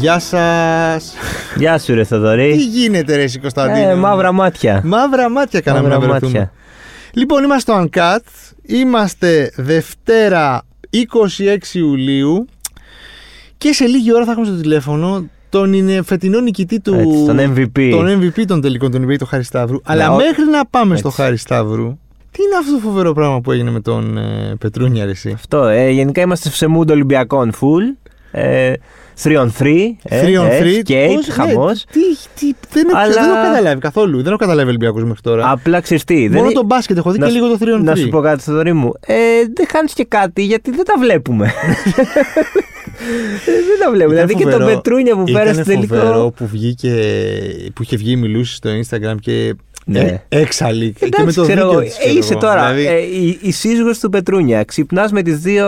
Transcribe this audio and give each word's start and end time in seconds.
Γεια 0.00 0.18
σας. 0.18 1.14
Γεια 1.56 1.78
σου, 1.78 1.94
ρε 1.94 2.04
Θοδωρή. 2.04 2.50
Τι 2.56 2.64
γίνεται, 2.64 3.16
ρε, 3.16 3.22
εσύ, 3.22 3.38
Κωνσταντίνο. 3.38 3.88
Ε, 3.90 3.94
μαύρα 3.94 4.32
μάτια. 4.32 4.80
Μαύρα 4.84 5.30
μάτια 5.30 5.60
κάναμε 5.60 5.88
Μαύρα 5.88 6.00
να 6.06 6.10
βρεθούμε. 6.10 6.38
μάτια. 6.38 6.52
Λοιπόν, 7.12 7.44
είμαστε 7.44 7.72
στο 7.72 7.84
Uncut. 7.92 8.52
Είμαστε 8.62 9.52
Δευτέρα 9.56 10.62
26 10.90 11.74
Ιουλίου. 11.74 12.46
Και 13.58 13.72
σε 13.72 13.86
λίγη 13.86 14.14
ώρα 14.14 14.24
θα 14.24 14.30
έχουμε 14.30 14.46
στο 14.46 14.56
τηλέφωνο 14.56 15.28
τον 15.48 15.72
είναι 15.72 16.02
φετινό 16.02 16.40
νικητή 16.40 16.80
του. 16.80 16.94
Έτσι, 16.94 17.24
τον 17.26 17.38
MVP. 17.38 17.88
Τον 17.90 18.20
MVP 18.20 18.44
των 18.46 18.60
τελικών, 18.60 18.90
τον 18.90 19.04
NBA 19.08 19.16
του 19.18 19.26
Χάρη 19.26 19.42
Σταύρου. 19.44 19.78
Αλλά 19.84 20.08
Ναι, 20.08 20.12
ο- 20.14 20.16
μέχρι 20.16 20.44
να 20.50 20.66
πάμε 20.66 20.96
στο 20.96 21.08
Έτσι. 21.08 21.20
Χάρη 21.22 21.36
Σταύρου, 21.36 21.98
τι 22.30 22.42
είναι 22.42 22.56
αυτό 22.60 22.72
το 22.72 22.78
φοβερό 22.78 23.12
πράγμα 23.12 23.40
που 23.40 23.52
έγινε 23.52 23.70
με 23.70 23.80
τον 23.80 24.16
ε, 24.18 24.54
Πετρούνια, 24.58 25.04
ρε, 25.04 25.10
εσύ; 25.10 25.30
Αυτό. 25.34 25.64
Ε, 25.64 25.90
γενικά 25.90 26.20
είμαστε 26.20 26.50
σε 26.50 26.66
mood 26.78 26.88
Ολυμπιακών 26.90 27.52
full. 27.60 28.08
Ε, 28.30 28.72
3 29.22 29.28
on 29.40 29.48
3. 29.58 29.96
Ε, 30.02 30.22
3 30.22 30.40
on 30.40 30.48
3. 30.62 30.82
Skate, 30.84 31.06
Πώς, 31.14 31.26
ναι, 31.26 31.32
χαμός. 31.34 31.84
τι, 31.84 32.00
τι, 32.40 32.54
δεν, 32.72 32.88
έχω, 32.88 32.98
Αλλά- 32.98 33.12
δεν 33.14 33.22
έχω 33.24 33.34
καταλάβει 33.42 33.80
καθόλου. 33.80 34.16
Δεν 34.16 34.26
έχω 34.26 34.36
καταλάβει 34.36 34.68
Ολυμπιακούς 34.68 35.02
μέχρι 35.04 35.20
τώρα. 35.22 35.50
Απλά 35.50 35.80
ξέρεις 35.80 36.04
τι. 36.04 36.28
Μόνο 36.28 36.44
δεν- 36.44 36.54
το 36.54 36.62
μπάσκετ 36.64 36.96
έχω 36.96 37.10
δει 37.10 37.18
να 37.18 37.26
και 37.26 37.32
σου- 37.32 37.38
λίγο 37.38 37.50
το 37.50 37.58
3 37.64 37.74
on 37.74 37.80
3. 37.80 37.84
Να 37.84 37.94
σου 37.96 38.08
πω 38.08 38.20
κάτι, 38.20 38.42
Θοδωρή 38.42 38.72
μου. 38.72 38.92
Ε, 39.06 39.14
δεν 39.54 39.66
κάνει 39.72 39.88
και 39.94 40.04
κάτι 40.04 40.42
γιατί 40.42 40.70
δεν 40.70 40.84
τα 40.84 40.94
βλέπουμε. 41.00 41.46
Ε, 43.46 43.50
δεν 43.68 43.78
τα 43.84 43.90
βλέπουμε. 43.90 44.14
Ήταν 44.14 44.26
δηλαδή 44.26 44.34
και 44.34 44.42
τον 44.42 44.52
φοβερό. 44.52 44.74
Πετρούνια 44.74 45.14
που 45.16 45.22
Ήτανε 45.26 45.38
πέρασε 45.44 45.62
στο 45.62 45.72
τελικό. 45.72 45.94
φοβερό 45.94 46.32
που 46.36 46.46
βγήκε, 46.46 46.94
που 47.74 47.82
είχε 47.82 47.96
βγει, 47.96 48.16
μιλούσε 48.16 48.54
στο 48.54 48.70
Instagram 48.70 49.14
και 49.20 49.54
Ναι. 49.92 50.20
ε, 50.28 50.40
έξαλλη. 50.40 50.92
και 50.92 50.98
με 51.00 51.06
Εντάξει, 51.06 51.36
το 51.36 51.42
ξέρω, 51.42 51.54
βίντεο 51.60 51.70
εγώ, 51.72 51.80
της, 51.80 51.96
ε, 51.96 51.98
ξέρω 51.98 52.18
είσαι 52.18 52.32
εγώ. 52.32 52.40
τώρα 52.40 52.72
Δηλαδή, 52.72 52.86
ε, 52.96 53.00
η, 53.26 53.38
η 53.42 53.50
σύζυγος 53.52 53.98
του 53.98 54.08
Πετρούνια. 54.08 54.64
Ξυπνάς 54.64 55.12
με 55.12 55.22
τις 55.22 55.38
δύο 55.38 55.66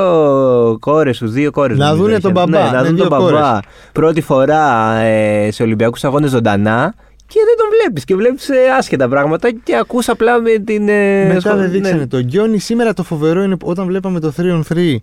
κόρες 0.80 1.16
σου, 1.16 1.28
δύο 1.28 1.50
κόρες 1.50 1.76
Να 1.78 1.94
δούνε 1.94 2.18
τον 2.20 2.32
μπαμπά, 2.32 2.62
Ναι, 2.62 2.70
να 2.70 2.80
με 2.80 2.86
δουν 2.86 2.94
δύο 2.96 3.08
τον 3.08 3.18
μπαμπά. 3.18 3.30
κόρες. 3.30 3.60
Πρώτη 3.92 4.20
φορά 4.20 4.94
ε, 4.98 5.50
σε 5.50 5.62
Ολυμπιακούς 5.62 6.04
Αγώνες 6.04 6.30
ζωντανά 6.30 6.94
και 7.26 7.38
δεν 7.46 7.56
τον 7.56 7.66
βλέπεις. 7.78 8.04
Και 8.04 8.14
βλέπεις 8.14 8.48
άσχετα 8.78 9.08
πράγματα 9.08 9.50
και 9.62 9.76
ακούς 9.76 10.08
απλά 10.08 10.40
με 10.40 10.50
την. 10.64 10.88
ε, 10.88 11.24
μετά 11.26 11.40
σχο- 11.40 11.56
δεν 11.56 11.70
δείξανε 11.70 11.98
ναι. 11.98 12.06
τον 12.06 12.20
Γκιόνι. 12.22 12.58
Σήμερα 12.58 12.92
το 12.94 13.02
φοβερό 13.02 13.42
είναι 13.42 13.56
που 13.56 13.66
όταν 13.68 13.86
βλέπαμε 13.86 14.20
το 14.20 14.32
3 14.36 14.40
on 14.40 14.62
3 14.76 14.96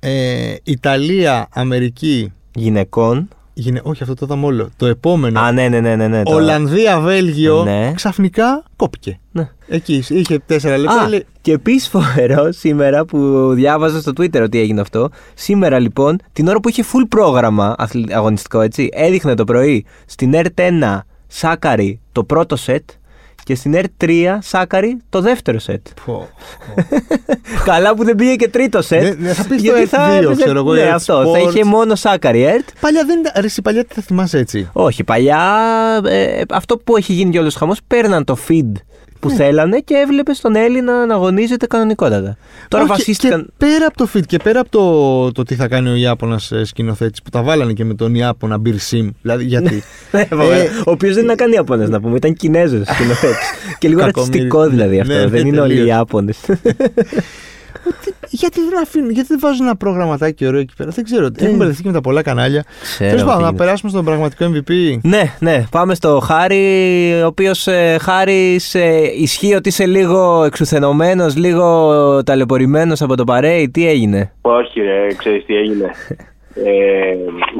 ε, 0.00 0.54
Ιταλία, 0.62 1.48
Αμερική. 1.54 2.32
Γυναικών. 2.54 3.28
Γυναι... 3.56 3.80
Όχι, 3.84 4.02
αυτό 4.02 4.14
το 4.14 4.24
είδαμε 4.24 4.46
όλο. 4.46 4.68
Το 4.76 4.86
επόμενο. 4.86 5.40
Α, 5.40 5.52
ναι, 5.52 5.68
ναι, 5.68 5.80
ναι. 5.80 5.96
ναι, 5.96 6.08
ναι 6.08 6.22
το- 6.22 6.34
Ολλανδία, 6.34 7.00
Βέλγιο. 7.00 7.64
Ναι. 7.64 7.92
Ξαφνικά 7.94 8.62
κόπηκε. 8.76 9.18
Ναι. 9.32 9.48
Εκεί 9.68 10.04
είχε 10.08 10.42
4 10.48 10.62
λεπτά. 10.62 11.00
Α, 11.02 11.08
λέει, 11.08 11.26
και 11.40 11.52
επίσης 11.52 11.88
φοβερό 11.88 12.52
σήμερα 12.52 13.04
που 13.04 13.50
διάβαζα 13.54 14.00
στο 14.00 14.12
Twitter 14.16 14.42
ότι 14.42 14.58
έγινε 14.58 14.80
αυτό. 14.80 15.08
Σήμερα 15.34 15.78
λοιπόν, 15.78 16.18
την 16.32 16.48
ώρα 16.48 16.60
που 16.60 16.68
είχε 16.68 16.82
full 16.92 17.06
πρόγραμμα 17.08 17.74
αθλη- 17.78 18.12
αγωνιστικό, 18.12 18.60
έτσι, 18.60 18.88
έδειχνε 18.92 19.34
το 19.34 19.44
πρωί 19.44 19.84
στην 20.06 20.32
ΕΡΤ1 20.34 20.98
Σάκαρη 21.26 22.00
το 22.12 22.24
πρώτο 22.24 22.56
σετ 22.56 22.88
και 23.44 23.54
στην 23.54 23.74
ΕΡΤ3 23.76 24.36
Σάκαρη 24.40 24.96
το 25.08 25.20
δεύτερο 25.20 25.58
σετ. 25.58 25.86
πω. 26.04 26.28
Καλά 27.64 27.94
που 27.94 28.04
δεν 28.04 28.14
πήγε 28.16 28.34
και 28.34 28.48
τρίτο 28.48 28.82
σετ. 28.82 29.02
Ναι, 29.02 29.10
ναι, 29.28 29.32
θα 29.32 29.42
πεις 29.42 29.62
το 29.62 29.76
γιατί 29.76 29.90
ΕΡΤ2, 29.92 30.22
έπαιζε- 30.22 30.44
ξέρω 30.44 30.58
εγώ, 30.58 30.72
Ναι, 30.74 30.80
ΕΡΤ 30.80 30.92
αυτό. 30.92 31.14
Θα 31.34 31.40
Sports. 31.40 31.48
είχε 31.54 31.64
μόνο 31.64 31.94
Σάκαρη 31.94 32.42
ΕΡΤ. 32.42 32.68
Παλιά 32.80 33.04
δεν 33.04 33.18
ήταν. 33.18 33.32
Ρε, 33.36 33.46
εσύ 33.46 33.62
παλιά 33.62 33.84
τι 33.84 33.94
θα 33.94 34.02
θυμάσαι 34.02 34.38
έτσι; 34.38 34.68
Όχι, 34.72 35.04
παλιά 35.04 35.40
ε, 36.04 36.40
αυτό 36.50 36.76
που 36.78 36.96
έχει 36.96 37.12
γίνει 37.12 37.30
κιόλας 37.30 37.54
χαμός, 37.54 37.78
παίρναν 37.86 38.24
το 38.24 38.36
feed 38.48 38.72
που 39.24 39.30
Ναι. 39.30 39.34
θέλανε 39.36 39.78
και 39.78 39.94
έβλεπε 39.94 40.32
τον 40.42 40.56
Έλληνα 40.56 41.06
να 41.06 41.14
αγωνίζεται 41.14 41.66
κανονικότατα. 41.66 42.36
Τώρα 42.68 42.84
Όχι, 42.84 42.92
βασίστηκαν. 42.92 43.42
Και 43.42 43.52
πέρα 43.66 43.86
από 43.86 43.96
το 43.96 44.08
fit 44.14 44.22
και 44.26 44.36
πέρα 44.42 44.60
από 44.60 44.68
το, 44.70 45.32
το 45.32 45.42
τι 45.42 45.54
θα 45.54 45.68
κάνει 45.68 45.88
ο 45.90 45.94
Ιάπωνας 45.94 46.52
σκηνοθέτης 46.62 47.22
που 47.22 47.30
τα 47.30 47.42
βάλανε 47.42 47.72
και 47.72 47.84
με 47.84 47.94
τον 47.94 48.14
Ιάπωνα 48.14 48.60
Beer 48.66 48.76
Sim. 48.90 49.08
Δηλαδή 49.22 49.44
γιατί; 49.44 49.82
Ναι, 50.12 50.24
φοβερό. 50.24 50.50
Ε, 50.52 50.64
ο 50.86 50.90
οποίος 50.90 51.14
δεν 51.14 51.24
ήταν 51.24 51.36
καν 51.36 51.52
Ιάπωνε 51.52 51.86
να 51.86 52.00
πούμε, 52.00 52.16
ήταν 52.16 52.34
Κινέζος 52.34 52.86
σκηνοθέτης. 52.94 53.50
και 53.78 53.88
λίγο 53.88 54.00
Κακομοίρη. 54.00 54.30
ρατσιστικό 54.32 54.68
δηλαδή 54.68 55.00
αυτό. 55.00 55.12
Ναι, 55.14 55.18
ναι, 55.20 55.26
δεν 55.26 55.46
είναι 55.46 55.60
όλοι 55.60 55.68
τελείως. 55.74 55.88
Ιάπωνες. 55.88 56.38
ότι- 57.86 58.14
γιατί 58.30 58.60
δεν 58.70 58.80
αφήνουν, 58.82 59.10
γιατί 59.10 59.28
δεν 59.28 59.38
βάζουν 59.40 59.66
ένα 59.66 59.76
προγραμματάκι 59.76 60.46
ωραίο 60.46 60.60
εκεί 60.60 60.74
πέρα. 60.76 60.90
Δεν 60.90 61.04
ξέρω. 61.04 61.28
Έχουν 61.38 61.56
μπερδευτεί 61.56 61.82
και 61.82 61.88
με 61.88 61.94
τα 61.94 62.00
πολλά 62.00 62.22
κανάλια. 62.22 62.64
Τέλος 62.98 63.24
πάντων, 63.24 63.42
να 63.42 63.54
περάσουμε 63.54 63.90
στον 63.90 64.04
πραγματικό 64.04 64.44
MVP. 64.54 64.98
Ναι, 65.02 65.22
ναι, 65.38 65.64
πάμε 65.70 65.94
στο 65.94 66.18
Χάρη, 66.24 66.64
ο 67.22 67.26
οποίος 67.26 67.66
ε, 67.66 67.96
Χάρη 68.00 68.60
ε, 68.72 69.00
ισχύει 69.20 69.54
ότι 69.54 69.68
είσαι 69.68 69.86
λίγο 69.86 70.44
εξουθενωμένος, 70.44 71.36
λίγο 71.36 72.22
ταλαιπωρημένος 72.24 73.02
από 73.02 73.16
το 73.16 73.24
παρέι. 73.24 73.70
Τι 73.70 73.88
έγινε; 73.88 74.32
Όχι 74.40 74.80
ρε, 74.80 75.14
ξέρεις 75.18 75.44
τι 75.44 75.54
έγινε. 75.56 75.90
ε, 76.54 77.14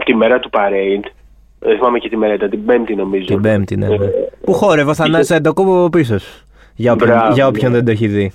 τη 0.04 0.14
μέρα 0.14 0.38
του 0.38 0.50
Parade, 0.52 1.08
δεν 1.58 1.76
θυμάμαι 1.76 1.98
και 1.98 2.08
τη 2.08 2.16
μέρα, 2.16 2.34
ήταν 2.34 2.50
την 2.50 2.64
Πέμπτη 2.64 2.94
νομίζω. 2.94 3.24
Την 3.26 3.41
Πέμπτη, 3.41 3.76
ναι. 3.76 3.86
ναι. 3.88 3.94
Ε, 3.94 4.08
Που 4.44 4.52
χόρευε 4.52 4.91
ο 4.91 4.94
Θανάσης 4.94 5.30
Αντοκούμπο 5.30 5.78
από 5.80 5.88
πίσω. 5.88 6.18
σου. 6.18 6.46
Για 6.74 6.92
όποιον, 6.92 7.08
Μπράβο, 7.08 7.34
για 7.34 7.46
όποιον 7.46 7.70
ναι. 7.70 7.76
δεν 7.76 7.84
το 7.86 7.91
έχει 7.91 8.06
δει. 8.06 8.32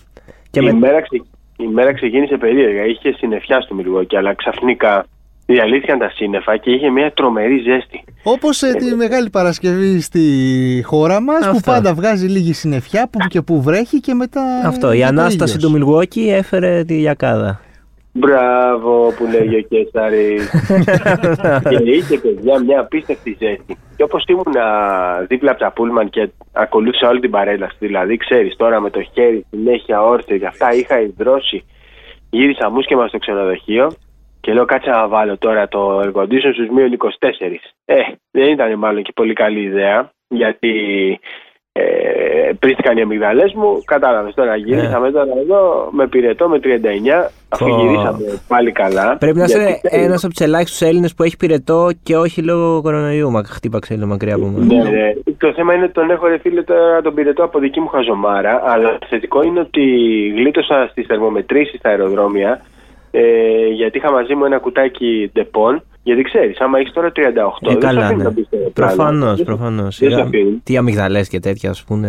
Και 0.52 0.60
η, 0.60 0.64
με... 0.64 0.74
μέρα 0.74 1.02
ξε- 1.02 1.26
η 1.64 1.68
μέρα 1.68 1.94
ξεκίνησε 1.94 2.38
περίεργα, 2.38 2.86
είχε 2.86 3.14
συννεφιά 3.18 3.62
στο 3.62 3.76
Μιλγόκι, 3.76 4.18
αλλά 4.18 4.34
ξαφνικά 4.34 5.06
διαλύθηκαν 5.46 6.00
τα 6.00 6.10
σύννεφα 6.10 6.58
και 6.58 6.72
είχε 6.72 6.90
μια 6.90 7.12
τρομερή 7.14 7.58
ζέστη. 7.58 8.04
Όπως 8.24 8.58
τη 8.58 8.96
Μεγάλη 8.96 9.30
Παρασκευή 9.30 10.02
στη 10.02 10.24
χώρα 10.86 11.22
μας, 11.22 11.40
που 11.44 11.50
Αυτό. 11.56 11.72
πάντα 11.72 11.94
βγάζει 11.94 12.28
λίγη 12.28 12.54
συννεφιά 12.54 13.10
που 13.12 13.20
και 13.28 13.42
που 13.42 13.62
βρέχει 13.62 14.00
και 14.00 14.14
μετά. 14.14 14.42
Αυτό, 14.66 14.92
η 14.92 14.96
είναι 14.96 15.06
το 15.06 15.22
Ανάσταση 15.22 15.54
ήλιος. 15.54 15.64
του 15.64 15.72
Μιλγουόκι 15.72 16.30
έφερε 16.30 16.84
τη 16.84 17.00
γιακάδα. 17.00 17.62
Μπράβο 18.20 19.14
που 19.18 19.26
λέγει 19.26 19.56
ο 19.56 19.62
Κέσσαρη. 19.70 20.38
και 21.70 21.92
είχε 21.92 22.18
παιδιά 22.18 22.60
μια 22.60 22.80
απίστευτη 22.80 23.38
ζέστη. 23.40 23.78
Και 23.96 24.04
όπως 24.04 24.24
ήμουν 24.28 24.56
δίπλα 25.28 25.52
από 25.52 25.60
τα 25.60 25.72
πούλμαν 25.72 26.10
και 26.10 26.30
ακολούθησα 26.54 27.08
όλη 27.08 27.20
την 27.20 27.32
παρέλαση, 27.32 27.76
δηλαδή 27.80 28.18
ξέρεις 28.18 28.56
τώρα 28.56 28.80
με 28.80 28.90
το 28.90 29.02
χέρι 29.14 29.46
συνέχεια 29.50 30.02
όρθιο 30.04 30.38
και 30.38 30.46
αυτά 30.46 30.74
είχα 30.74 31.02
υδρώσει. 31.02 31.64
Γύρισα 32.30 32.70
μουσκεμα 32.70 33.08
στο 33.08 33.18
ξενοδοχείο 33.18 33.92
και 34.42 34.54
λέω 34.54 34.66
κάτσε 34.66 34.90
να 34.90 35.08
βάλω 35.08 35.38
τώρα 35.38 35.68
το 35.68 36.00
air 36.00 36.12
condition 36.12 36.52
στους 36.54 36.70
μείον 36.70 36.98
24. 36.98 37.08
Ε, 37.86 38.02
δεν 38.32 38.48
ήταν 38.50 38.78
μάλλον 38.78 39.04
και 39.04 39.12
πολύ 39.16 39.34
καλή 39.34 39.62
ιδέα 39.62 40.12
γιατί 40.28 40.74
ε, 41.72 42.52
πρίστηκαν 42.60 42.98
οι 42.98 43.02
αμυγδαλές 43.02 43.54
μου. 43.54 43.82
Κατάλαβες 43.86 44.34
τώρα 44.34 44.56
γύρισα 44.56 44.96
Ε. 44.96 45.00
μετά 45.00 45.26
εδώ 45.42 45.90
με 45.92 46.08
πυρετό 46.08 46.50
με 46.50 46.60
39 46.60 47.30
αφού 47.50 47.66
Πω. 47.68 47.76
γυρίσαμε 47.82 48.18
πάλι 48.48 48.72
καλά. 48.72 49.18
Πρέπει 49.20 49.38
να 49.38 49.46
γιατί, 49.46 49.64
είσαι 49.64 49.80
ένας 50.04 50.24
από 50.24 50.34
τους 50.34 50.46
ελάχιστους 50.46 50.82
Έλληνες 50.82 51.14
που 51.14 51.24
έχει 51.24 51.38
πυρετό 51.38 51.90
και 52.04 52.16
όχι 52.18 52.42
λόγω 52.42 52.82
κορονοϊού. 52.82 53.32
Μα 53.32 53.44
χτύπα 53.44 53.80
ξύλο 53.80 54.06
μακριά 54.06 54.36
από 54.36 54.46
Ναι, 54.46 54.66
μένα. 54.76 54.90
ναι. 54.90 55.14
Το 55.38 55.54
θέμα 55.54 55.74
είναι 55.74 55.84
ότι 55.84 55.94
τον 55.94 56.10
έχω 56.12 56.28
ρε 56.28 56.38
φίλε 56.38 56.64
τώρα 56.64 57.02
τον 57.02 57.14
πυρετό 57.14 57.44
από 57.44 57.60
δική 57.60 57.80
μου 57.80 57.88
χαζομάρα. 57.88 58.62
Αλλά 58.66 58.98
το 59.00 59.08
θετικό 59.10 59.42
είναι 59.44 59.60
ότι 59.60 59.82
γλίτωσα 60.36 60.88
στις 60.92 61.04
θερμομετρήσεις 61.04 61.78
στα 61.78 61.90
αεροδρόμια. 61.90 62.62
Ε, 63.12 63.22
γιατί 63.74 63.98
είχα 63.98 64.12
μαζί 64.12 64.36
μου 64.36 64.46
ένα 64.46 64.58
κουτάκι 64.60 65.30
Ντεπόν. 65.34 65.84
Γιατί 66.10 66.22
ξέρεις, 66.24 66.60
άμα 66.60 66.80
έχεις 66.80 66.92
τώρα 66.94 67.12
38, 67.12 67.20
Ε, 67.62 67.72
δεν 67.72 67.82
σε 67.82 67.88
καλά, 67.88 68.02
αφήνεις 68.06 68.18
ναι. 68.18 68.24
να 68.24 68.32
μπεις 68.36 68.46
στο 68.46 68.58
αεροπλάνο. 68.58 68.94
Προφανώς, 68.94 69.36
Δεν- 69.36 69.46
προφανώς. 69.46 70.00
Δεν 70.00 70.12
σε 70.12 70.22
αφήνεις. 70.22 70.60
Τι 70.64 70.78
αμυγδαλές 70.78 71.28
και 71.28 71.40
τέτοια, 71.40 71.70
ας 71.70 71.84
πούμε. 71.84 72.08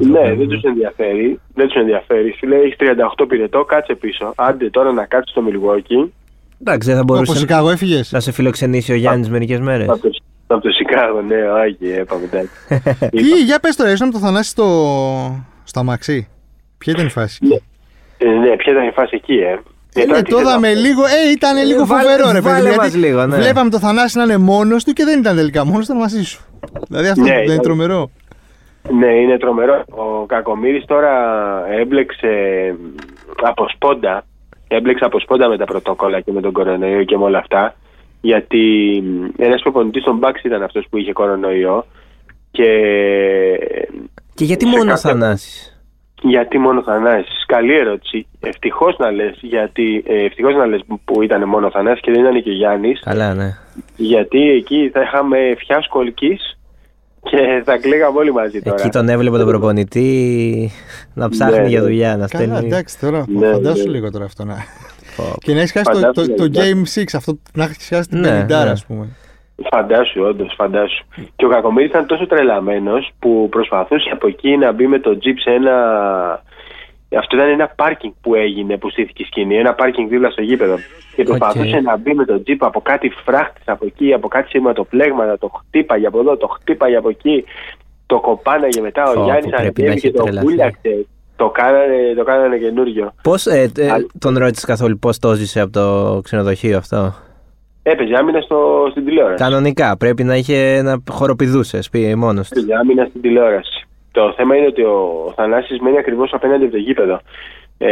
Ναι, 0.00 0.34
δεν 0.34 0.48
τους 0.48 0.62
ενδιαφέρει. 0.62 1.40
Δεν 1.54 1.66
τους 1.66 1.76
ενδιαφέρει. 1.76 2.34
Σου 2.38 2.46
λέει 2.46 2.60
έχεις 2.60 2.76
38 2.76 3.26
πυρετό, 3.28 3.64
κάτσε 3.64 3.94
πίσω. 3.94 4.32
Άντε 4.36 4.70
τώρα 4.70 4.92
να 4.92 5.04
κάτσεις 5.06 5.30
στο 5.30 5.42
Μιλγουόκι. 5.42 6.12
Εντάξει, 6.60 6.86
δεν 6.88 6.96
θα 6.96 7.02
Από 7.02 7.12
μπορούσε 7.14 7.36
Σικάγο 7.36 7.70
έφυγες; 7.70 8.12
να 8.12 8.20
σε 8.20 8.32
φιλοξενήσει 8.32 8.92
ο 8.92 8.94
Γιάννης 8.94 9.28
μερικές 9.30 9.60
μέρες. 9.60 9.88
Από 9.88 9.98
το, 10.02 10.08
από 10.46 10.62
το 10.62 10.70
Σικάγο, 10.70 11.20
ναι, 11.20 11.36
άγιε, 11.62 12.00
είπαμε 12.00 12.24
εντάξει. 12.32 12.54
Τι, 13.16 13.42
για 13.44 13.58
πες 13.58 13.76
τώρα, 13.76 13.90
ήσουν 13.92 14.06
με 14.06 14.12
το 14.12 14.18
Θανάση 14.18 14.50
στο, 14.50 14.66
στο 15.64 15.80
αμαξί. 15.80 16.28
Ποια 16.78 16.92
ήταν 16.92 17.06
η 17.06 17.10
φάση; 17.10 17.38
Ε, 18.18 18.26
ναι, 18.28 18.56
ποια 18.56 18.72
ήταν 18.72 18.86
η 18.88 18.90
φάση 18.90 19.16
εκεί, 19.16 19.34
ε. 19.34 19.58
Ε, 19.94 20.00
Ε, 20.00 20.04
ναι, 20.04 20.10
τώρα 20.10 20.22
τι 20.22 20.30
το 20.30 20.36
θέλω 20.36 20.48
να 20.48 20.56
είδαμε 20.56 20.72
πω. 20.74 20.80
λίγο. 20.80 21.02
Ε, 21.04 21.30
ήταν 21.32 21.66
λίγο 21.66 21.86
βάλε- 21.86 22.08
φοβερό, 22.08 22.32
ρε 22.32 22.40
βάλε 22.40 22.62
παιδί. 22.64 22.76
μας 22.76 22.86
γιατί 22.88 23.06
λίγο, 23.06 23.26
ναι. 23.26 23.36
Βλέπαμε 23.36 23.70
το 23.70 23.78
Θανάση 23.78 24.16
να 24.18 24.24
είναι 24.24 24.36
μόνος 24.36 24.84
του 24.84 24.92
και 24.92 25.04
δεν 25.04 25.18
ήταν 25.18 25.36
τελικά 25.36 25.64
μόνος, 25.64 25.84
ήταν 25.84 25.96
μαζί 25.96 26.22
σου. 26.24 26.44
Δηλαδή 26.88 27.08
αυτό 27.08 27.22
Ναι, 27.22 27.28
δεν 27.30 27.36
είναι 27.42 27.52
ήταν- 27.52 27.62
τρομερό. 27.64 28.10
Ναι, 28.90 29.06
είναι 29.06 29.38
τρομερό. 29.38 29.84
Ο 29.88 30.26
Κακομήρης 30.26 30.84
τώρα 30.84 31.12
έμπλεξε 31.80 32.28
από 33.42 33.66
σπόντα. 33.74 34.24
Έμπλεξε 34.68 35.04
από 35.04 35.20
σπόντα 35.20 35.48
με 35.48 35.56
τα 35.56 35.64
πρωτόκολλα 35.64 36.20
και 36.20 36.32
με 36.32 36.40
τον 36.40 36.52
κορονοϊό 36.52 37.04
και 37.04 37.16
με 37.16 37.24
όλα 37.24 37.38
αυτά. 37.38 37.74
Γιατί 38.20 38.58
ένας 39.36 39.62
προπονητής 39.62 40.02
στον 40.02 40.16
Μπάξ 40.16 40.42
ήταν 40.42 40.62
αυτός 40.62 40.86
που 40.90 40.96
είχε 40.98 41.12
κορονοϊό. 41.12 41.86
Και 42.50 42.68
Και 44.34 44.44
γιατί 44.44 44.64
σε 44.64 44.70
μόνο 44.70 44.82
ο 44.90 44.94
κάθε- 44.94 45.08
Θανάσης; 45.08 45.71
Γιατί 46.22 46.58
μόνο 46.58 46.82
Θανάσης. 46.82 47.44
Καλή 47.46 47.74
ερώτηση. 47.78 48.26
Ευτυχώς 48.40 48.96
να 48.98 49.10
λες, 49.10 49.38
γιατί 49.40 50.02
ε, 50.06 50.24
ευτυχώς 50.24 50.54
να 50.54 50.66
λες 50.66 50.80
που 51.04 51.22
ήταν 51.22 51.48
μόνο 51.48 51.66
ο 51.66 51.70
Θανάσης 51.70 52.00
και 52.00 52.10
δεν 52.12 52.20
ήταν 52.20 52.42
και 52.42 52.50
ο 52.50 52.52
Γιάννης. 52.52 53.00
Καλά, 53.04 53.34
ναι. 53.34 53.56
Γιατί 53.96 54.50
εκεί 54.50 54.90
θα 54.92 55.00
είχαμε 55.02 55.38
φιάσκο 55.58 56.00
ελκύς 56.00 56.58
και 57.22 57.62
θα 57.64 57.76
κλαίγαμε 57.78 58.18
όλοι 58.18 58.32
μαζί 58.32 58.62
τώρα. 58.62 58.76
Εκεί 58.80 58.88
τον 58.88 59.08
έβλεπε 59.08 59.36
τον 59.38 59.46
προπονητή 59.46 60.70
να 61.14 61.28
ψάχνει 61.28 61.58
Ναι, 61.60 61.68
για 61.68 61.78
ναι. 61.80 61.84
δουλειά, 61.86 62.16
να 62.16 62.26
Καλά, 62.26 62.44
στέλνει. 62.44 62.66
εντάξει 62.66 62.98
τώρα. 63.00 63.24
Ναι, 63.28 63.50
φαντάσου 63.52 63.84
ναι. 63.84 63.90
λίγο 63.90 64.10
τώρα 64.10 64.24
αυτό 64.24 64.44
να. 64.44 64.54
Πω. 65.16 65.22
και 65.38 65.52
να 65.52 65.58
έχεις 65.60 65.72
χάσει 65.72 65.84
το, 65.84 65.92
το, 65.92 66.00
Φαντάσου, 66.00 66.34
το 66.34 66.42
ναι. 66.48 66.70
Game 66.94 66.98
6, 67.00 67.04
αυτό 67.16 67.38
να 67.54 67.64
έχεις 67.64 67.88
χάσει 67.88 68.08
την 68.08 68.20
Ναι, 68.20 68.44
50, 68.44 68.46
ναι. 68.48 68.54
ας 68.54 68.86
πούμε. 68.86 69.08
Φαντάσου, 69.70 70.22
όντως, 70.22 70.52
φαντάσου. 70.56 71.04
Και 71.36 71.44
ο 71.44 71.48
Κακομοίρης 71.48 71.90
ήταν 71.90 72.06
τόσο 72.06 72.26
τρελαμένος 72.26 73.10
που 73.18 73.48
προσπαθούσε 73.50 74.10
από 74.12 74.26
εκεί 74.26 74.56
να 74.56 74.72
μπει 74.72 74.86
με 74.86 74.98
το 74.98 75.18
τζιπς 75.18 75.42
σε 75.42 75.50
ένα. 75.50 75.74
Αυτό 77.18 77.36
ήταν 77.36 77.48
ένα 77.48 77.68
πάρκινγκ 77.76 78.12
που 78.20 78.34
έγινε, 78.34 78.76
που 78.76 78.90
στήθηκε 78.90 79.22
η 79.22 79.26
σκηνή, 79.26 79.56
ένα 79.56 79.74
πάρκινγκ 79.74 80.08
δίπλα 80.08 80.30
στο 80.30 80.42
γήπεδο. 80.42 80.76
Και 81.16 81.22
προσπαθούσε 81.22 81.80
να 81.80 81.96
μπει 81.96 82.14
με 82.14 82.24
το 82.24 82.42
τζιπ 82.42 82.64
από 82.64 82.80
κάτι 82.80 83.12
φράχτης 83.24 83.62
από 83.66 83.86
εκεί, 83.86 84.12
από 84.12 84.28
κάτι 84.28 84.48
σηματοπλέγματα, 84.48 85.38
το 85.38 85.48
χτύπαγε 85.48 86.06
από 86.06 86.18
εδώ, 86.20 86.36
το 86.36 86.46
χτύπαγε 86.46 86.96
από 86.96 87.08
εκεί, 87.08 87.44
το 88.06 88.20
κοπάναγε 88.20 88.80
μετά 88.80 89.04
ο 89.10 89.20
Ω, 89.20 89.24
Γιάννης 89.24 89.44
που 89.44 89.50
πρέπει 89.50 89.82
να 89.82 89.86
ανέβηκε 89.86 89.86
έχει 89.86 90.00
και 90.00 90.10
το 90.10 90.22
τρελαθεί. 90.22 90.46
πούλαξε. 90.46 91.06
Το 91.36 91.50
κάνανε, 91.50 92.14
το 92.16 92.24
κάνανε 92.24 92.56
καινούριο. 92.56 93.12
Πώς 93.22 93.46
ε, 93.46 93.70
ε, 93.76 93.90
Α- 93.90 94.06
τον 94.18 94.38
ρώτησες 94.38 94.64
καθόλου 94.64 94.98
πώς 94.98 95.18
το 95.18 95.34
ζήσε 95.34 95.60
από 95.60 95.72
το 95.72 96.20
ξενοδοχείο 96.24 96.76
αυτό; 96.76 97.14
Έπαιζε 97.82 98.14
άμυνα 98.14 98.40
στο, 98.40 98.88
στην 98.90 99.04
τηλεόραση. 99.04 99.42
Κανονικά 99.42 99.96
πρέπει 99.96 100.24
να 100.24 100.36
είχε 100.36 100.80
να 100.82 101.02
χοροπηδούσες 101.10 101.90
πει 101.90 102.14
μόνος 102.16 102.48
του. 102.48 102.58
Έπαιζε 102.58 102.74
άμυνα 102.74 103.04
στην 103.04 103.20
τηλεόραση. 103.20 103.86
Το 104.12 104.32
θέμα 104.36 104.56
είναι 104.56 104.66
ότι 104.66 104.82
ο 104.82 105.32
Θανάσης 105.36 105.80
μένει 105.80 105.98
ακριβώς 105.98 106.32
απέναντι 106.32 106.62
από 106.64 106.72
το 106.72 106.78
γήπεδο. 106.78 107.20
Ε, 107.78 107.90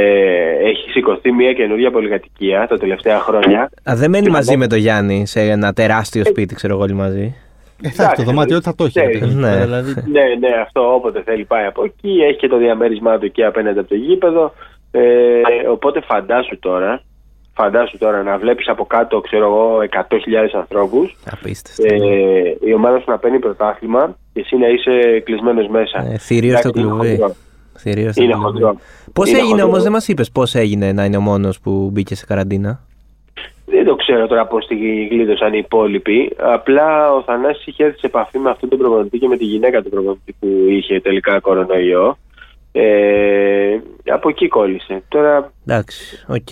έχει 0.68 0.90
σηκωθεί 0.90 1.32
μια 1.32 1.52
καινούργια 1.52 1.90
πολυκατοικία 1.90 2.66
τα 2.68 2.78
τελευταία 2.78 3.18
χρόνια. 3.20 3.70
Α, 3.90 3.92
δεν 3.96 4.10
μένει 4.10 4.28
μαζί 4.30 4.56
με 4.56 4.66
τον 4.66 4.78
Γιάννη 4.78 5.26
σε 5.26 5.40
ένα 5.40 5.72
τεράστιο 5.72 6.24
σπίτι, 6.24 6.54
ξέρω 6.54 6.74
εγώ 6.74 6.82
όλοι 6.82 6.92
μαζί. 6.94 7.34
Ε, 7.82 7.88
θα 7.88 7.88
έχει 7.88 7.96
το 7.96 8.02
Εντάξει, 8.02 8.24
δωμάτιο, 8.24 8.60
θα 8.60 8.74
το 8.74 8.84
έχει. 8.84 8.92
ξέρεις. 8.98 9.20
ρε 9.20 9.26
παιδί, 9.26 9.34
Ναι. 9.34 9.56
δηλαδή. 9.64 9.92
ναι, 10.14 10.22
ναι, 10.38 10.48
αυτό 10.62 10.94
όποτε 10.94 11.22
θέλει 11.22 11.44
πάει 11.44 11.64
από 11.66 11.84
εκεί. 11.84 12.18
Έχει 12.28 12.36
και 12.38 12.48
το 12.48 12.56
διαμέρισμά 12.56 13.18
του 13.18 13.24
εκεί 13.24 13.44
απέναντι 13.44 13.78
από 13.78 13.88
το 13.88 13.94
γήπεδο. 13.94 14.52
Ε, 14.90 15.00
οπότε 15.70 16.00
φαντάσου 16.00 16.58
τώρα, 16.58 17.02
φαντάσου 17.62 17.98
τώρα 17.98 18.22
να 18.22 18.38
βλέπεις 18.38 18.68
από 18.68 18.84
κάτω, 18.86 19.20
ξέρω 19.20 19.44
εγώ, 19.44 19.78
100.000 19.90 19.98
ανθρώπους 20.52 21.16
Απίστευτο. 21.30 21.94
ε, 21.94 22.56
η 22.68 22.72
ομάδα 22.74 22.98
σου 22.98 23.10
να 23.10 23.18
παίρνει 23.18 23.38
πρωτάθλημα 23.38 24.16
και 24.32 24.40
εσύ 24.40 24.56
να 24.56 24.68
είσαι 24.68 25.20
κλεισμένος 25.24 25.68
μέσα. 25.68 25.98
Ε, 26.12 26.18
θηρίο 26.18 26.56
στο 26.56 26.68
Εντάξει, 26.68 26.80
είναι 26.80 26.88
κλουβί. 26.90 27.16
χοντρό. 27.16 27.34
Θηρίο 27.78 28.12
στο 28.12 28.22
Είναι 28.22 28.32
κλουβί. 28.32 28.46
χοντρό. 28.52 28.76
Πώς 29.12 29.28
Είναι 29.28 29.38
έγινε 29.38 29.50
χοντρό. 29.52 29.66
όμως, 29.68 29.82
δεν 29.82 29.92
μας 29.92 30.08
είπες 30.08 30.30
πώς 30.30 30.54
έγινε 30.54 30.92
να 30.92 31.04
είναι 31.04 31.16
ο 31.16 31.20
μόνος 31.20 31.60
που 31.60 31.90
μπήκε 31.92 32.14
σε 32.14 32.24
καραντίνα; 32.26 32.80
Δεν 33.66 33.84
το 33.84 33.94
ξέρω 33.94 34.26
τώρα 34.26 34.46
πώς 34.46 34.66
τη 34.66 34.74
γλίτωσαν 35.10 35.52
οι 35.54 35.58
υπόλοιποι. 35.64 36.36
Απλά 36.38 37.12
ο 37.12 37.22
Θανάσης 37.22 37.66
είχε 37.66 37.84
έρθει 37.84 37.98
σε 37.98 38.06
επαφή 38.06 38.38
με 38.38 38.50
αυτόν 38.50 38.68
τον 38.68 38.78
προπονητή 38.78 39.18
και 39.18 39.28
με 39.28 39.36
τη 39.36 39.44
γυναίκα 39.44 39.82
του 39.82 39.88
προπονητή 39.90 40.34
που 40.40 40.48
είχε 40.68 41.00
τελικά 41.00 41.40
κορονοϊό. 41.40 42.16
Ε, 42.72 43.76
από 44.12 44.28
εκεί 44.28 44.48
κόλλησε. 44.48 45.02
Τώρα 45.08 45.52
Εντάξει, 45.66 46.24
οκ. 46.28 46.48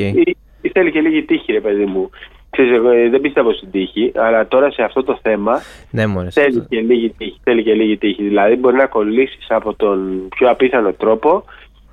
Ε, 0.68 0.80
θέλει 0.80 0.90
και 0.90 1.00
λίγη 1.00 1.22
τύχη, 1.22 1.52
ρε 1.52 1.60
παιδί 1.60 1.84
μου. 1.84 2.10
Ξέρεις, 2.50 2.72
εγώ 2.72 2.90
ε, 2.90 3.08
δεν 3.08 3.20
πιστεύω 3.20 3.52
στην 3.52 3.70
τύχη, 3.70 4.12
αλλά 4.14 4.48
τώρα 4.48 4.70
σε 4.70 4.82
αυτό 4.82 5.02
το 5.04 5.18
θέμα 5.22 5.60
Ναι, 5.90 6.06
μωρέ. 6.06 6.30
θέλει 6.30 6.66
και 6.68 6.80
λίγη 6.80 7.14
τύχη. 7.18 7.40
Θέλει 7.42 7.62
και 7.62 7.74
λίγη 7.74 7.96
τύχη. 7.96 8.22
Δηλαδή, 8.22 8.54
μπορεί 8.56 8.76
να 8.76 8.86
κολλήσεις 8.86 9.46
από 9.48 9.74
τον 9.74 10.28
πιο 10.28 10.50
απίθανο 10.50 10.92
τρόπο, 10.92 11.44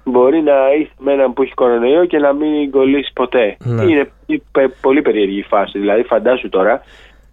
μπορεί 0.04 0.42
να 0.42 0.54
είσαι 0.80 0.92
με 1.00 1.12
έναν 1.14 1.34
που 1.34 1.42
έχει 1.42 1.54
κορονοϊό 1.54 2.06
και 2.06 2.18
να 2.18 2.34
μην 2.34 2.72
κολλήσεις 2.72 3.14
ποτέ. 3.14 3.58
Ναι. 3.64 3.84
Είναι 3.84 4.12
πε- 4.52 4.72
πολύ 4.82 5.02
περίεργη 5.02 5.38
η 5.40 5.44
φάση. 5.48 5.80
Δηλαδή, 5.80 6.04
φαντάσου 6.04 6.50
τώρα. 6.50 6.82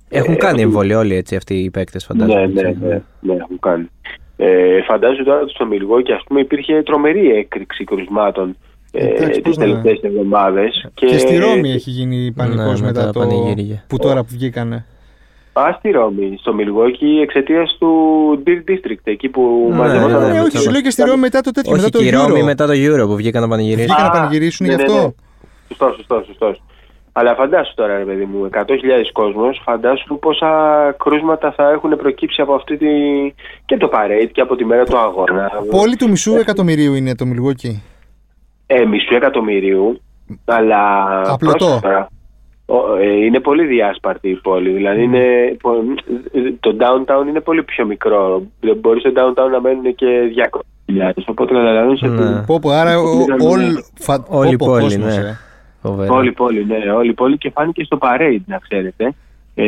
Έχουν 0.09 0.35
ε, 0.35 0.37
κάνει 0.37 0.61
έχουν- 0.61 0.73
εμβόλιο 0.73 0.99
όλοι 0.99 1.15
έτσι 1.15 1.37
αυτοί 1.37 1.55
οι 1.55 1.71
παίκτες, 1.71 2.05
φαντάζομαι. 2.05 2.41
Ναι, 2.47 2.63
ναι, 2.63 2.69
έτσι. 2.69 2.85
ναι, 2.85 3.01
ναι, 3.21 3.35
έχουν 3.35 3.59
κάνει. 3.61 3.89
Ε, 4.37 4.83
φαντάζομαι 4.83 5.25
τώρα 5.25 5.41
ότι 5.41 5.51
στο 5.51 5.67
Μιλγόκι, 5.67 6.13
ας 6.13 6.23
πούμε, 6.27 6.41
υπήρχε 6.41 6.83
τρομερή 6.83 7.31
έκρηξη 7.31 7.85
κρουσμάτων 7.85 8.49
ε, 8.49 8.72
Εντάξει, 8.95 9.41
πώς 9.41 9.57
τις 9.57 9.57
να- 9.57 9.65
τελευταίες 9.65 10.01
εβδομάδες. 10.03 10.87
Και 10.95 11.19
στη 11.19 11.37
Ρώμη 11.37 11.71
έχει 11.71 11.91
γίνει 11.91 12.33
πανικός 12.37 12.81
Ναι, 12.81 12.87
μετά 12.87 13.01
μετά 13.01 13.05
τα 13.05 13.11
το. 13.13 13.19
πανηγύρια. 13.19 13.85
που 13.87 13.97
τώρα 13.99 14.21
που 14.21 14.29
βγήκανε. 14.31 14.85
Α, 15.53 15.63
στη 15.79 15.91
Ρώμη, 15.91 16.37
στο 16.41 16.55
Μιλγόκι, 16.55 17.07
εξαιτίας 17.23 17.77
του 17.79 17.89
Deer 18.47 18.71
District, 18.71 19.01
εκεί 19.05 19.29
που 19.29 19.67
Ναι, 19.71 19.77
μαζευόταν. 19.77 20.21
ναι, 20.21 20.27
Ναι, 20.27 20.33
ναι, 20.33 20.41
όχι, 20.41 20.59
σου 20.59 20.71
λέω 20.71 20.81
και 20.81 20.91
στη 20.91 21.03
Ρώμη 21.03 21.21
μετά 21.21 21.41
το 21.41 21.51
τέτοιο. 21.51 21.73
Όχι, 21.73 21.83
μετά 21.83 21.99
και 21.99 22.05
η 22.05 22.11
το 22.11 22.19
Ρώμη 22.27 22.41
Euro. 22.41 22.45
μετά 22.45 22.67
το 22.67 22.73
Euro 22.73 23.07
που 23.07 23.17
βγήκαν 23.17 23.43
να 23.43 23.49
πανηγυρίσουν. 23.49 23.87
Βγήκαν 23.95 24.03
να 24.03 24.09
Α, 24.19 24.21
πανηγυρίσουν 24.21 24.67
ναι, 24.67 24.73
γι' 24.75 24.79
ναι, 24.79 24.83
αυτό. 24.93 25.03
ναι. 25.03 25.13
Σωστός, 25.69 25.95
σωστός, 25.97 26.27
σωστός. 26.27 26.63
Αλλά 27.13 27.35
φαντάσου 27.35 27.75
τώρα, 27.75 27.99
ρε 27.99 28.05
παιδί 28.05 28.25
μου, 28.25 28.45
100.000 28.53 29.13
κόσμος, 29.13 29.61
φαντάσου 29.65 30.19
πόσα 30.19 30.51
κρούσματα 30.99 31.53
θα 31.57 31.71
έχουν 31.71 31.97
προκύψει 31.97 32.41
από 32.41 32.55
αυτή 32.55 32.77
τη... 32.77 32.87
και 33.65 33.77
το 33.77 33.91
parade 33.93 34.29
και 34.33 34.41
από 34.41 34.57
τη 34.57 34.65
μέρα 34.65 34.85
του 34.85 34.99
αγώνα. 34.99 35.51
Πόλη 35.71 35.97
του 35.97 36.09
μισού 36.09 36.35
εκατομμυρίου 36.37 36.95
είναι 36.95 37.15
το 37.15 37.25
Μιλγόκι. 37.27 37.83
Ε, 38.81 38.85
μισού 38.85 39.15
εκατομμυρίου, 39.15 40.01
αλλά... 40.45 40.81
Απλωτό. 41.33 41.57
πρόσεξε 41.57 41.81
τώρα. 41.81 42.09
Ο- 42.67 42.97
ε, 42.97 43.25
είναι 43.25 43.41
πολύ 43.41 43.65
διάσπαρτη 43.65 44.29
η 44.29 44.35
πόλη. 44.43 44.71
Δηλαδή 44.71 45.03
είναι, 45.03 45.57
πο- 45.63 45.85
το 46.61 46.77
downtown 46.81 47.29
είναι 47.29 47.41
πολύ 47.41 47.63
πιο 47.63 47.87
μικρό. 47.87 48.43
Δεν 48.61 48.77
μπορείς 48.77 49.03
στο 49.03 49.11
downtown 49.17 49.51
να 49.51 49.61
μένουν 49.61 49.95
και 49.95 50.07
200.000. 50.87 51.13
Οπότε 51.27 51.55
καταλαβαίνεις 51.55 52.03
ότι 52.03 52.13
Ναι. 52.23 52.43
Πω, 52.47 52.59
πω, 52.61 52.71
άρα 52.71 52.99
ο- 52.99 53.21
Ήταν, 53.23 53.41
όλ- 53.41 53.61
ναι. 53.61 53.81
φα- 53.99 54.27
Όλη 54.29 54.53
η 54.53 54.57
πω, 54.57 54.67
πω, 54.67 54.73
πόλη, 54.73 54.83
κόσμος, 54.85 55.17
ναι. 55.17 55.23
ε. 55.23 55.39
Φοβερό. 55.83 56.15
Όλη 56.15 56.29
η 56.29 56.33
πόλη, 56.33 56.65
ναι, 56.65 56.93
όλη 56.93 57.11
η 57.11 57.15
πόλη 57.15 57.39
και 57.39 57.51
φάνηκε 57.55 57.85
στο 57.85 57.99
parade, 58.01 58.41
να 58.47 58.59
ξέρετε. 58.59 59.13
Ε, 59.55 59.65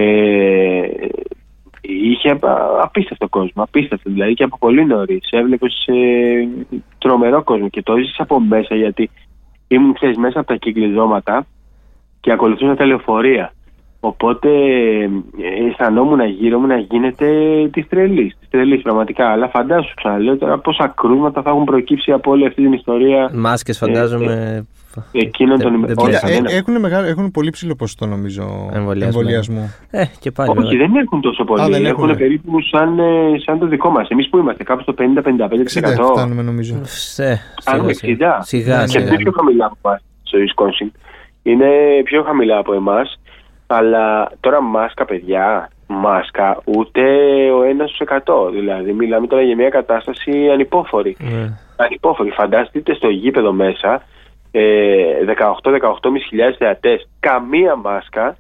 είχε 1.87 2.31
απ- 2.31 2.45
απίστευτο 2.83 3.29
κόσμο, 3.29 3.63
απίστευτο 3.63 4.11
δηλαδή 4.11 4.35
και 4.35 4.45
από 4.45 4.59
πολύ 4.59 4.85
νωρίς. 4.85 5.29
Έβλεπες 5.31 5.87
τρομερό 6.99 7.43
κόσμο 7.43 7.69
και 7.69 7.83
το 7.83 7.93
έζησε 7.93 8.23
από 8.23 8.41
μέσα 8.41 8.75
γιατί 8.75 9.11
ήμουν 9.69 9.95
ξέρεις, 9.95 10.17
μέσα 10.17 10.39
από 10.39 10.49
τα 10.49 10.57
κυκλιζώματα 10.57 11.47
και 12.21 12.33
ακολουθούσα 12.33 12.75
τα 12.75 12.87
λεωφορεία. 12.87 13.53
Οπότε 14.07 14.49
ε, 14.49 15.69
αισθανόμουν 15.69 16.21
γύρω 16.25 16.59
μου 16.59 16.67
να 16.67 16.77
γίνεται 16.77 17.27
της 17.73 17.89
τρελής. 17.89 18.37
Της 18.41 18.49
τρελής 18.51 18.83
πραγματικά. 18.83 19.29
Αλλά 19.31 19.49
φαντάσου 19.49 19.95
ξαναλέω 19.95 20.37
τώρα 20.37 20.59
πόσα 20.59 20.93
κρούσματα 20.97 21.43
θα 21.43 21.51
έχουν 21.51 21.65
προκύψει 21.65 22.13
από 22.13 22.31
όλη 22.31 22.47
αυτή 22.47 22.63
την 22.63 22.73
ιστορία 22.73 23.31
Μάσκες 23.35 23.79
φαντάζομαι. 23.79 24.67
εκείνων 25.13 25.57
Δεν- 25.57 25.67
των 25.67 25.81
δεν 25.81 25.81
ημερών. 25.81 25.97
Κοίτα, 26.07 26.19
Ωραία, 26.27 26.37
ε, 26.37 26.41
Ναι, 26.41 26.49
ναι. 26.51 26.57
έχουν, 26.57 26.81
μεγάλο, 26.81 27.07
έχουν 27.07 27.31
πολύ 27.31 27.51
ψηλό 27.51 27.75
ποσοστό 27.77 28.07
νομίζω 28.07 28.43
Εμβολιασμό. 28.73 29.19
εμβολιασμού. 29.21 29.75
Ε, 29.91 30.05
και 30.21 30.31
πάλι. 30.31 30.51
Όχι, 30.51 30.59
βέβαια. 30.61 30.87
δεν 30.87 30.97
έχουν 30.97 31.21
τόσο 31.21 31.45
πολύ. 31.45 31.63
Α, 31.63 31.69
δεν 31.69 31.85
έχουν 31.85 31.87
έχουνε. 31.99 32.15
περίπου 32.17 32.61
σαν, 32.63 32.99
ε, 32.99 33.05
σαν 33.45 33.59
το 33.59 33.67
δικό 33.67 33.91
μας. 33.91 34.09
Εμείς 34.09 34.29
που 34.29 34.39
είμαστε, 34.39 34.65
κάπου 34.65 34.83
στο 34.83 34.93
50-55%. 34.93 35.63
60 35.63 36.05
φτάνουμε 36.13 36.43
νομίζω. 36.43 36.81
Σε, 36.85 37.41
Φτάνουμε 37.61 37.93
σιγά, 37.93 38.37
60. 38.39 38.43
σιγά. 38.43 38.81
Και 38.81 38.87
σιγά. 38.87 39.07
είναι 39.07 39.17
πιο 39.17 39.33
χαμηλά 39.37 39.65
από 39.67 39.77
εμάς 39.89 40.01
στο 40.23 40.39
Wisconsin. 40.39 40.91
Είναι 41.43 41.67
πιο 42.05 42.23
χαμηλά 42.23 42.59
από 42.59 42.75
εμάς. 42.75 43.21
Αλλά 43.67 44.31
τώρα 44.41 44.63
μάσκα, 44.63 45.05
παιδιά, 45.05 45.69
μάσκα 45.87 46.61
ούτε 46.65 47.01
ο 47.51 47.63
ένας 47.63 47.91
στους 47.91 48.01
100. 48.01 48.51
Δηλαδή, 48.53 48.93
μιλάμε 48.93 49.27
τώρα 49.27 49.43
για 49.43 49.57
μια 49.57 49.69
κατάσταση 49.69 50.49
ανυπόφορη. 50.53 51.17
Ναι. 51.21 51.51
Ανυπόφορη. 51.77 52.31
Φανταστείτε 52.31 52.95
στο 52.95 53.09
γήπεδο 53.09 53.53
μέσα 53.53 54.03
ε, 54.51 54.63
18-18.500 55.39 56.55
θεατές, 56.59 57.09
καμία 57.21 57.77
μάσκα. 57.77 58.37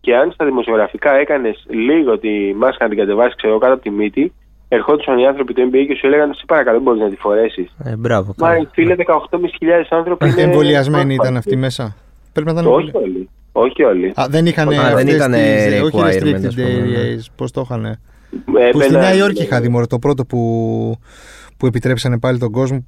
Και 0.00 0.16
αν 0.16 0.30
στα 0.32 0.44
δημοσιογραφικά 0.44 1.14
έκανες 1.14 1.64
λίγο 1.68 2.18
τη 2.18 2.54
μάσκα 2.56 2.84
να 2.84 2.90
την 2.90 2.98
κατεβάσεις, 2.98 3.34
ξέρω 3.36 3.58
κάτω 3.58 3.72
από 3.72 3.82
τη 3.82 3.90
μύτη, 3.90 4.32
ερχόντουσαν 4.68 5.18
οι 5.18 5.26
άνθρωποι 5.26 5.52
του 5.54 5.68
NBA 5.70 5.84
και 5.88 5.94
σου 5.94 6.06
έλεγαν: 6.06 6.34
Σε 6.34 6.44
παρακαλώ, 6.46 6.80
μπορείς 6.80 7.00
να 7.00 7.08
τη 7.10 7.16
φορέσεις. 7.16 7.74
Ε, 7.84 7.96
μπράβο. 7.96 8.34
Μα 8.36 8.48
καλά. 8.54 8.70
φίλε, 8.72 8.94
18.500 8.98 9.84
άνθρωποι. 9.88 10.26
είναι 10.28 10.40
Εμβολιασμένοι 10.42 11.02
ήταν 11.14 11.16
πρόσφατοι. 11.16 11.36
αυτοί 11.36 11.56
μέσα. 11.56 11.96
Πρέπει 12.32 12.52
να 12.52 12.60
ήταν 12.60 12.72
Όχι 12.72 12.86
εμβολια- 12.86 13.00
όλοι. 13.00 13.28
Όχι 13.58 13.82
όλοι. 13.82 14.12
Α, 14.20 14.26
δεν 14.28 14.46
είχαν 14.46 14.68
Α, 14.68 14.70
δεν 14.70 14.80
αυτές 14.80 15.14
ήτανε 15.14 15.36
τις, 15.68 15.80
όχι 15.82 15.98
requirement, 15.98 16.22
restricted 16.22 16.46
ας 16.46 16.54
πούμε, 16.54 16.68
ναι. 16.68 16.96
areas, 16.96 17.24
πώς 17.36 17.50
το 17.50 17.60
είχαν. 17.64 17.84
Ε, 17.84 17.98
Που 18.44 18.52
στη 18.56 18.66
έμπαιναν- 18.86 19.02
Νέα 19.02 19.14
Υόρκη 19.14 19.42
είχα 19.42 19.60
δει 19.60 19.68
μωρέ, 19.68 19.86
το 19.86 19.98
πρώτο 19.98 20.24
που, 20.24 20.40
που 21.56 21.66
επιτρέψανε 21.66 22.18
πάλι 22.18 22.38
τον 22.38 22.50
κόσμο. 22.52 22.86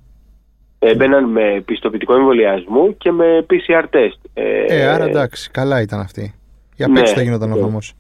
Έμπαιναν 0.79 1.25
με 1.31 1.63
πιστοποιητικό 1.65 2.15
εμβολιασμού 2.15 2.97
και 2.97 3.11
με 3.11 3.47
PCR 3.51 3.85
test. 3.95 4.31
Ε, 4.35 4.87
άρα 4.87 5.05
εντάξει, 5.05 5.51
καλά 5.51 5.81
ήταν 5.81 6.01
αυτή. 6.01 6.35
Για 6.77 6.87
απ' 6.87 6.93
ναι, 6.93 7.01
έξω 7.01 7.15
θα 7.15 7.23
γινόταν 7.23 7.53
ο 7.53 7.55
ναι. 7.55 7.61
χαμός. 7.61 7.93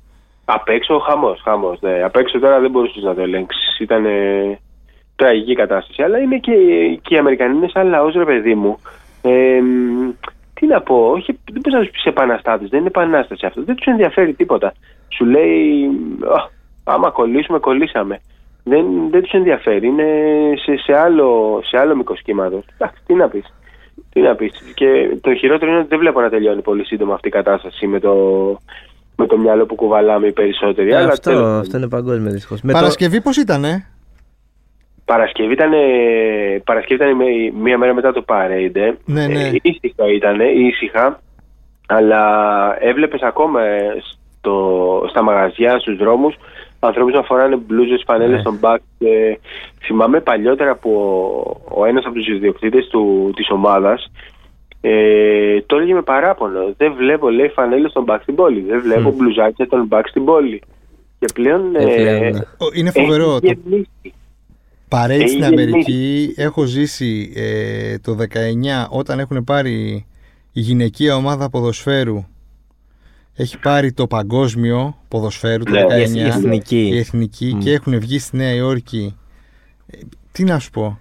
Απ' 0.44 0.68
έξω 0.68 0.98
χαμός, 0.98 1.40
χαμός, 1.44 1.78
ναι. 1.80 2.02
Απ' 2.04 2.16
έξω 2.16 2.38
τώρα 2.38 2.60
δεν 2.60 2.70
μπορούσες 2.70 3.02
να 3.02 3.14
το 3.14 3.20
ελέγξεις. 3.22 3.78
Ήταν 3.80 4.04
ε, 4.04 4.58
τραγική 5.16 5.54
κατάσταση. 5.54 6.02
Αλλά 6.02 6.18
είναι 6.18 6.38
και, 6.38 6.52
και 7.02 7.14
οι 7.14 7.18
Αμερικανοί 7.18 7.56
είναι 7.56 7.68
σαν 7.72 7.88
λαός, 7.88 8.14
ρε 8.14 8.25
παιδί 8.25 8.54
μου. 8.54 8.78
Ε, 9.22 9.60
μ, 9.60 10.10
τι 10.59 10.67
να 10.67 10.81
πω, 10.81 11.11
όχι, 11.11 11.38
δεν 11.53 11.61
μπορεί 11.62 11.77
να 11.77 11.81
τους 11.81 11.91
πεις 11.91 12.05
επαναστάτες. 12.05 12.69
Δεν 12.69 12.79
είναι 12.79 12.88
επανάσταση 12.88 13.47
αυτό. 13.47 13.62
Δεν 13.65 13.75
τους 13.75 13.87
ενδιαφέρει 13.87 14.33
τίποτα. 14.35 14.73
Σου 15.09 15.25
λέει, 15.25 15.85
«Α, 16.37 16.49
άμα 16.85 17.11
κολλήσουμε, 17.11 17.59
κολλήσαμε. 17.59 18.21
Δεν, 18.65 18.85
δεν 19.11 19.23
τους 19.23 19.33
ενδιαφέρει. 19.33 19.87
Είναι 19.87 20.05
σε, 20.65 20.77
σε 20.77 20.99
άλλο, 20.99 21.61
σε 21.65 21.79
άλλο 21.79 21.97
μήκος 21.97 22.23
κύματος. 22.23 22.65
Εντάξει, 22.79 23.03
τι 23.07 23.15
να 23.15 23.29
πεις. 23.29 23.55
Τι 24.12 24.21
να 24.21 24.35
πεις. 24.35 24.53
Και 24.75 25.17
το 25.21 25.35
χειρότερο 25.35 25.71
είναι 25.71 25.81
ότι 25.81 25.88
δεν 25.88 25.99
βλέπω 25.99 26.21
να 26.21 26.29
τελειώνει 26.29 26.62
πολύ 26.62 26.85
σύντομα 26.85 27.15
αυτή 27.15 27.29
η 27.29 27.31
κατάσταση 27.31 27.87
με 27.87 28.00
το, 28.00 28.15
με 29.17 29.27
το 29.27 29.38
μυαλό 29.38 29.67
που 29.67 29.75
κουβαλάμε 29.75 30.27
οι 30.27 30.33
περισσότεροι. 30.33 30.91
Ε, 30.91 30.97
αλλά 30.97 31.09
αυτό, 31.09 31.31
τέλος 31.31 31.43
πάντων. 31.43 31.61
αυτό 31.61 31.77
είναι 31.77 31.88
παγκόσμιο 31.88 32.31
δυστυχώς. 32.31 32.61
Παρασκευή 32.73 33.21
πώς 33.21 33.37
ήτανε; 33.37 33.87
Παρασκευή 35.12 35.53
ήταν, 35.53 35.71
Παρασκευή 36.65 37.05
ήταν 37.05 37.17
με- 37.17 37.53
μία 37.62 37.79
μέρα 37.79 37.95
μετά 37.95 38.12
το 38.12 38.25
Parade. 38.29 38.77
ε. 38.77 38.93
Ναι, 39.05 39.27
ναι. 39.27 39.43
Ε, 39.43 39.53
ήσυχα 39.62 40.05
ήταν, 40.15 40.41
ήσυχα. 40.41 41.21
Αλλά 41.87 42.23
έβλεπες 42.81 43.21
ακόμα 43.23 43.62
ε, 43.62 44.03
το, 44.41 44.55
στα 45.11 45.23
μαγαζιά, 45.23 45.79
στους 45.79 45.97
δρόμους, 45.97 46.35
ανθρώπους 46.81 47.12
να 47.15 47.23
φοράνε 47.23 47.57
μπλούζες, 47.57 48.03
φανέλες 48.07 48.37
Ναι. 48.37 48.43
των 48.43 48.59
Bucks. 48.62 49.07
Ε, 49.07 49.33
θυμάμαι 49.85 50.21
παλιότερα 50.21 50.75
που 50.77 50.91
ο, 50.91 51.81
ο 51.81 51.85
ένας 51.85 52.05
από 52.05 52.15
τους 52.15 52.29
ιδιοκτήτες 52.29 52.87
του, 52.88 53.33
της 53.37 53.50
ομάδας 53.50 54.11
ε, 54.81 55.61
το 55.67 55.77
έλεγε 55.77 55.95
με 55.95 56.03
παράπονο. 56.03 56.75
Δεν 56.77 56.93
βλέπω, 56.97 57.31
λέει, 57.31 57.49
φανέλες 57.49 57.93
των 57.93 58.05
Bucks 58.09 58.19
στην 58.23 58.35
πόλη. 58.35 58.61
Δεν 58.69 58.81
βλέπω 58.81 59.11
Μμ. 59.11 59.17
μπλουζάκια 59.17 59.69
των 59.69 59.88
Bucks 59.91 60.09
στην 60.09 60.25
πόλη. 60.25 60.62
Και 61.19 61.27
πλέον... 61.35 61.75
Ε, 61.77 61.85
πλέον, 61.85 62.19
ναι. 62.21 62.29
Ο- 62.38 62.71
Είναι 62.75 62.91
φοβερό. 62.91 63.38
Έχει 63.43 63.55
Το 63.55 64.11
γεμίσει. 64.90 65.09
παρέι 65.18 65.28
στην 65.28 65.42
Έχει 65.42 65.52
Αμερική 65.52 66.33
έχω 66.37 66.64
ζήσει 66.64 67.33
ε, 67.35 67.99
το 67.99 68.16
19 68.33 68.87
όταν 68.88 69.18
έχουν 69.18 69.45
πάρει 69.45 70.07
η 70.52 70.61
γυναικεία 70.61 71.16
ομάδα 71.16 71.49
ποδοσφαίρου. 71.50 72.25
Έχει 73.35 73.59
πάρει 73.59 73.92
το 73.92 74.07
παγκόσμιο 74.07 74.97
ποδοσφαίρου 75.09 75.62
το 75.64 75.71
Ναι, 75.71 75.85
19. 76.07 76.14
η 76.14 76.21
εθνική. 76.21 76.88
η 76.88 76.99
εθνική 76.99 77.54
Μμ. 77.54 77.59
και 77.59 77.73
έχουν 77.73 78.00
βγει 78.00 78.18
στη 78.18 78.37
Νέα 78.37 78.52
Υόρκη. 78.54 79.16
Ε, 79.87 79.99
τι 80.33 80.45
να 80.45 80.59
σου 80.59 80.71
πω. 80.71 80.99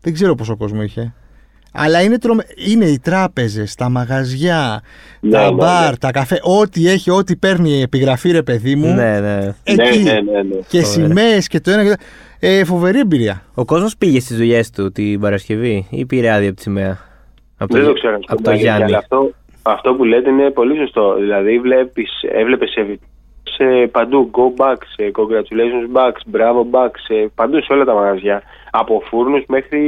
Δεν 0.00 0.12
ξέρω 0.12 0.34
πόσο 0.34 0.56
κόσμο 0.56 0.82
είχε. 0.82 1.14
Αλλά 1.72 2.02
είναι, 2.02 2.18
τρομε... 2.18 2.44
είναι 2.72 2.84
οι 2.84 2.98
τράπεζες, 2.98 3.74
τα 3.74 3.88
μαγαζιά, 3.88 4.82
Ναι, 5.20 5.30
τα 5.30 5.44
ναι, 5.44 5.52
μπαρ, 5.56 5.90
ναι. 5.90 5.96
τα 5.96 6.10
καφέ, 6.10 6.38
ό,τι 6.42 6.88
έχει, 6.88 7.10
ό,τι 7.10 7.36
παίρνει 7.36 7.70
η 7.70 7.80
επιγραφή, 7.80 8.30
ρε 8.30 8.42
παιδί 8.42 8.74
μου. 8.76 8.94
Ναι, 8.94 9.20
ναι. 9.20 9.54
Εκεί. 9.62 9.98
Ναι, 10.02 10.12
ναι, 10.12 10.20
ναι, 10.20 10.42
ναι. 10.42 10.56
Και 10.68 10.82
Φοβερά. 10.82 11.06
σημαίες 11.06 11.46
και 11.48 11.60
το 11.60 11.70
ένα 11.70 11.82
και 11.84 11.90
το 11.90 11.96
ε, 12.40 12.64
Φοβερή 12.64 12.98
εμπειρία. 12.98 13.42
Ο 13.54 13.64
κόσμος 13.64 13.96
πήγε 13.96 14.20
στις 14.20 14.36
δουλειές 14.36 14.70
του 14.70 14.92
την 14.92 15.20
Παρασκευή 15.20 15.86
ή 15.90 16.06
πήρε 16.06 16.30
άδεια 16.30 16.46
από 16.48 16.56
τη 16.56 16.62
σημαία; 16.62 16.98
Από 17.56 17.74
Δεν 17.74 17.84
το 17.84 17.92
ξέρω. 17.92 18.12
να 18.12 18.18
σου 18.18 18.24
Από 18.28 18.42
πω 18.42 18.42
το 18.42 18.50
την 18.50 18.50
αλήθεια, 18.50 18.70
Γιάννη. 18.76 18.84
αλλά 18.84 18.98
Αυτό, 18.98 19.30
αυτό 19.62 19.94
που 19.94 20.04
λέτε 20.04 20.30
είναι 20.30 20.50
πολύ 20.50 20.76
σωστό. 20.76 21.14
Δηλαδή 21.20 21.58
βλέπεις, 21.58 22.10
έβλεπες 22.32 22.70
σε, 22.70 22.98
σε 23.42 23.86
παντού 23.90 24.30
go 24.34 24.62
back, 24.64 24.76
σε 24.96 25.10
congratulations 25.14 25.96
back, 25.98 26.12
μπράβο 26.26 26.66
back, 26.72 26.90
σε 27.06 27.30
παντού 27.34 27.62
σε 27.62 27.72
όλα 27.72 27.84
τα 27.84 27.94
μαγαζιά. 27.94 28.42
Από 28.70 29.02
φούρνους 29.10 29.44
μέχρι, 29.48 29.80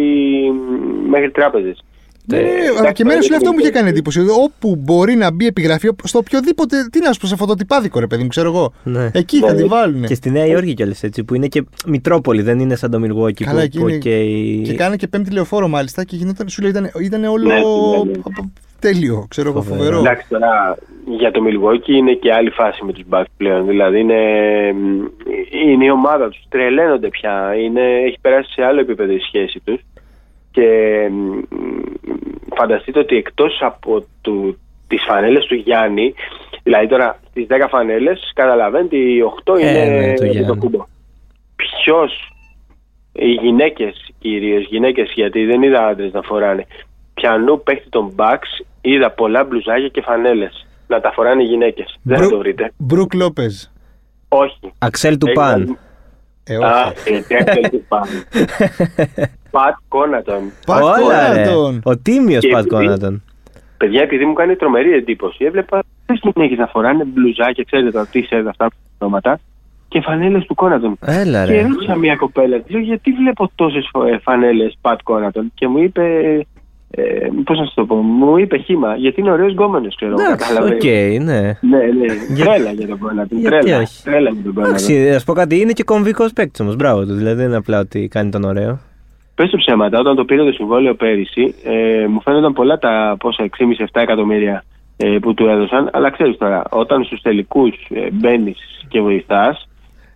μέχρι 1.09 1.31
τράπεζες. 1.31 1.85
Ναι, 2.25 2.37
Ε, 2.37 2.41
αλλά 2.43 2.51
εντάξει, 2.79 2.93
και 2.93 3.03
εμένα 3.03 3.15
δεν 3.15 3.23
σου 3.23 3.29
λέει 3.29 3.39
αυτό 3.39 3.51
μου 3.51 3.59
είναι- 3.59 3.63
είχε 3.69 3.71
κάνει 3.79 3.89
εντύπωση. 3.89 4.21
Όπου 4.45 4.77
μπορεί 4.77 5.15
να 5.15 5.33
μπει 5.33 5.47
επιγραφή, 5.47 5.89
στο 6.05 6.19
οποιοδήποτε. 6.19 6.77
Τι 6.93 7.01
να 7.01 7.13
σου 7.13 7.21
πω, 7.21 7.27
σε 7.27 7.37
φωτοτυπάδικο, 7.37 8.01
ρε 8.01 8.07
παιδί 8.07 8.23
μου, 8.23 8.29
ξέρω 8.29 8.49
εγώ. 8.49 8.73
Ναι. 8.85 9.11
Εκεί 9.13 9.39
θα 9.39 9.47
Ναι, 9.51 9.57
τη 9.57 9.63
ναι. 9.63 9.69
βάλουν. 9.69 10.05
Και 10.07 10.15
στη 10.15 10.31
Νέα 10.31 10.47
Υόρκη 10.47 10.75
κιόλας 10.75 11.03
έτσι, 11.03 11.25
που 11.25 11.35
είναι 11.35 11.47
και 11.47 11.65
Μητρόπολη, 11.87 12.43
δεν 12.43 12.59
είναι 12.59 12.75
σαν 12.77 12.91
το 12.91 12.99
Milwaukee 13.05 13.43
Καλά, 13.45 13.53
που, 13.59 13.65
εκεί 13.65 13.79
που 13.79 13.89
είναι- 13.89 13.99
και 13.99 14.21
η- 14.21 14.63
Και 14.63 14.75
κάνανε 14.75 14.97
και 14.97 15.09
πέμπτη 15.09 15.31
λεωφόρο 15.31 15.69
μάλιστα 15.69 16.05
και 16.05 16.17
γινόταν, 16.17 16.49
σου 16.49 16.61
λέει, 16.63 16.71
ήταν, 16.71 16.91
ήταν 17.03 17.25
όλο 17.25 17.47
Ναι, 17.49 17.55
ναι, 17.55 17.61
ναι. 17.61 18.19
απο- 18.25 18.51
τέλειο, 18.81 19.27
ξέρω 19.29 19.49
εγώ, 19.49 19.63
Φοβερό. 19.63 19.83
φοβερό. 19.85 19.99
Εντάξει 19.99 20.27
τώρα 20.29 20.77
για 21.07 21.31
το 21.31 21.41
Milwaukee 21.47 21.89
είναι 21.89 22.13
και 22.13 22.33
άλλη 22.33 22.51
φάση 22.51 22.85
με 22.85 22.93
τους 22.93 23.05
Bucks 23.11 23.25
πλέον. 23.37 23.67
Δηλαδή 23.67 24.01
είναι, 24.01 24.21
είναι 25.65 25.85
η 25.85 25.91
ομάδα 25.91 26.29
τους, 26.29 26.41
τρελαίνονται 26.49 27.09
πια. 27.09 27.55
Είναι, 27.55 27.83
έχει 28.07 28.19
περάσει 28.21 28.53
σε 28.53 28.63
άλλο 28.65 28.81
επίπεδο 28.81 29.13
η 29.13 29.19
σχέση 29.19 29.61
τους. 29.65 29.81
Και 30.51 30.67
μ, 31.11 31.39
φανταστείτε 32.57 32.99
ότι 32.99 33.17
εκτός 33.17 33.59
από 33.63 34.05
του, 34.21 34.59
τις 34.89 35.03
φανέλες 35.09 35.45
του 35.47 35.55
Γιάννη, 35.55 36.15
δηλαδή 36.63 36.87
τώρα 36.89 37.21
στις 37.31 37.47
10 37.49 37.67
φανέλες 37.69 38.33
καταλαβαίνετε 38.35 38.97
οι 38.97 39.23
8 39.45 39.55
Ε, 39.59 39.61
είναι 39.61 39.85
ναι, 39.85 40.15
του 40.15 40.23
με 40.23 40.29
το 40.29 40.33
Γιάννη. 40.33 40.57
κούμπο. 40.57 40.85
Ποιος, 41.57 42.33
οι 43.13 43.31
γυναίκες 43.31 44.11
κυρίως, 44.19 44.67
γυναίκες 44.67 45.13
γιατί 45.15 45.45
δεν 45.45 45.63
είδα 45.63 45.87
άντρες 45.87 46.13
να 46.13 46.23
φοράνε, 46.23 46.67
πιανού 47.15 47.63
παίχτη 47.63 47.89
των 47.89 48.15
Bucks 48.17 48.65
είδα 48.81 49.11
πολλά 49.11 49.45
μπλουζάκια 49.45 49.89
και 49.89 50.01
φανέλες 50.03 50.67
να 50.87 51.01
τα 51.01 51.13
φοράνε 51.13 51.43
οι 51.43 51.47
γυναίκες. 51.47 51.99
Δεν 52.03 52.17
θα 52.17 52.21
Μπρου- 52.23 52.33
το 52.33 52.39
βρείτε. 52.39 52.73
Μπρουκ 52.77 53.15
Λόπεζ. 53.15 53.55
Όχι. 54.29 54.73
Αξέλ 54.79 55.19
του 55.19 55.27
Έχει 55.27 55.37
Παν. 55.37 55.61
να- 55.69 55.89
Ε, 56.45 56.57
Α, 56.57 56.87
όχι. 56.87 57.15
ε, 57.15 57.21
τι 57.21 57.35
Axel 57.39 57.69
του 57.71 57.85
Παν. 57.89 58.03
Πατ 59.51 59.75
Κόνατον. 59.89 60.41
Πατ 60.67 60.83
Όλα, 60.83 61.33
ρε. 61.35 61.43
Κόνατον. 61.43 61.81
Ο 61.85 61.97
τίμιος 61.99 62.41
Και 62.45 62.49
Πατ 62.49 62.65
επειδή- 62.67 62.85
Κόνατον. 62.85 63.23
Παιδιά, 63.77 64.03
επειδή 64.03 64.25
μου 64.25 64.33
κάνει 64.33 64.57
τρομερή 64.57 64.93
εντύπωση, 64.93 65.45
έβλεπα 65.45 65.83
τι 66.07 66.21
γυναίκες 66.35 66.59
να 66.59 66.67
φοράνε 66.67 67.05
μπλουζάκια, 67.05 67.65
ξέρετε 67.65 67.91
τα 67.91 68.09
t-shirt 68.13 68.45
αυτά 68.49 68.69
τα 68.69 68.75
ονόματα, 68.99 69.39
και 69.89 70.01
φανέλες 70.01 70.45
του 70.47 70.55
Κόνατον. 70.55 70.97
Έλα, 71.07 71.45
Και 71.47 71.53
ρε. 71.53 71.63
ρώτησα 71.63 71.95
μια 71.97 72.17
κοπέλα, 72.17 72.61
τη 72.61 72.73
λέω 72.73 72.81
γιατί 72.81 73.13
βλέπω 73.13 73.51
τόσες 73.55 73.91
φανέλες 74.23 74.77
Πατ 74.81 75.01
Κόνατον; 75.03 75.51
Και 75.55 75.69
μου 75.69 75.79
είπε, 75.79 76.03
ε, 76.91 77.29
πώς 77.45 77.59
να 77.59 77.65
σου 77.65 77.73
το 77.75 77.85
πω, 77.85 77.95
μου 77.95 78.37
είπε 78.37 78.57
χήμα, 78.59 78.95
γιατί 78.97 79.21
είναι 79.21 79.31
ωραίος 79.31 79.53
γκόμενος, 79.53 79.97
ξέρω. 79.97 80.13
Εντάξει, 80.13 80.49
κατάλαβες. 80.49 80.77
οκ, 80.77 80.85
ναι. 81.25 81.41
Ναι, 81.61 81.79
ναι, 81.79 82.15
Για- 82.35 82.45
τρέλα 82.45 82.73
για 82.73 82.87
τον 82.87 82.99
Κόνατον. 82.99 83.39
Γιατί 83.39 83.57
Τρέλα, 83.61 83.79
όχι. 83.81 84.03
τρέλα 84.03 84.31
για 84.31 84.43
τον 84.43 84.55
Κόνατον. 84.55 84.75
Εντάξει, 84.75 85.11
να 85.13 85.19
σου 85.19 85.25
πω 85.25 85.33
κάτι, 85.33 85.61
είναι 85.61 85.73
και 85.73 85.83
κομβικός 85.83 86.33
παίκτης 86.33 86.61
όμως. 86.61 86.77
Μπράβο 86.77 87.07
του. 87.07 87.15
Δηλαδή 87.15 87.37
δεν 87.37 87.47
είναι 87.47 87.57
απλά 87.57 87.79
ότι 87.81 88.09
κάνει 88.09 88.31
τον 88.31 88.45
ωραίο. 88.45 88.79
Πες 89.35 89.51
το 89.51 89.57
ψέματα, 89.57 89.99
όταν 89.99 90.17
το 90.17 90.25
πήρε 90.25 90.45
το 90.45 90.53
συμβόλαιο 90.53 90.95
πέρυσι, 90.95 91.55
ε, 91.65 92.07
μου 92.07 92.21
φαίνονταν 92.23 92.53
πολλά 92.53 92.79
τα 92.79 93.17
πόσα 93.19 93.43
6,5-7 93.43 94.01
εκατομμύρια 94.01 94.65
ε, 94.97 95.17
που 95.21 95.35
του 95.35 95.47
έδωσαν. 95.47 95.91
Αλλά 95.93 96.11
ξέρεις 96.11 96.37
τώρα, 96.37 96.63
όταν 96.71 97.05
στους 97.05 97.21
τελικούς 97.23 97.75
ε, 97.95 98.09
μπαίνεις 98.13 98.59
και 98.89 99.01
βοηθάς. 99.01 99.69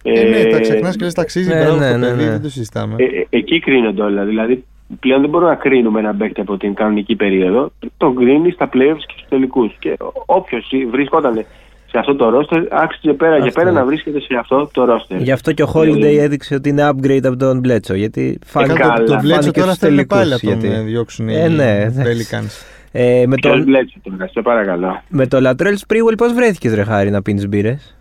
Ε, 0.02 0.28
ναι, 0.28 0.44
τα 0.44 0.60
ξεχνάς 0.60 0.96
και 0.96 1.04
λε 1.04 1.10
ταξίζει. 1.12 1.48
Ναι, 1.48 1.60
μπράβο 1.62 1.76
ναι, 1.78 1.86
στο 1.88 1.96
ναι, 1.98 2.06
παιδί, 2.06 2.24
ναι. 2.24 2.30
δεν 2.30 2.42
το 2.42 2.48
συζητάμε. 2.48 2.94
Ε, 2.98 3.04
ε, 3.04 3.26
εκεί 3.30 3.60
κρίνονται 3.60 4.02
όλα. 4.02 4.24
Δηλαδή, 4.24 4.64
πλέον 5.00 5.20
δεν 5.20 5.30
μπορούμε 5.30 5.50
να 5.50 5.56
κρίνουμε 5.56 6.00
έναν 6.00 6.16
παίκτη 6.16 6.40
από 6.40 6.56
την 6.56 6.74
κανονική 6.74 7.16
περίοδο. 7.16 7.70
Τον 7.96 8.14
κρίνει 8.16 8.50
στα 8.50 8.68
playoffs 8.72 9.04
και 9.06 9.12
στους 9.16 9.24
τελικούς. 9.28 9.72
Και 9.78 9.96
όποιος 10.26 10.70
βρίσκονταν 10.90 11.44
σε 11.90 11.98
αυτό 11.98 12.14
το 12.16 12.28
ρόστερ, 12.28 12.62
άξιζε 12.70 13.12
πέρα 13.12 13.40
και 13.40 13.48
Αυτό. 13.48 13.60
πέρα 13.60 13.72
να 13.72 13.84
βρίσκεται 13.84 14.20
σε 14.20 14.34
αυτό 14.40 14.68
το 14.72 14.84
ρόστερ. 14.84 15.20
Γι' 15.20 15.32
αυτό 15.32 15.52
και 15.52 15.62
ο 15.62 15.70
Holiday 15.74 16.16
έδειξε 16.18 16.54
ότι 16.54 16.68
είναι 16.68 16.88
upgrade 16.92 17.24
από 17.24 17.36
τον 17.36 17.58
Μπλέτσο. 17.58 17.94
Γιατί 17.94 18.38
φάνηκε, 18.46 18.72
καλά. 18.78 18.94
το, 18.94 19.04
το 19.04 19.12
φάνηκε 19.12 19.26
Μπλέτσο 19.26 19.50
τώρα 19.50 19.66
στους 19.66 19.78
θέλουν 19.78 19.94
τελικούς, 19.96 20.16
πάλι 20.18 20.30
να 20.30 20.38
τον 20.38 20.48
γιατί- 20.48 20.80
ε, 20.80 20.82
διώξουν 20.82 21.28
Ε, 21.28 21.44
οι 21.44 21.48
ναι, 21.48 21.80
εντάξει. 21.80 22.28
Pelicans. 22.30 22.66
Ε, 22.92 23.24
με, 23.26 23.34
Ποιος 23.34 23.52
τον, 23.54 23.62
μπλέτσι 23.64 24.00
τώρα, 24.02 24.28
σε 24.32 24.40
παρακαλώ. 24.42 25.02
με 25.08 25.26
το 25.26 25.40
Λατρέλ 25.40 25.76
Σπρίγουελ 25.76 26.14
πώς 26.14 26.32
βρέθηκες, 26.32 26.74
Ρε 26.74 26.82
Χάρη, 26.84 27.10
να 27.10 27.22
πίνεις 27.22 27.48
μπύρες; 27.48 27.96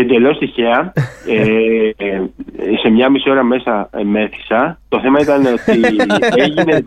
Εντελώς 0.00 0.38
τυχαία. 0.38 0.92
ε, 1.28 2.06
ε, 2.06 2.22
σε 2.82 2.88
μια 2.88 3.08
μισή 3.10 3.30
ώρα 3.30 3.42
μέσα 3.42 3.88
ε, 3.92 4.02
μέθησα. 4.04 4.78
Το 4.88 5.00
θέμα 5.00 5.20
ήταν 5.20 5.40
ότι 5.46 5.80
έγινε, 6.44 6.82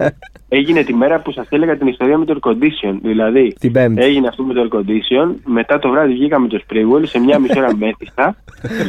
έγινε 0.49 0.83
τη 0.83 0.93
μέρα 0.93 1.19
που 1.19 1.31
σας 1.31 1.47
έλεγα 1.49 1.77
την 1.77 1.87
ιστορία 1.87 2.17
με 2.17 2.25
το 2.25 2.39
air 2.43 2.49
condition. 2.49 2.95
Δηλαδή, 3.01 3.53
Την 3.59 3.71
Πέμπτη. 3.71 4.03
έγινε 4.03 4.27
αυτό 4.27 4.43
με 4.43 4.53
το 4.53 4.67
air 4.71 4.75
condition. 4.77 5.35
Μετά 5.45 5.79
το 5.79 5.89
βράδυ 5.89 6.13
βγήκα 6.13 6.39
με 6.39 6.47
το 6.47 6.59
Sprewell. 6.67 7.01
Σε 7.03 7.19
μια 7.19 7.39
μισή 7.39 7.57
ώρα 7.59 7.75
μέθησα. 7.75 8.35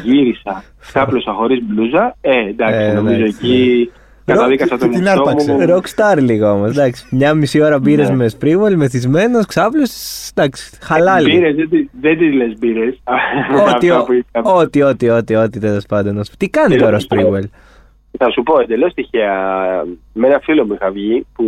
Γύρισα. 0.05 0.65
Ξάπλωσα 0.89 1.33
χωρίς 1.33 1.63
μπλούζα. 1.63 2.17
Ε, 2.21 2.39
εντάξει, 2.49 2.79
Ε, 2.85 2.93
νομίζω 2.93 3.15
εντάξει, 3.21 3.47
εκεί 3.47 3.91
καταδίκασα 4.35 4.79
τον 4.79 4.91
την 4.91 5.07
εαυτό 5.07 5.23
άρπαξε. 5.23 5.53
μου. 5.53 5.59
Rockstar 5.69 6.19
λίγο 6.23 6.51
όμως. 6.51 6.71
Εντάξει. 6.71 7.07
Μια 7.11 7.35
μισή 7.35 7.61
ώρα 7.63 7.79
μπύρες 7.79 8.09
Ναι. 8.09 8.15
μες 8.17 8.33
Σπρίγουελ, 8.33 8.77
μεθυσμένος, 8.77 9.47
ξάπλος. 9.47 9.91
Εντάξει. 10.35 10.79
Χαλάλι. 10.83 11.31
Μπύρες, 11.37 11.55
δεν, 11.55 11.69
τι- 11.69 11.89
δεν 12.01 12.19
τι 12.19 12.33
λες 12.33 12.59
μπύρες. 12.59 13.01
Ό,τι, 13.75 13.91
ό,τι, 13.91 14.83
ό,τι, 14.83 15.09
ό,τι, 15.11 15.35
ό,τι 15.35 15.59
τέλος 15.59 15.87
πάντων. 15.87 16.15
να 16.15 16.25
σου 16.25 16.31
πω. 16.31 16.37
Τι 16.37 16.49
κάνει 16.49 16.75
Ε, 16.75 16.79
τώρα 16.79 16.93
ο 16.93 16.97
ε, 16.97 16.99
Σπρίγουελ; 16.99 17.49
Θα 18.19 18.31
σου 18.31 18.43
πω 18.43 18.61
εντελώς 18.61 18.95
τυχαία. 18.95 19.35
Με 20.13 20.27
ένα 20.27 20.39
φίλο 20.43 20.67
μου 20.67 20.73
είχα 20.75 20.91
βγει 20.91 21.27
που 21.35 21.45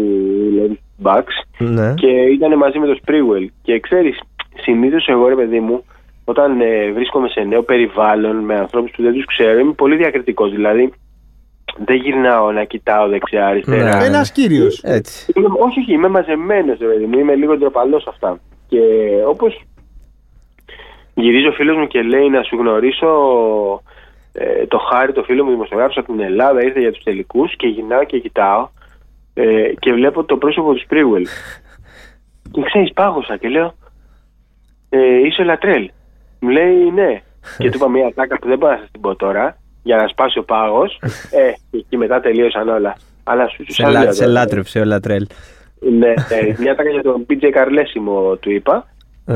λέει 0.54 0.80
Bucks 1.02 1.36
Ναι. 1.58 1.94
και 1.94 2.06
ήταν 2.08 2.56
μαζί 2.58 2.78
με 2.78 2.86
το 2.86 2.98
Sprewell. 3.04 3.46
Και 3.62 3.80
ξέρεις, 3.80 4.20
συνήθως 4.60 5.06
εγώ 5.08 5.28
ρε 5.28 5.34
παιδί 5.34 5.60
μου, 5.60 5.84
όταν 6.24 6.60
ε, 6.60 6.92
βρίσκομαι 6.94 7.28
σε 7.28 7.40
νέο 7.40 7.62
περιβάλλον 7.62 8.36
με 8.36 8.54
ανθρώπους 8.54 8.90
που 8.90 9.02
δεν 9.02 9.12
τους 9.12 9.24
ξέρω, 9.24 9.58
είμαι 9.58 9.72
πολύ 9.72 9.96
διακριτικός. 9.96 10.50
Δηλαδή, 10.52 10.92
δεν 11.84 11.96
γυρνάω 11.96 12.52
να 12.52 12.64
κοιτάω 12.64 13.08
δεξιά-αριστερά. 13.08 13.96
Ναι. 13.96 14.04
Ένας 14.04 14.32
κύριος. 14.32 14.82
Έτσι. 14.82 15.32
Είμαι- 15.36 15.48
όχι, 15.58 15.80
όχι, 15.80 15.92
είμαι 15.92 16.08
μαζεμένος, 16.08 16.78
ρε 16.78 16.86
παιδί 16.86 17.04
μου. 17.04 17.18
Είμαι 17.18 17.34
λίγο 17.34 17.56
ντροπαλός 17.56 18.02
σε 18.02 18.08
αυτά. 18.12 18.40
Και 18.68 18.80
όπως 19.26 19.62
γυρίζει 21.14 21.46
ο 21.46 21.52
φίλος 21.52 21.76
μου 21.76 21.86
και 21.86 22.02
λέει 22.02 22.28
να 22.28 22.42
σου 22.42 22.56
γνωρίσω 22.56 23.08
ε, 24.32 24.66
το 24.66 24.78
χάρη, 24.78 25.12
το 25.12 25.22
φίλο 25.22 25.44
μου 25.44 25.50
δημοσιογράφος 25.50 25.96
από 25.96 26.12
την 26.12 26.20
Ελλάδα, 26.20 26.62
ήρθε 26.62 26.80
για 26.80 26.92
τους 26.92 27.02
τελικούς 27.02 27.56
και 27.56 27.66
γυρνάω 27.66 28.04
και 28.04 28.18
κοιτάω 28.18 28.68
ε, 29.34 29.72
και 29.78 29.92
βλέπω 29.92 30.24
το 30.24 30.36
πρόσωπο 30.36 30.72
του 30.72 30.80
Σπρίγουελ. 30.80 31.26
και 32.52 32.62
ξέρεις, 32.62 32.92
πάγωσα 32.92 33.36
και 33.36 33.48
λέω, 33.48 33.74
ε, 34.88 35.26
είσαι 35.26 35.42
ο 35.42 35.44
Λατρέλ. 35.44 35.90
Μου 36.40 36.48
λέει 36.48 36.90
ναι. 36.90 37.22
και 37.58 37.70
του 37.70 37.76
είπα 37.76 37.88
μια 37.88 38.12
τάκα 38.14 38.38
που 38.38 38.48
δεν 38.48 38.58
μπορώ 38.58 38.72
να 38.72 38.78
σας 38.78 38.90
την 38.90 39.00
πω 39.00 39.16
τώρα, 39.16 39.58
για 39.84 39.96
να 39.96 40.06
σπάσει 40.08 40.38
ο 40.38 40.44
πάγος. 40.44 40.98
ε, 41.40 41.50
και 41.70 41.76
εκεί 41.78 41.96
μετά 41.96 42.20
τελείωσαν 42.20 42.68
όλα. 42.68 42.96
Αλλά 43.24 43.48
σου 43.48 43.64
Σε, 43.66 43.72
σας 43.82 43.92
λά- 43.92 44.02
λέω 44.02 44.12
σε 44.12 44.18
τώρα. 44.24 44.32
λάτρεψε 44.32 44.78
ο 44.80 44.84
Λατρέλ. 44.84 45.26
Ναι, 45.98 46.08
ε, 46.08 46.54
μια 46.58 46.74
τάκα 46.74 46.90
για 46.90 47.02
τον 47.02 47.26
PJ 47.30 47.48
Καρλέσιμο 47.52 48.36
του 48.40 48.50
είπα. 48.50 48.86
Ε, 49.26 49.34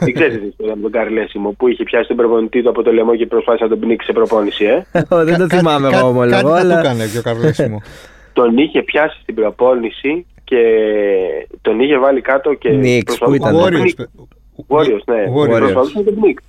δεν 0.00 0.14
ξέρετε 0.14 0.36
την 0.38 0.48
ιστορία 0.48 0.74
με 0.76 0.82
τον 0.82 0.90
Καρλέσιμο 0.90 1.50
που 1.58 1.68
είχε 1.68 1.82
πιάσει 1.84 2.08
τον 2.08 2.16
προπονητή 2.16 2.62
του 2.62 2.68
από 2.68 2.82
το 2.82 2.92
λαιμό 2.92 3.16
και 3.16 3.26
προσπάθησε 3.26 3.64
να 3.64 3.70
τον 3.70 3.78
πνίξει 3.80 4.06
σε 4.06 4.12
προπόνηση. 4.12 4.64
Ε. 4.64 4.82
Ω, 5.16 5.24
Δεν 5.24 5.38
το 5.38 5.48
θυμάμαι 5.48 5.88
εγώ 5.92 6.06
ομολογώ, 6.08 6.30
Κάτι 6.30 6.42
θα 6.46 6.50
του 6.50 6.54
αλλά. 6.54 6.78
έκανε 6.78 7.06
και 7.06 7.18
ο 7.18 7.22
Καρλέσιμο. 7.22 7.82
τον 8.38 8.56
είχε 8.58 8.82
πιάσει 8.82 9.18
στην 9.22 9.34
προπόνηση 9.34 10.26
και 10.44 10.60
τον 11.62 11.80
είχε 11.80 11.98
βάλει 11.98 12.20
κάτω 12.20 12.54
και 12.54 12.68
Knicks, 12.72 13.04
προσπαθούσε 13.04 13.24
πού 13.24 13.34
ήταν, 13.34 13.54
να 13.54 13.60
τον 13.62 13.72
ε; 13.74 13.76
Warriors, 13.76 13.80
πνίξει. 13.80 13.94
παι- 13.96 14.08
Warriors, 14.68 15.04
ναι. 15.06 15.22
Warriors. 15.36 15.50
Και 15.58 15.58
προσπαθούσαν 15.58 16.02
να 16.04 16.10
τον 16.12 16.20
πνίξει. 16.20 16.46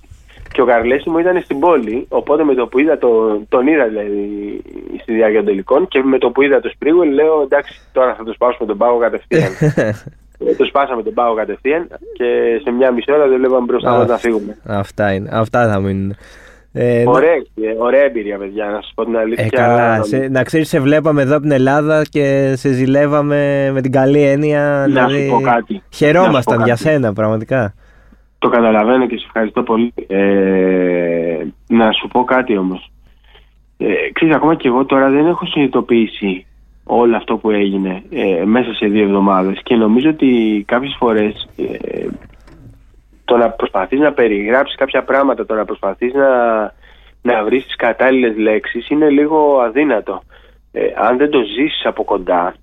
Και 0.52 0.60
ο 0.60 0.64
Καρλέση 0.64 1.10
μου 1.10 1.18
ήταν 1.18 1.40
στην 1.42 1.58
πόλη, 1.58 2.06
οπότε 2.08 2.44
με 2.44 2.54
το 2.54 2.66
που 2.66 2.78
είδα 2.78 2.98
το, 2.98 3.08
τον 3.48 3.66
είδα 3.66 3.84
δηλαδή 3.84 4.60
στη 5.02 5.12
διάρκεια 5.14 5.38
των 5.38 5.46
τελικών 5.46 5.88
και 5.88 6.02
με 6.02 6.18
το 6.18 6.30
που 6.30 6.42
είδα 6.42 6.60
το 6.60 6.68
Σπρίγουελ 6.74 7.10
λέω 7.12 7.40
εντάξει 7.42 7.80
τώρα 7.92 8.14
θα 8.14 8.24
το 8.24 8.32
σπάσουμε 8.32 8.66
τον 8.68 8.76
πάγο 8.78 8.98
κατευθείαν. 8.98 9.50
Ε, 10.46 10.54
το 10.54 10.64
σπάσαμε 10.64 11.02
τον 11.02 11.14
πάγο 11.14 11.34
κατευθείαν 11.34 11.88
και 12.12 12.24
σε 12.64 12.70
μια 12.70 12.90
μισή 12.92 13.12
ώρα 13.12 13.28
δεν 13.28 13.38
βλέπαμε 13.38 13.64
μπροστά 13.64 13.90
μας 13.90 14.08
να 14.08 14.16
φύγουμε. 14.18 14.56
Αυτά, 14.66 15.12
είναι, 15.12 15.28
αυτά 15.32 15.68
θα 15.72 15.78
μείνουν. 15.80 16.16
Ε, 16.72 17.02
να- 17.04 17.10
Ωραία, 17.10 17.32
ε, 17.34 17.74
ωραία 17.78 18.02
εμπειρία 18.02 18.38
παιδιά, 18.38 18.64
να 18.66 18.80
σας 18.80 18.92
πω 18.94 19.04
την 19.04 19.16
αλήθεια. 19.16 19.44
Ε, 19.44 19.48
καλά. 19.48 20.02
Σε, 20.02 20.28
να 20.30 20.42
ξέρεις, 20.42 20.68
σε 20.68 20.80
βλέπαμε 20.80 21.22
εδώ 21.22 21.32
από 21.34 21.42
την 21.42 21.50
Ελλάδα 21.52 22.02
και 22.10 22.52
σε 22.56 22.72
ζηλεύαμε 22.72 23.70
με 23.72 23.80
την 23.80 23.92
καλή 23.92 24.22
έννοια. 24.22 24.84
Να 24.88 25.00
σου 25.02 25.08
δηλαδή, 25.08 25.28
πω 25.28 25.40
κάτι. 25.40 25.72
Να 25.74 25.78
σου 25.78 26.04
Χαιρόμασταν 26.04 26.56
πω 26.58 26.64
για 26.64 26.74
κάτι. 26.74 26.88
σένα, 26.88 27.12
πραγματικά. 27.12 27.74
Το 28.38 28.48
καταλαβαίνω 28.48 29.06
και 29.06 29.16
σε 29.16 29.24
ευχαριστώ 29.26 29.62
πολύ. 29.62 29.92
Ε, 30.06 31.44
να 31.68 31.92
σου 31.92 32.08
πω 32.08 32.24
κάτι 32.24 32.56
όμως. 32.56 32.90
Ε, 33.78 34.10
ξέρεις, 34.12 34.34
ακόμα 34.34 34.54
και 34.54 34.68
εγώ 34.68 34.84
τώρα 34.84 35.10
δεν 35.10 35.26
έχω 35.26 35.46
συνειδητοποιήσει 35.46 36.46
όλο 36.84 37.16
αυτό 37.16 37.36
που 37.36 37.50
έγινε 37.50 38.02
ε, 38.10 38.44
μέσα 38.44 38.74
σε 38.74 38.86
δύο 38.86 39.02
εβδομάδες 39.02 39.60
και 39.62 39.74
νομίζω 39.74 40.10
ότι 40.10 40.64
κάποιες 40.66 40.96
φορές 40.98 41.48
ε, 41.56 42.06
το 43.24 43.36
να 43.36 43.50
προσπαθείς 43.50 44.00
να 44.00 44.12
περιγράψεις 44.12 44.76
κάποια 44.76 45.02
πράγματα, 45.02 45.46
το 45.46 45.54
να 45.54 45.64
προσπαθείς 45.64 46.12
να, 46.12 46.28
να 47.22 47.44
βρεις 47.44 47.64
τις 47.64 47.76
κατάλληλες 47.76 48.36
λέξεις 48.36 48.88
είναι 48.88 49.08
λίγο 49.08 49.60
αδύνατο. 49.60 50.22
Ε, 50.72 50.80
αν 50.96 51.16
δεν 51.16 51.30
το 51.30 51.38
ζήσεις 51.42 51.84
από 51.84 52.04
κοντά, 52.04 52.54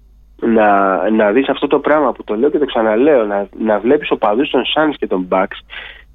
να, 0.41 1.09
να 1.09 1.31
δεις 1.31 1.49
αυτό 1.49 1.67
το 1.67 1.79
πράγμα 1.79 2.11
που 2.11 2.23
το 2.23 2.35
λέω 2.35 2.49
και 2.49 2.57
το 2.57 2.65
ξαναλέω, 2.65 3.25
να, 3.25 3.47
να 3.57 3.79
βλέπεις 3.79 4.11
οπαδούς 4.11 4.49
των 4.49 4.61
Suns 4.75 4.93
και 4.97 5.07
των 5.07 5.27
Bucks 5.31 5.59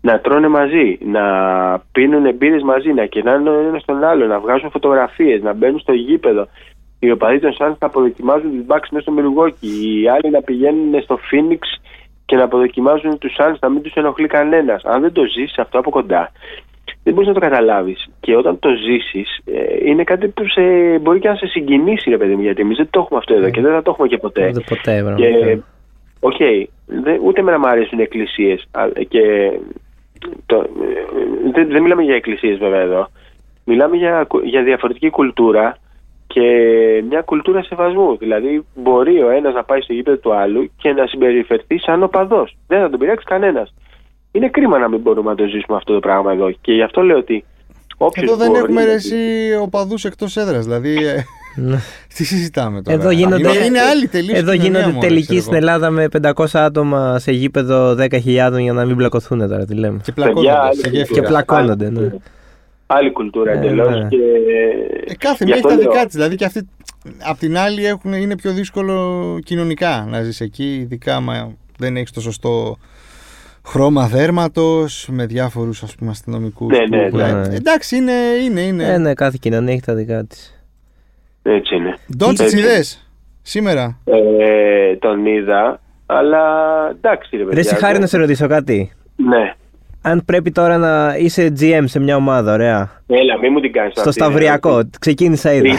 να 0.03 0.21
τρώνε 0.21 0.49
μαζί, 0.49 0.99
να 1.05 1.23
πίνουν 1.93 2.35
μπύρες 2.35 2.63
μαζί, 2.63 2.93
να 2.93 3.07
κερνάνε 3.07 3.51
ο 3.51 3.59
ένας 3.69 3.85
τον 3.85 4.05
άλλο, 4.05 4.27
να 4.27 4.41
βγάζουν 4.41 4.71
φωτογραφίες, 4.71 5.43
να 5.43 5.53
μπαίνουν 5.53 5.79
στο 5.79 5.93
γήπεδο. 5.93 6.49
Οι 6.99 7.11
οπαδοί 7.11 7.41
των 7.41 7.53
Suns 7.53 7.77
να 7.79 7.87
αποδοκιμάζουν 7.87 8.51
τους 8.51 8.65
Bucks 8.69 8.89
μέσα 8.91 9.11
στο 9.11 9.15
Milwaukee, 9.19 9.63
οι 9.63 10.09
άλλοι 10.09 10.31
να 10.31 10.41
πηγαίνουν 10.43 11.03
στο 11.03 11.19
Phoenix 11.31 11.59
και 12.25 12.37
να 12.37 12.45
αποδοκιμάζουν 12.45 13.19
τους 13.19 13.37
Suns 13.39 13.59
να 13.61 13.69
μην 13.69 13.83
τους 13.83 13.93
ενοχλεί 13.95 14.27
κανένας. 14.27 14.85
Αν 14.85 15.01
δεν 15.01 15.13
το 15.13 15.23
ζήσεις 15.25 15.59
αυτό 15.59 15.79
από 15.79 15.91
κοντά, 15.91 16.33
δεν 17.03 17.13
μπορείς 17.15 17.29
να 17.29 17.35
το 17.35 17.41
καταλάβεις. 17.41 18.09
Και 18.21 18.37
όταν 18.37 18.59
το 18.59 18.69
ζήσεις, 18.75 19.39
ε, 19.45 19.89
είναι 19.89 20.05
κάτι 20.05 20.29
που 20.29 20.49
σε, 20.49 20.63
μπορεί 20.99 21.19
και 21.19 21.29
να 21.29 21.35
σε 21.35 21.47
συγκινήσει, 21.47 22.11
ρε 22.11 22.17
παιδί 22.17 22.35
μου, 22.35 22.43
γιατί 22.43 22.61
εμείς 22.61 22.77
δεν 22.77 22.89
το 22.91 23.01
έχουμε 23.01 23.19
αυτό 23.19 23.35
εδώ 23.35 23.51
και 23.51 23.61
δεν 23.61 23.73
θα 23.73 23.83
το 23.83 23.91
έχουμε 23.91 24.09
και 24.09 24.19
ποτέ. 24.19 24.49
Ούτε 24.49 24.61
ποτέ, 24.69 24.97
Και, 24.97 25.03
πραγματικά. 25.03 25.65
οκ, 26.21 26.37
δεν- 26.87 27.21
ούτε 27.25 27.41
εμένα 27.41 27.59
μου 27.59 27.69
αρέσουν 27.69 27.99
οι 27.99 28.03
εκκλησίες 28.03 28.67
α, 28.71 28.89
και 29.09 29.53
το, 30.47 30.57
ε, 30.57 31.51
δεν, 31.53 31.69
δεν 31.69 31.83
μιλάμε 31.83 32.03
για 32.03 32.15
εκκλησίες 32.15 32.59
βέβαια 32.59 32.81
εδώ. 32.81 33.09
Μιλάμε 33.65 33.97
για, 33.97 34.25
κου- 34.29 34.45
για 34.45 34.63
διαφορετική 34.63 35.11
κουλτούρα 35.11 35.77
και 36.27 36.43
μια 37.09 37.21
κουλτούρα 37.21 37.63
σεβασμού. 37.63 38.17
Δηλαδή 38.17 38.65
μπορεί 38.75 39.23
ο 39.23 39.31
ένας 39.31 39.55
να 39.55 39.65
πάει 39.65 39.81
στο 39.81 39.93
γήπεδο 39.93 40.17
του 40.17 40.35
άλλου 40.35 40.71
και 40.77 40.93
να 40.93 41.07
συμπεριφερθεί 41.07 41.79
σαν 41.79 42.03
οπαδός. 42.03 42.57
Δεν 42.67 42.81
θα 42.81 42.91
τον 42.91 42.99
πειράξει 42.99 43.25
κανένας. 43.25 43.75
Είναι 44.33 44.49
κρίμα 44.49 44.79
να 44.79 44.89
μην 44.89 45.01
μπορούμε 45.01 45.31
να 45.31 45.37
το 45.37 45.45
ζήσουμε 45.45 45.77
αυτό 45.77 45.93
το 45.95 46.01
πράγμα 46.01 46.33
εδώ. 46.33 46.51
Και 46.61 46.73
γι' 46.73 46.83
αυτό 46.83 47.01
λέω 47.03 47.17
ότι 47.19 47.45
όποιος 47.97 48.25
Εδώ 48.25 48.37
δεν 48.37 48.47
μπορεί 48.49 48.61
έχουμε 48.61 48.81
να- 48.81 48.87
ρε 48.87 48.93
εσύ 48.93 49.17
οπαδούς 49.63 50.05
εκτός 50.05 50.37
έδρας. 50.37 50.65
Δηλαδή. 50.65 51.05
ε, 51.07 51.25
Ναι. 51.57 51.77
τι 52.17 52.25
συζητάμε 52.25 52.83
τώρα; 52.83 52.97
Εδώ 52.99 53.11
γίνονται, 53.11 53.49
Είναι, 53.55 53.65
είναι 53.65 53.81
άλλη 53.81 54.09
τελείως. 54.09 54.39
εδώ 54.39 54.53
γίνονται 54.53 54.97
τελικοί 55.01 55.41
στην 55.41 55.55
Ελλάδα 55.55 55.91
με 55.91 56.09
500 56.23 56.45
άτομα 56.53 57.19
σε 57.19 57.33
γήπεδο 57.33 57.95
10.000 57.95 58.61
για 58.61 58.73
να 58.73 58.85
μην 58.85 58.97
μπλακωθούν 58.97 59.39
τώρα. 59.39 59.65
Τι 59.65 59.75
λέμε. 59.75 60.01
Και 60.05 60.13
Παιδιά, 60.13 60.33
πλακώνονται 60.33 60.59
άλλη 60.61 60.75
σε 60.77 60.83
κουλτούρα. 60.83 60.99
γέφυρα. 61.03 61.21
Και 61.21 61.27
πλακώνονται, 61.29 61.85
Άλλη 61.87 61.95
ναι. 61.95 62.01
κουλτούρα. 62.01 62.23
Άλλη 62.87 63.13
κουλτούρα 63.13 63.53
Ε, 63.53 63.57
εντελώς. 63.57 63.99
ναι. 63.99 64.09
Και... 64.09 64.17
Ε, 65.07 65.15
κάθε 65.15 65.45
γι' 65.45 65.51
μία 65.51 65.55
έχει 65.55 65.67
αυτό 65.67 65.69
τα 65.69 65.75
λέω. 65.83 65.91
δικά 65.93 66.05
της. 66.07 66.15
Δηλαδή 66.15 66.37
και 66.37 66.45
αυτή. 66.45 66.69
Απ' 67.29 67.39
την 67.39 67.57
άλλη 67.59 67.87
έχουν, 67.87 68.13
είναι 68.13 68.37
πιο 68.37 68.53
δύσκολο 68.53 69.39
κοινωνικά 69.45 70.07
να 70.11 70.23
ζεις 70.23 70.41
εκεί, 70.41 70.75
ειδικά 70.75 71.17
άμα 71.17 71.55
δεν 71.79 71.97
έχεις 71.97 72.11
το 72.13 72.21
σωστό 72.21 72.77
χρώμα 73.71 74.07
δέρματος 74.07 75.09
με 75.11 75.27
διάφορους 75.27 75.83
αστυνομικούς. 76.09 76.79
Ναι, 76.79 76.97
ναι, 76.99 77.09
ναι. 77.09 77.33
Ναι. 77.33 77.55
Εντάξει, 77.55 77.97
είναι. 77.97 78.13
είναι, 78.45 78.61
είναι. 78.61 78.85
Ε, 78.85 78.99
ναι, 78.99 79.15
κάθε 79.15 79.37
κοινωνία 79.41 79.73
έχει 79.73 79.83
τα 79.83 79.95
δικά 79.95 80.25
της. 80.25 80.65
Έτσι 81.43 81.75
είναι. 81.75 81.95
Ντόντσιτς 82.17 82.53
Έτσι. 82.53 82.59
είδες 82.65 83.11
σήμερα; 83.43 83.99
Ε, 84.05 84.97
τον 84.97 85.27
είδα, 85.27 85.81
αλλά 86.07 86.41
εντάξει 86.91 87.37
ρε 87.37 87.45
παιδιά. 87.45 87.55
Ρε, 87.55 87.61
εσύ 87.61 87.75
χάρη 87.75 87.99
να 87.99 88.07
σε 88.07 88.17
ρωτήσω 88.19 88.47
κάτι. 88.47 88.93
Ναι. 89.17 89.55
Αν 90.03 90.25
πρέπει 90.25 90.51
τώρα 90.51 90.77
να 90.77 91.17
είσαι 91.19 91.53
GM 91.61 91.83
σε 91.85 92.01
μια 92.01 92.17
ομάδα, 92.17 92.53
ωραία. 92.53 92.91
Έλα, 93.07 93.39
μην 93.39 93.53
μου 93.53 93.61
την 93.61 93.73
κάνεις 93.73 93.93
Στο 93.93 94.01
αυτή, 94.01 94.13
Σταυριακό. 94.13 94.77
ρε. 94.77 94.83
Ξεκίνησα 95.01 95.53
ήδη. 95.53 95.73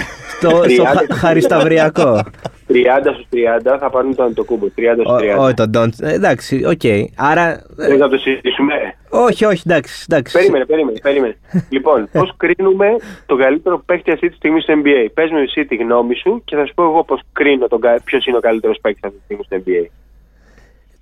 Τρι- 0.48 0.54
στο 0.54 0.64
στο 0.64 0.84
τριάντα- 0.84 1.06
χα- 1.10 1.16
Χαρισταυριακό. 1.16 2.22
30 2.68 3.14
στους 3.14 3.26
30 3.30 3.78
θα 3.80 3.90
πάρουν 3.90 4.16
τον 4.16 4.34
Αντετοκούνμπο. 4.34 4.66
30 4.76 5.04
στους 5.04 5.16
30. 5.18 5.38
Όχι 5.44 5.54
τον 5.54 5.70
Ντόντσιτς. 5.70 6.00
Εντάξει, 6.00 6.64
οκ. 6.66 6.82
Άρα. 7.16 7.48
ε, 7.78 7.88
Θες 7.88 8.00
να 8.00 8.10
το 8.10 8.18
συζητήσουμε; 8.18 8.74
Όχι, 9.10 9.46
όχι, 9.46 9.62
εντάξει. 9.66 10.06
εντάξει. 10.10 10.38
Περίμενε, 10.38 10.66
περίμενε, 10.66 11.00
περίμενε. 11.02 11.36
λοιπόν, 11.70 12.10
πώς 12.12 12.34
κρίνουμε 12.38 12.88
τον 13.26 13.38
καλύτερο 13.38 13.82
παίκτη 13.86 14.12
αυτή 14.12 14.30
τη 14.30 14.36
στιγμή 14.36 14.62
στο 14.62 14.74
NBA. 14.84 15.06
Πες 15.14 15.30
μου 15.32 15.38
εσύ 15.38 15.66
τη 15.66 15.76
γνώμη 15.76 16.16
σου 16.16 16.42
και 16.46 16.56
θα 16.56 16.66
σου 16.66 16.74
πω 16.74 16.84
εγώ 16.84 17.04
πώς 17.04 17.22
κρίνω 17.32 17.68
ποιος 18.04 18.26
είναι 18.26 18.38
ο 18.38 18.40
καλύτερος 18.40 18.78
παίκτης 18.82 19.04
αυτή 19.04 19.18
τη 19.18 19.24
στιγμή 19.24 19.44
στο 19.44 19.58
NBA. 19.66 19.86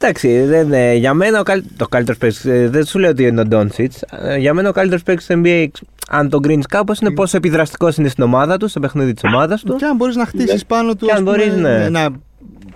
Εντάξει, 0.01 0.43
δεν, 0.43 0.71
ε, 0.73 0.93
για 0.93 1.13
μένα 1.13 1.39
ο 1.39 1.43
καλ... 1.43 1.63
το 1.77 1.87
καλύτερος 1.87 2.19
παίκτης. 2.19 2.45
ε, 2.45 2.69
δεν 2.69 2.85
σου 2.85 2.99
λέω 2.99 3.09
ότι 3.09 3.23
είναι 3.23 3.41
ο 3.41 3.45
Ντόντσιτς. 3.45 3.93
Για 4.37 4.53
μένα 4.53 4.69
ο 4.69 4.71
καλύτερος 4.71 5.03
παίκτης 5.03 5.25
στο 5.25 5.35
NBA, 5.43 5.67
αν 6.09 6.29
τον 6.29 6.41
κρίνεις 6.41 6.65
κάπως, 6.65 6.99
είναι 6.99 7.11
πόσο 7.11 7.37
επιδραστικός 7.37 7.97
είναι 7.97 8.07
στην 8.07 8.23
ομάδα 8.23 8.57
του, 8.57 8.67
στο 8.67 8.79
παιχνίδι 8.79 9.13
της 9.13 9.23
ομάδας 9.23 9.63
του. 9.63 9.75
Και 9.75 9.85
αν 9.85 9.95
μπορείς 9.95 10.15
να 10.15 10.25
χτίσεις 10.25 10.65
πάνω 10.65 10.95
του. 10.95 11.05
Και 11.05 11.11
αν 11.11 11.17
ας 11.17 11.23
πούμε, 11.23 11.37
μπορείς, 11.37 11.55
ναι. 11.61 11.89
να- 11.89 12.09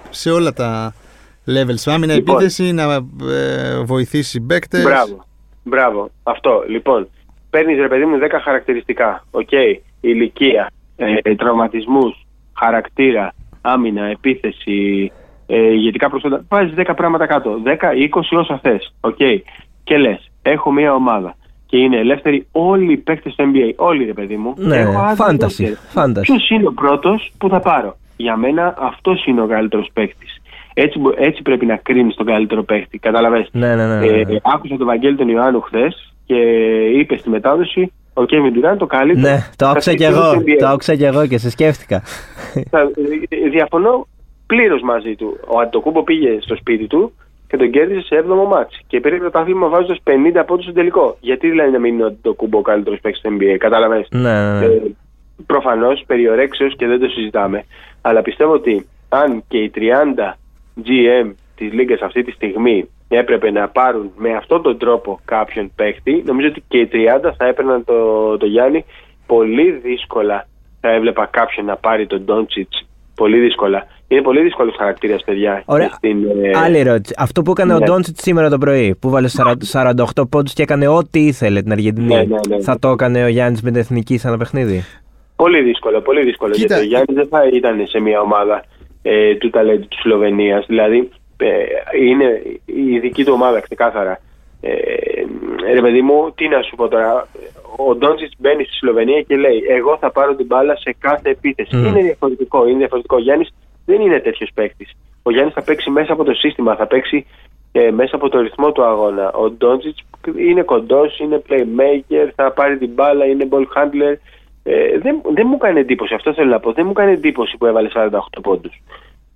σε 0.10 0.30
όλα 0.32 0.54
τα 0.54 0.94
levels. 1.48 1.84
Άμυνα, 1.92 2.14
Λοιπόν. 2.14 2.36
επίθεση, 2.36 2.72
να 2.72 2.94
ε, 2.94 3.80
βοηθήσει 3.84 4.42
παίκτες. 4.42 4.84
Μπράβο. 4.84 5.26
Μπράβο. 5.64 6.10
Αυτό. 6.24 6.64
Λοιπόν, 6.68 7.10
παίρνεις 7.50 7.78
ρε 7.80 7.88
παιδί 7.88 8.06
μου 8.06 8.18
10 8.18 8.40
χαρακτηριστικά. 8.44 9.26
Οκ. 9.32 9.50
Ηλικία, 10.00 10.72
ε, 10.96 11.36
τραυματισμούς, 11.36 12.26
χαρακτήρα, 12.60 13.34
άμυνα, 13.62 14.06
επίθεση, 14.06 15.12
ε, 15.48 15.58
ηγετικά 15.74 16.10
προσόντα. 16.10 16.46
Βάζεις 16.50 16.74
10 16.78 16.94
πράγματα 16.96 17.26
κάτω. 17.26 17.60
10, 17.64 17.94
20 17.94 18.38
όσα 18.38 18.60
θες. 18.64 18.94
Οκ. 19.02 19.18
Και 19.84 19.98
λες, 19.98 20.32
έχω 20.42 20.72
μια 20.72 20.94
ομάδα. 20.94 21.36
Και 21.66 21.78
είναι 21.78 21.98
ελεύθεροι 21.98 22.48
όλοι 22.52 22.92
οι 22.94 22.98
παίκτες 22.98 23.34
στο 23.34 23.44
NBA. 23.54 23.74
Όλοι 23.76 24.06
ρε 24.06 24.14
παιδί 24.14 24.36
μου. 24.36 24.54
Ναι, 24.58 24.78
Έχω 24.78 25.00
άδειο 25.00 25.26
fantasy, 25.26 25.62
roster. 25.64 26.04
fantasy. 26.04 26.22
Ποιος 26.22 26.50
είναι 26.50 26.68
ο 26.68 26.72
πρώτος 26.72 27.32
που 27.38 27.50
θα 27.50 27.60
πάρω; 27.60 27.96
Για 28.18 28.36
μένα 28.38 28.76
αυτός 28.80 29.26
είναι 29.26 29.42
ο 29.42 29.46
καλύτερος 29.48 29.90
παίκτης. 29.94 30.38
Έτσι, 30.74 31.00
μπο- 31.00 31.14
έτσι 31.18 31.42
πρέπει 31.42 31.66
να 31.66 31.76
κρίνεις 31.76 32.16
τον 32.16 32.26
καλύτερο 32.26 32.64
παίκτη. 32.64 32.98
Καταλαβες; 32.98 33.50
Ναι, 33.52 33.76
ναι, 33.76 33.88
ναι. 33.88 33.96
ναι, 34.00 34.06
Ε, 34.06 34.24
ναι. 34.26 34.38
άκουσα 34.44 34.78
τον 34.78 34.86
Βαγγέλη 34.88 35.16
τον 35.16 35.28
Ιωάννου 35.30 35.62
χθες 35.62 36.14
και 36.26 36.36
είπε 36.98 37.18
στη 37.18 37.30
μετάδοση 37.30 37.92
ο 38.14 38.26
Κέβιν 38.26 38.54
Ντουράν 38.54 38.78
το 38.78 38.86
καλύτερο. 38.86 39.28
Ναι, 39.34 39.48
το 39.56 39.68
άκουσα 39.68 39.94
κι 39.94 40.04
τακτικό 40.04 40.24
εγώ. 40.26 40.32
στο 40.34 40.42
NBA. 40.46 40.56
Το 40.60 40.68
άκουσα 40.68 40.96
κι 40.96 41.04
εγώ 41.04 41.28
και 41.28 41.38
σε 41.38 41.50
σκέφτηκα. 41.50 42.02
Θα- 42.70 42.80
ε, 43.30 43.50
Διαφωνώ 43.50 44.08
πλήρως 44.54 44.82
μαζί 44.82 45.16
του. 45.16 45.40
Ο 45.48 45.60
Αντοκούμπο 45.60 46.04
πήγε 46.04 46.38
στο 46.42 46.56
σπίτι 46.56 46.88
του 46.88 47.14
και 47.48 47.58
τον 47.58 47.70
κέρδισε 47.72 48.02
σε 48.02 48.24
7ο 48.28 48.48
μάτς. 48.48 48.80
Και 48.88 49.00
πήρε 49.00 49.16
το 49.16 49.22
πρωτάθλημα 49.22 49.68
βάζοντας 49.68 49.98
50 50.04 50.44
πόντους 50.48 50.64
στο 50.64 50.74
τελικό. 50.74 51.18
Γιατί 51.20 51.50
δηλαδή 51.50 51.72
να 51.72 51.80
μην 51.80 51.94
είναι 51.94 52.04
ο 52.04 52.06
Αντοκούμπο 52.06 52.58
ο 52.58 52.62
καλύτερος 52.62 53.00
παίκτης 53.00 53.22
στο 53.22 53.30
NBA, 53.38 53.56
κατάλαβες; 53.58 54.08
ναι, 54.12 54.20
ναι, 54.22 54.60
ναι. 54.60 54.66
Ε, 54.66 54.82
Προφανώς 55.46 56.04
περιορέξεως 56.08 56.76
και 56.76 56.88
δεν 56.88 57.00
το 57.00 57.08
συζητάμε. 57.08 57.66
Αλλά 58.02 58.22
πιστεύω 58.22 58.54
ότι 58.54 58.88
αν 59.10 59.44
και 59.48 59.58
οι 59.58 59.72
30 59.76 59.80
GM 60.86 61.32
της 61.56 61.72
Λίγκας 61.72 62.02
αυτή 62.02 62.24
τη 62.24 62.32
στιγμή 62.32 62.90
έπρεπε 63.08 63.52
να 63.52 63.68
πάρουν 63.68 64.12
με 64.18 64.34
αυτόν 64.34 64.62
τον 64.62 64.78
τρόπο 64.78 65.20
κάποιον 65.26 65.72
παίκτη, 65.76 66.24
νομίζω 66.26 66.48
ότι 66.48 66.64
και 66.68 66.78
οι 66.78 66.90
30 66.94 67.32
θα 67.38 67.46
έπαιρναν 67.46 67.84
το, 67.84 68.38
το 68.38 68.46
Γιάννη. 68.46 68.86
Πολύ 69.26 69.72
δύσκολα 69.72 70.48
θα 70.82 70.90
έβλεπα 70.90 71.26
κάποιον 71.26 71.66
να 71.66 71.76
πάρει 71.76 72.08
τον 72.08 72.22
Ντόντσιτς. 72.22 72.88
Πολύ 73.16 73.40
δύσκολα. 73.40 73.88
Είναι 74.14 74.22
πολύ 74.22 74.42
δύσκολος 74.42 74.76
χαρακτήρας, 74.78 75.24
παιδιά. 75.24 75.64
Ωραία. 75.66 75.90
Στην, 75.90 76.18
ε, 76.44 76.58
Άλλη 76.58 76.78
ερώτηση. 76.78 77.14
Αυτό 77.18 77.42
που 77.42 77.52
έκανε 77.52 77.74
ο 77.74 77.80
ναι. 77.80 77.86
Ντόντσιτ 77.86 78.18
σήμερα 78.20 78.50
το 78.50 78.58
πρωί, 78.58 78.96
που 78.96 79.10
βάλε 79.10 79.28
40 79.38 79.54
48 79.72 80.30
πόντους 80.30 80.54
και 80.54 80.62
έκανε 80.62 80.88
ό,τι 80.88 81.26
ήθελε 81.26 81.62
την 81.62 81.72
Αργεντινή, 81.72 82.08
Ναι, 82.08 82.24
ναι, 82.24 82.40
ναι. 82.50 82.62
θα 82.62 82.80
το 82.80 82.90
έκανε 82.90 83.24
ο 83.24 83.28
Γιάννης 83.28 83.62
με 83.62 83.72
την 83.72 83.80
εθνική 83.80 84.18
σε 84.18 84.28
ένα 84.28 84.38
παιχνίδι; 84.38 84.84
Πολύ 85.36 85.62
δύσκολο, 85.62 86.02
πολύ 86.02 86.24
δύσκολο. 86.24 86.54
Κοίτα. 86.54 86.76
Γιατί 86.76 86.84
ο 86.84 86.88
Γιάννης 86.88 87.16
δεν 87.16 87.28
θα 87.28 87.48
ήταν 87.54 87.88
σε 87.88 88.00
μια 88.00 88.20
ομάδα 88.22 88.64
ε, 89.02 89.36
του 89.36 89.50
ταλέντου 89.50 89.88
της 89.88 90.00
Σλοβενίας. 90.00 90.66
Δηλαδή 90.68 91.10
ε, 91.38 91.48
είναι 92.08 92.42
η 92.66 93.00
δική 93.00 93.24
του 93.24 93.34
ομάδα 93.34 93.60
ξεκάθαρα. 93.60 94.20
Ε, 94.62 94.74
ρε 95.74 95.82
παιδί 95.82 96.02
μου, 96.02 96.32
τι 96.36 96.48
να 96.48 96.62
σου 96.62 96.76
πω 96.76 96.88
τώρα. 96.88 97.28
Ο 97.76 97.96
Ντόντσιτς 97.96 98.34
μπαίνει 98.38 98.64
στη 98.64 98.74
Σλοβενία 98.74 99.22
και 99.22 99.36
λέει: 99.36 99.64
Εγώ 99.70 99.98
θα 99.98 100.12
πάρω 100.12 100.36
την 100.36 100.46
μπάλα 100.46 100.76
σε 100.76 100.96
κάθε 101.00 101.30
επίθεση. 101.30 101.76
Μμ. 101.76 101.86
Είναι 101.86 102.02
διαφορετικό. 102.02 102.68
Είναι 102.68 102.78
διαφορετικό. 102.78 103.16
Ο 103.16 103.20
Γιάννης 103.20 103.54
δεν 103.86 104.02
είναι 104.02 104.20
τέτοιος 104.20 104.50
παίκτης. 104.54 104.92
Ο 105.24 105.32
Γιάννης 105.32 105.54
θα 105.54 105.62
παίξει 105.64 105.90
μέσα 105.90 106.14
από 106.14 106.24
το 106.24 106.34
σύστημα. 106.34 106.76
Θα 106.76 106.88
παίξει 106.88 107.26
ε, 107.72 107.92
μέσα 107.92 108.16
από 108.16 108.30
το 108.30 108.40
ρυθμό 108.42 108.72
του 108.72 108.84
αγώνα. 108.84 109.32
Ο 109.32 109.50
Ντόντζιτς 109.50 110.04
είναι 110.50 110.62
κοντός, 110.62 111.20
είναι 111.20 111.42
playmaker, 111.50 112.30
θα 112.36 112.52
πάρει 112.52 112.78
την 112.78 112.90
μπάλα, 112.94 113.26
είναι 113.26 113.48
ball 113.52 113.62
handler. 113.78 114.16
Ε, 114.64 114.98
δεν, 115.02 115.22
δεν 115.34 115.48
μου 115.50 115.58
κάνει 115.58 115.80
εντύπωση, 115.80 116.14
αυτό 116.14 116.34
θέλω 116.34 116.50
να 116.50 116.60
πω. 116.60 116.72
Δεν 116.74 116.86
μου 116.86 116.94
κάνει 116.94 117.12
εντύπωση 117.12 117.58
που 117.58 117.66
έβαλε 117.66 117.90
48 117.94 118.20
πόντους. 118.42 118.82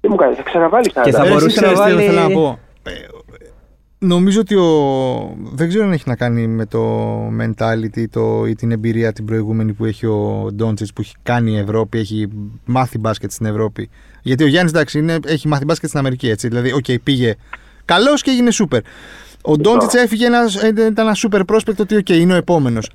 Δεν 0.02 0.12
μου 0.12 0.18
κάνει, 0.18 0.36
θα 0.36 0.42
ξαναβάλει 0.44 0.92
40. 0.94 1.02
Και 1.04 1.12
θα 1.12 1.26
Ε, 1.26 1.28
μπορούσε 1.28 1.46
εσύ 1.46 1.60
να 1.60 1.72
ξέρεις 1.74 1.80
τι 1.80 1.96
βάλει- 1.96 2.10
θέλω 2.10 2.22
να 2.28 2.30
πω. 2.34 2.60
Ε, 2.84 2.92
Νομίζω 4.00 4.40
ότι 4.40 4.56
ο... 4.56 4.66
δεν 5.54 5.68
ξέρω 5.68 5.86
αν 5.86 5.92
έχει 5.92 6.04
να 6.06 6.16
κάνει 6.16 6.48
με 6.48 6.66
το 6.66 6.82
mentality 7.42 8.04
το... 8.12 8.46
ή 8.46 8.56
την 8.56 8.72
εμπειρία 8.72 9.14
την 9.14 9.26
προηγούμενη 9.26 9.74
που 9.74 9.86
έχει 9.86 10.06
ο 10.06 10.48
Ντόντσιτ 10.54 10.88
που 10.96 11.02
έχει 11.02 11.14
κάνει 11.24 11.52
η 11.52 11.58
Ευρώπη, 11.58 11.98
έχει 12.00 12.28
μάθει 12.66 12.98
μπάσκετ 12.98 13.32
στην 13.32 13.46
Ευρώπη. 13.46 13.90
Γιατί 14.28 14.44
ο 14.44 14.48
Γιάννης 14.48 14.72
εντάξει 14.72 15.00
είναι, 15.00 15.18
έχει 15.26 15.48
μάθει 15.48 15.66
μπάσκετ 15.66 15.88
στην 15.88 16.00
Αμερική. 16.00 16.30
Έτσι. 16.30 16.48
Δηλαδή, 16.48 16.72
οκ, 16.74 16.86
πήγε 17.04 17.36
καλός 17.86 18.22
και 18.22 18.32
έγινε 18.32 18.52
σούπερ. 18.52 18.82
Ο 19.42 19.58
Ντόντσιτ 19.58 19.94
έφυγε 19.94 20.26
ένας, 20.26 20.56
ε, 20.56 20.68
ήταν 20.68 20.94
ένα 20.98 21.14
σούπερ 21.14 21.44
πρόσπεκτο 21.44 21.84
ότι 21.84 21.96
οκ, 21.96 22.10
είναι 22.10 22.34
ο 22.34 22.36
επόμενος. 22.36 22.90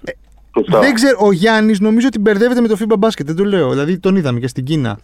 Σωστό. 0.57 0.79
Δεν 0.81 0.95
ξέρω, 0.95 1.19
ο 1.21 1.33
Γιάννης 1.33 1.81
νομίζω 1.81 2.07
ότι 2.07 2.19
μπερδεύεται 2.19 2.61
με 2.61 2.69
το 2.69 2.77
FIBA 2.81 2.95
μπάσκετ. 2.99 3.27
Δεν 3.27 3.37
το 3.37 3.45
λέω. 3.45 3.71
Δηλαδή 3.71 3.99
τον 3.99 4.17
είδαμε 4.17 4.41
και 4.41 4.49
στην 4.49 4.65
Κίνα. 4.65 4.99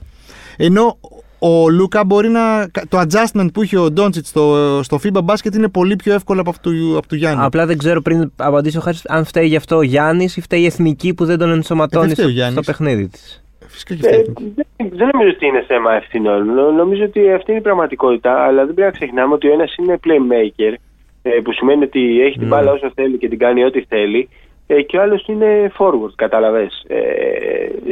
Ενώ 0.56 0.98
ο 1.38 1.68
Λούκα 1.68 2.04
μπορεί 2.04 2.28
να. 2.28 2.68
Το 2.88 3.00
adjustment 3.00 3.48
που 3.52 3.62
είχε 3.62 3.78
ο 3.78 3.90
Ντόντσιτ 3.90 4.26
στο, 4.26 4.80
στο 4.82 5.00
FIBA 5.04 5.20
μπάσκετ 5.24 5.54
είναι 5.54 5.68
πολύ 5.68 5.96
πιο 5.96 6.14
εύκολο 6.14 6.40
από 6.40 6.50
αυτό 6.50 6.70
του, 6.70 6.96
από 6.98 7.08
του 7.08 7.14
Γιάννη. 7.14 7.44
Απλά 7.44 7.66
δεν 7.66 7.78
ξέρω 7.78 8.02
πριν 8.02 8.32
απαντήσει 8.36 8.76
ο 8.76 8.80
Χάρης 8.80 9.02
αν 9.06 9.24
φταίει 9.24 9.46
γι' 9.46 9.56
αυτό 9.56 9.76
ο 9.76 9.82
Γιάννης 9.82 10.36
ή 10.36 10.40
φταίει 10.40 10.60
η 10.60 10.66
εθνική 10.66 11.14
που 11.14 11.24
δεν 11.24 11.38
τον 11.38 11.50
ενσωματώνει 11.50 12.04
Ε, 12.04 12.06
δεν 12.06 12.14
φταίει 12.14 12.26
ο 12.26 12.28
στο, 12.28 12.38
Γιάννης. 12.38 12.64
στο 12.64 12.72
παιχνίδι 12.72 13.08
της. 13.08 13.42
Φυσικά 13.68 13.94
και 13.94 14.06
Ε, 14.06 14.10
φταίει. 14.12 14.34
δεν, 14.56 14.66
δεν 14.98 15.08
νομίζω 15.12 15.30
ότι 15.36 15.46
είναι 15.46 15.64
θέμα 15.66 15.92
ευθυνών. 15.94 16.46
Νο- 16.54 16.70
Νομίζω 16.70 17.04
ότι 17.04 17.32
αυτή 17.32 17.50
είναι 17.50 17.60
η 17.60 17.62
πραγματικότητα, 17.62 18.32
αλλά 18.46 18.64
δεν 18.66 18.74
πρέπει 18.74 18.90
να 18.92 18.98
ξεχνάμε 18.98 19.34
ότι 19.34 19.48
ο 19.48 19.52
ένας 19.52 19.74
είναι 19.78 19.98
playmaker, 20.06 20.74
ε, 21.22 21.30
που 21.44 21.52
σημαίνει 21.52 21.84
ότι 21.84 22.20
έχει 22.20 22.38
την 22.38 22.46
Mm. 22.46 22.50
μπάλα 22.50 22.72
όσο 22.72 22.90
θέλει 22.94 23.18
και 23.18 23.28
την 23.28 23.38
κάνει 23.38 23.64
ό,τι 23.64 23.84
θέλει, 23.88 24.28
ε, 24.66 24.82
και 24.82 24.96
ο 24.96 25.02
άλλος 25.02 25.24
είναι 25.28 25.72
forward, 25.78 26.12
καταλαβες. 26.16 26.84
Ε, 26.86 26.96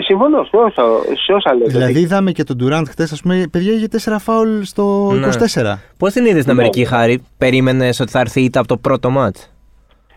συμφωνώ 0.02 0.44
σε 0.44 0.56
όσα, 0.56 0.82
σε 1.24 1.32
όσα 1.32 1.54
λέτε. 1.54 1.70
Δηλαδή 1.70 2.00
είδαμε 2.00 2.32
και 2.32 2.44
τον 2.44 2.56
Durant 2.62 2.84
χτε, 2.88 3.02
ας 3.02 3.20
πούμε, 3.22 3.44
παιδιά 3.50 3.72
είχε 3.72 3.88
4 3.88 4.18
φάουλ 4.18 4.60
στο 4.62 5.10
Ναι. 5.12 5.26
24. 5.26 5.78
Πώς 5.98 6.12
την 6.12 6.24
είδες 6.24 6.42
στην 6.42 6.54
Ναι. 6.54 6.60
Αμερική, 6.60 6.84
Χάρη, 6.84 7.22
περίμενες 7.38 8.00
ότι 8.00 8.10
θα 8.10 8.20
έρθει 8.20 8.40
η 8.40 8.44
ήττα 8.44 8.58
από 8.58 8.68
το 8.68 8.76
πρώτο 8.76 9.10
μάτς; 9.10 9.52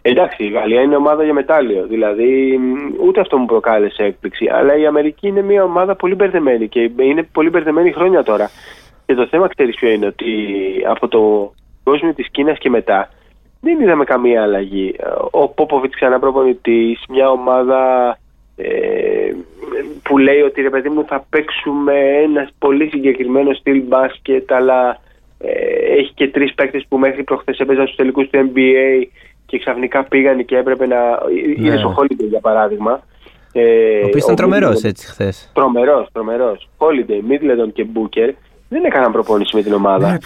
Εντάξει, 0.10 0.44
η 0.44 0.50
Γαλλία 0.50 0.82
είναι 0.82 0.96
ομάδα 0.96 1.24
για 1.24 1.34
μετάλλιο. 1.34 1.86
Δηλαδή, 1.88 2.58
μ, 2.58 3.04
ούτε 3.08 3.20
αυτό 3.20 3.38
μου 3.38 3.46
προκάλεσε 3.46 4.04
έκπληξη. 4.04 4.48
Αλλά 4.48 4.78
η 4.78 4.86
Αμερική 4.86 5.28
είναι 5.28 5.42
μια 5.42 5.64
ομάδα 5.64 5.96
πολύ 5.96 6.16
μπερδεμένη 6.16 6.68
και 6.68 6.92
είναι 7.00 7.24
πολύ 7.24 7.50
μπερδεμένη 7.50 7.92
χρόνια 7.92 8.24
τώρα. 8.24 8.50
Και 9.06 9.14
το 9.14 9.28
θέμα, 9.28 9.48
ξέρεις 9.48 9.76
ποιο 9.76 9.90
είναι, 9.90 10.06
ότι 10.06 10.26
από 10.88 11.08
το 11.08 11.54
κόσμο 11.84 12.14
της 12.14 12.30
Κίνας 12.32 12.58
και 12.58 12.70
μετά 12.70 13.10
δεν 13.62 13.80
είδαμε 13.80 14.04
καμία 14.04 14.42
αλλαγή. 14.42 14.96
Ο 15.32 15.48
Πόποβιτ 15.48 15.94
ξανά 15.96 16.20
προπονητής, 16.20 17.04
μια 17.10 17.30
ομάδα 17.30 18.18
ε, 18.56 19.32
που 20.04 20.18
λέει 20.18 20.42
ότι 20.42 20.62
ρε 20.62 20.70
παιδί 20.70 20.90
μου 20.90 21.06
θα 21.08 21.26
παίξουμε 21.30 21.94
ένα 22.24 22.50
πολύ 22.60 22.90
συγκεκριμένο 22.90 23.54
στυλ 23.54 23.82
μπάσκετ, 23.82 24.52
αλλά 24.52 25.02
ε, 25.40 25.52
έχει 25.98 26.14
και 26.14 26.28
τρεις 26.28 26.54
παίκτες 26.54 26.86
που 26.90 26.98
μέχρι 26.98 27.24
προχθές 27.24 27.60
έπαιζαν 27.60 27.86
στους 27.86 27.98
τελικούς 27.98 28.30
του 28.30 28.52
NBA 28.54 29.08
και 29.50 29.60
ξαφνικά 29.60 30.04
πήγαν 30.04 30.46
και 30.46 30.58
έπρεπε 30.58 30.88
να. 30.88 30.96
Ναι. 30.98 31.66
Είναι 31.68 31.78
στο 31.78 31.96
Holiday 32.00 32.28
για 32.30 32.40
παράδειγμα. 32.40 33.02
Ε, 33.54 33.62
Ο 34.04 34.06
οποίος 34.06 34.24
ήταν 34.24 34.36
τρομερός 34.36 34.76
Middleton- 34.82 34.88
έτσι 34.90 35.08
χθες. 35.08 35.52
Τρομερός, 35.54 36.08
τρομερός. 36.12 36.70
Holiday, 36.78 37.32
Middleton 37.32 37.70
και 37.74 37.86
Booker 37.94 38.30
δεν 38.70 38.84
έκαναν 38.84 39.12
προπόνηση 39.12 39.56
με 39.56 39.62
την 39.62 39.74
ομάδα. 39.74 40.08
Ναι, 40.12 40.18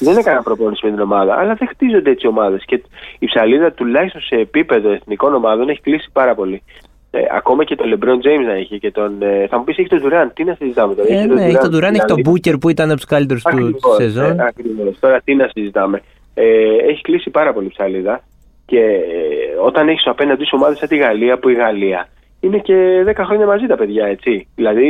Δεν 0.00 0.16
έκαναν 0.16 0.42
προπόνηση 0.42 0.84
με 0.86 0.90
την 0.92 1.00
ομάδα, 1.00 1.34
αλλά 1.38 1.54
δεν 1.54 1.68
χτίζονται 1.68 2.10
έτσι 2.10 2.26
ομάδες. 2.26 2.62
Και 2.66 2.82
η 3.18 3.26
ψαλίδα 3.26 3.72
τουλάχιστον 3.72 4.20
σε 4.20 4.34
επίπεδο 4.34 4.90
εθνικών 4.90 5.34
ομάδων 5.34 5.68
έχει 5.68 5.80
κλείσει 5.80 6.08
πάρα 6.12 6.34
πολύ. 6.34 6.62
Ε, 7.10 7.20
ακόμα 7.36 7.64
και 7.64 7.74
τον 7.76 7.86
LeBron 7.94 8.14
James 8.26 8.46
να 8.46 8.56
είχε 8.56 8.76
και 8.78 8.90
τον. 8.90 9.22
Ε, 9.22 9.46
θα 9.50 9.58
μου 9.58 9.64
πεις 9.64 9.78
έχει 9.78 9.88
τον 9.88 10.02
Durant, 10.04 10.30
τι 10.34 10.44
να 10.44 10.54
συζητάμε 10.54 10.94
τώρα. 10.94 11.14
Ε, 11.14 11.24
ναι, 11.26 11.44
έχει 11.44 11.58
τον 11.58 11.70
Durant, 11.74 11.82
έχει 11.94 12.04
τον 12.04 12.16
δηλαδή. 12.16 12.40
Booker 12.44 12.60
που 12.60 12.68
ήταν 12.68 12.86
από 12.88 12.96
τους 12.96 13.04
καλύτερους 13.08 13.42
του 13.42 13.48
Ακριβώς, 13.48 13.96
τη 13.96 14.02
σεζόν. 14.02 14.40
ε, 14.40 14.44
ακριβώς. 14.48 14.98
Τώρα 15.00 15.20
τι 15.24 15.34
να 15.34 15.48
συζητάμε. 15.52 16.02
Ε, 16.34 16.76
έχει 16.88 17.00
κλείσει 17.00 17.30
πάρα 17.30 17.52
πολύ 17.52 17.68
ψαλίδα 17.68 18.20
και 18.66 18.80
ε, 18.80 19.58
όταν 19.64 19.88
έχεις 19.88 20.06
απέναντι 20.06 20.44
σου 20.44 20.56
ομάδες 20.58 20.78
σαν 20.78 20.88
τη 20.88 20.96
Γαλλία, 20.96 21.38
που 21.38 21.48
η 21.48 21.54
Γαλλία 21.54 22.08
είναι 22.40 22.58
και 22.58 23.04
10 23.06 23.12
χρόνια 23.24 23.46
μαζί 23.46 23.66
τα 23.66 23.76
παιδιά, 23.76 24.06
έτσι. 24.06 24.48
Δηλαδή 24.54 24.86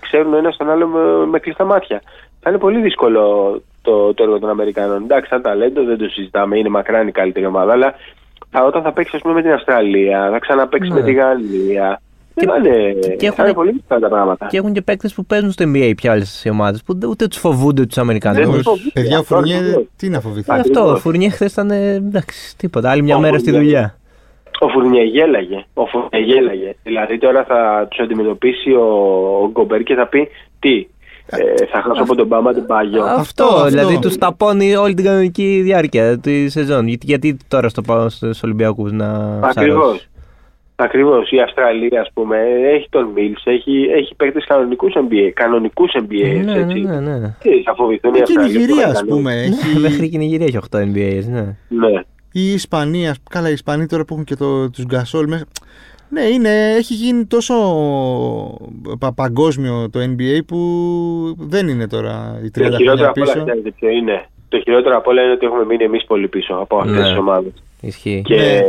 ξέρουν 0.00 0.34
ένας 0.34 0.56
τον 0.56 0.70
άλλο 0.70 0.86
με, 0.86 1.26
με 1.26 1.38
κλειστά 1.38 1.64
μάτια. 1.64 2.02
Θα 2.40 2.50
είναι 2.50 2.58
πολύ 2.58 2.80
δύσκολο 2.80 3.22
το, 3.82 4.14
το 4.14 4.22
έργο 4.22 4.38
των 4.38 4.48
Αμερικάνων. 4.48 5.02
Εντάξει, 5.02 5.30
σαν 5.30 5.42
ταλέντο 5.42 5.84
δεν 5.84 5.98
το 5.98 6.08
συζητάμε, 6.08 6.58
είναι 6.58 6.68
μακράν 6.68 7.08
η 7.08 7.12
καλύτερη 7.12 7.46
ομάδα, 7.46 7.72
αλλά 7.72 7.94
θα, 8.50 8.64
όταν 8.64 8.82
θα 8.82 8.92
παίξεις 8.92 9.14
ας 9.14 9.20
πούμε, 9.20 9.34
με 9.34 9.42
την 9.42 9.52
Αυστραλία, 9.52 10.28
θα 10.30 10.38
ξαναπέξει 10.38 10.88
Ναι. 10.88 10.94
με 10.94 11.02
τη 11.02 11.12
Γαλλία. 11.12 12.00
Και- 12.38 12.46
δεν 12.46 12.62
θα 12.62 12.70
είναι, 12.78 12.92
και 13.16 13.26
θα 13.26 13.26
έχουν- 13.26 13.44
είναι 13.44 13.52
πολύ 13.54 13.70
δύσκολα 13.72 14.00
τα 14.00 14.08
πράγματα. 14.08 14.46
Και 14.46 14.56
έχουν 14.56 14.72
και 14.72 14.82
παίκτες 14.82 15.14
που 15.14 15.24
παίζουν 15.26 15.50
στο 15.50 15.64
NBA 15.68 15.92
πια 15.96 16.12
όλε 16.12 16.22
τι 16.42 16.50
ομάδες 16.50 16.82
που 16.82 16.98
ούτε 17.08 17.26
τους 17.28 17.38
φοβούνται 17.38 17.86
τους 17.86 17.98
Αμερικανού. 17.98 18.34
Δεν 18.36 18.44
Όχι, 18.48 18.54
τους 18.56 18.62
φοβούνται, 18.66 18.90
Παιδιά, 18.92 19.16
ο 19.16 19.20
αυτό 19.20 19.34
Φουρνιέ, 19.34 19.56
ακριβώς. 19.56 19.84
τι 19.96 20.08
να 20.08 20.20
φοβηθεί. 20.20 20.50
Α, 20.50 20.54
Αυτό, 20.54 20.78
ο 20.78 20.82
Ακριβώς. 20.82 21.00
Φουρνιέ 21.00 21.30
χθες 21.30 21.52
ήταν. 21.52 21.70
ε, 21.70 21.90
Εντάξει, 21.94 22.56
τίποτα. 22.56 22.90
Άλλη 22.90 23.02
μια 23.02 23.16
Ο 23.16 23.20
μέρα 23.20 23.38
στη 23.38 23.50
Φουρνιέ. 23.50 23.62
δουλειά. 23.70 23.98
Ο 24.60 24.68
Φουρνιέ 24.68 25.02
γέλαγε. 25.04 25.64
Ο 25.74 25.86
Φουρνιέ 25.86 26.20
γέλαγε. 26.34 26.74
Δηλαδή 26.82 27.18
τώρα 27.18 27.44
θα 27.48 27.86
τους 27.90 27.98
αντιμετωπίσει 28.00 28.70
ο, 28.72 28.84
ο 29.42 29.50
Γκομπέρ 29.50 29.82
και 29.82 29.94
θα 29.94 30.06
πει 30.06 30.28
τι. 30.58 30.86
Ε, 31.30 31.66
θα 31.66 31.82
χάσω 31.82 32.02
από 32.02 32.14
τον 32.14 32.26
Μπάμα 32.26 32.52
τον 32.54 32.66
Πάγιο. 32.66 33.02
Αυτό, 33.04 33.44
αυτό. 33.44 33.64
δηλαδή 33.68 33.98
τους 33.98 34.16
ταπώνει 34.18 34.76
όλη 34.76 34.94
την 34.94 35.04
κανονική 35.04 35.60
διάρκεια 35.64 36.18
τη 36.18 36.48
σεζόν. 36.48 36.86
Γιατί, 36.88 37.06
γιατί 37.06 37.36
τώρα 37.48 37.68
στο 37.68 37.82
πάω 37.82 38.08
στους 38.08 38.42
Ολυμπιακούς 38.42 38.92
να 38.92 39.38
Ακριβώς. 39.42 40.06
Ψαρώσει. 40.78 41.02
Ακριβώς. 41.02 41.30
Η 41.30 41.40
Αυστραλία, 41.40 42.00
ας 42.00 42.10
πούμε, 42.14 42.36
έχει 42.74 42.86
τον 42.90 43.06
Μίλς, 43.14 43.42
έχει, 43.44 43.86
έχει 43.96 44.14
παίκτες 44.14 44.44
κανονικούς 44.46 44.92
NBA. 44.96 45.30
Κανονικούς 45.34 45.92
NBA, 45.94 46.42
Ναι, 46.44 46.52
ναι, 46.52 46.60
έτσι. 46.60 46.80
ναι, 46.80 47.00
ναι. 47.00 47.34
Τι 47.40 47.62
θα 47.62 47.74
φοβηθούν 47.74 48.14
οι 48.14 48.20
Και 48.20 48.20
η 48.20 48.22
Αυστραλοί. 48.22 48.52
Νιγηρία, 48.52 48.84
που 48.84 48.90
ας 48.90 48.98
θα 48.98 49.04
πούμε, 49.06 49.32
κάνουν. 49.34 49.52
έχει. 49.52 49.78
Μέχρι 49.78 50.08
και 50.08 50.16
η 50.16 50.18
Νιγηρία 50.18 50.46
έχει 50.46 50.58
8 50.70 50.78
NBA, 50.78 51.22
ναι. 51.30 51.56
Ναι. 51.68 52.00
Η 52.32 52.52
Ισπανία, 52.52 53.14
καλά, 53.30 53.48
οι 53.48 53.52
Ισπανοί 53.52 53.86
τώρα 53.86 54.04
που 54.04 54.12
έχουν 54.12 54.24
και 54.24 54.34
το, 54.36 54.70
τους 54.70 54.84
Γκασόλ 54.84 55.28
μέσα. 55.28 55.44
Ναι, 56.10 56.20
είναι, 56.22 56.74
έχει 56.76 56.94
γίνει 56.94 57.24
τόσο 57.26 57.54
πα- 58.98 59.12
παγκόσμιο 59.14 59.90
το 59.90 59.98
NBA 60.02 60.38
που 60.46 60.58
δεν 61.38 61.68
είναι 61.68 61.86
τώρα 61.86 62.40
οι 62.44 62.50
30 62.58 62.70
Το 62.70 62.76
χειρότερο 62.76 62.86
χρόνια 62.86 63.08
απ' 63.08 63.16
όλα, 63.16 63.32
πίσω. 63.32 63.44
ξέρετε 63.44 63.70
ποιο 63.70 63.88
είναι. 63.88 64.26
Το 64.48 64.58
χειρότερο 64.64 64.96
απ' 64.96 65.06
όλα 65.06 65.22
είναι 65.22 65.32
ότι 65.32 65.46
έχουμε 65.46 65.64
μείνει 65.64 65.84
εμείς 65.84 66.04
πολύ 66.04 66.28
πίσω 66.28 66.54
από 66.54 66.76
αυτές 66.78 66.96
Ναι. 66.96 67.02
τις 67.02 67.16
ομάδες. 67.16 67.52
Ισχύει. 67.80 68.22
Και 68.24 68.34
Ναι. 68.34 68.60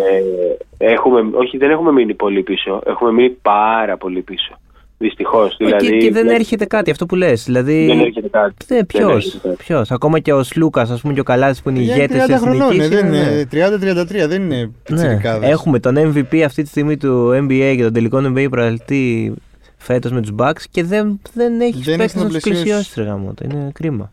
έχουμε, 0.78 1.19
όχι, 1.38 1.58
δεν 1.58 1.69
έχουμε 1.72 1.91
μείνει 1.91 2.13
πολύ 2.13 2.43
πίσω. 2.43 2.82
Έχουμε 2.86 3.12
μείνει 3.12 3.30
πάρα 3.30 3.98
πολύ 3.98 4.22
πίσω. 4.22 4.58
Δυστυχώς. 5.02 5.52
Ε, 5.60 5.65
Δηλαδή, 5.65 5.89
και, 5.89 5.98
και 5.98 6.12
δεν 6.12 6.28
έρχεται 6.28 6.65
κάτι, 6.65 6.91
αυτό 6.91 7.06
που 7.06 7.15
λες. 7.15 7.43
Δηλαδή. 7.43 7.86
Δεν 7.86 8.00
έρχεται 8.00 8.28
κάτι. 8.28 8.54
Ναι, 8.69 8.76
Δεν 8.76 8.86
ποιος. 8.86 9.26
έρχεται 9.26 9.48
κάτι. 9.48 9.63
Ποιος. 9.63 9.91
Ακόμα 9.91 10.19
και 10.19 10.34
ο 10.34 10.43
Σλούκας, 10.43 10.89
ας 10.89 11.02
πούμε, 11.02 11.13
και 11.13 11.19
ο 11.19 11.24
Καλάθι 11.24 11.62
που 11.62 11.69
είναι 11.69 11.80
Για 11.80 11.95
ηγέτες 11.95 12.24
30 12.24 12.26
της 12.28 12.39
χρονών, 12.41 12.62
εθνική. 12.72 12.84
ε, 12.84 12.88
δεν 12.88 13.06
είναι 13.13 13.45
30-33, 13.52 14.28
δεν 14.28 14.41
είναι 14.41 14.56
Ναι. 14.56 14.67
πιτσιρικάδες. 14.84 15.50
Έχουμε 15.50 15.80
τον 15.80 15.95
MVP 15.98 16.41
αυτή 16.45 16.63
τη 16.63 16.69
στιγμή 16.69 16.98
του 16.98 17.30
NBA 17.34 17.74
και 17.76 17.84
τον 17.84 17.93
τελικό 17.93 18.17
NBA 18.26 18.48
προαλτή 18.50 19.34
φέτος 19.78 20.12
με 20.12 20.22
τους 20.22 20.32
Bucks 20.39 20.62
και 20.72 20.84
δεν, 20.84 21.22
δεν 21.34 21.62
έχει 21.62 21.82
Δεν 21.84 21.98
παίξει 21.98 22.17
έχει 22.17 22.17
να 22.17 22.32
τους 22.32 22.34
να 22.34 22.39
πλαισιώσει. 22.39 22.63
πλησιώσει. 22.63 22.93
ρε 23.02 23.06
γάμο 23.08 23.34
το. 23.34 23.45
Είναι 23.52 23.72
κρίμα. 23.74 24.12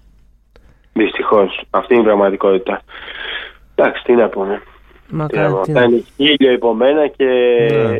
Δυστυχώς. 0.92 1.64
Αυτή 1.70 1.94
είναι 1.94 2.02
η 2.02 2.06
πραγματικότητα. 2.06 2.82
Εντάξει, 3.74 4.02
τι 4.04 4.12
να 4.12 4.28
πούμε. 4.28 4.62
Τι 5.08 5.14
να 5.16 5.22
Μακάρι. 5.22 5.48
πούμε. 5.50 5.62
τι 5.64 5.72
Αυτά 5.72 5.80
να- 5.88 5.94
είναι 5.94 6.04
χίλιο 6.16 6.52
υπομένα 6.52 7.06
και 7.08 7.24
Ναι. 7.24 7.98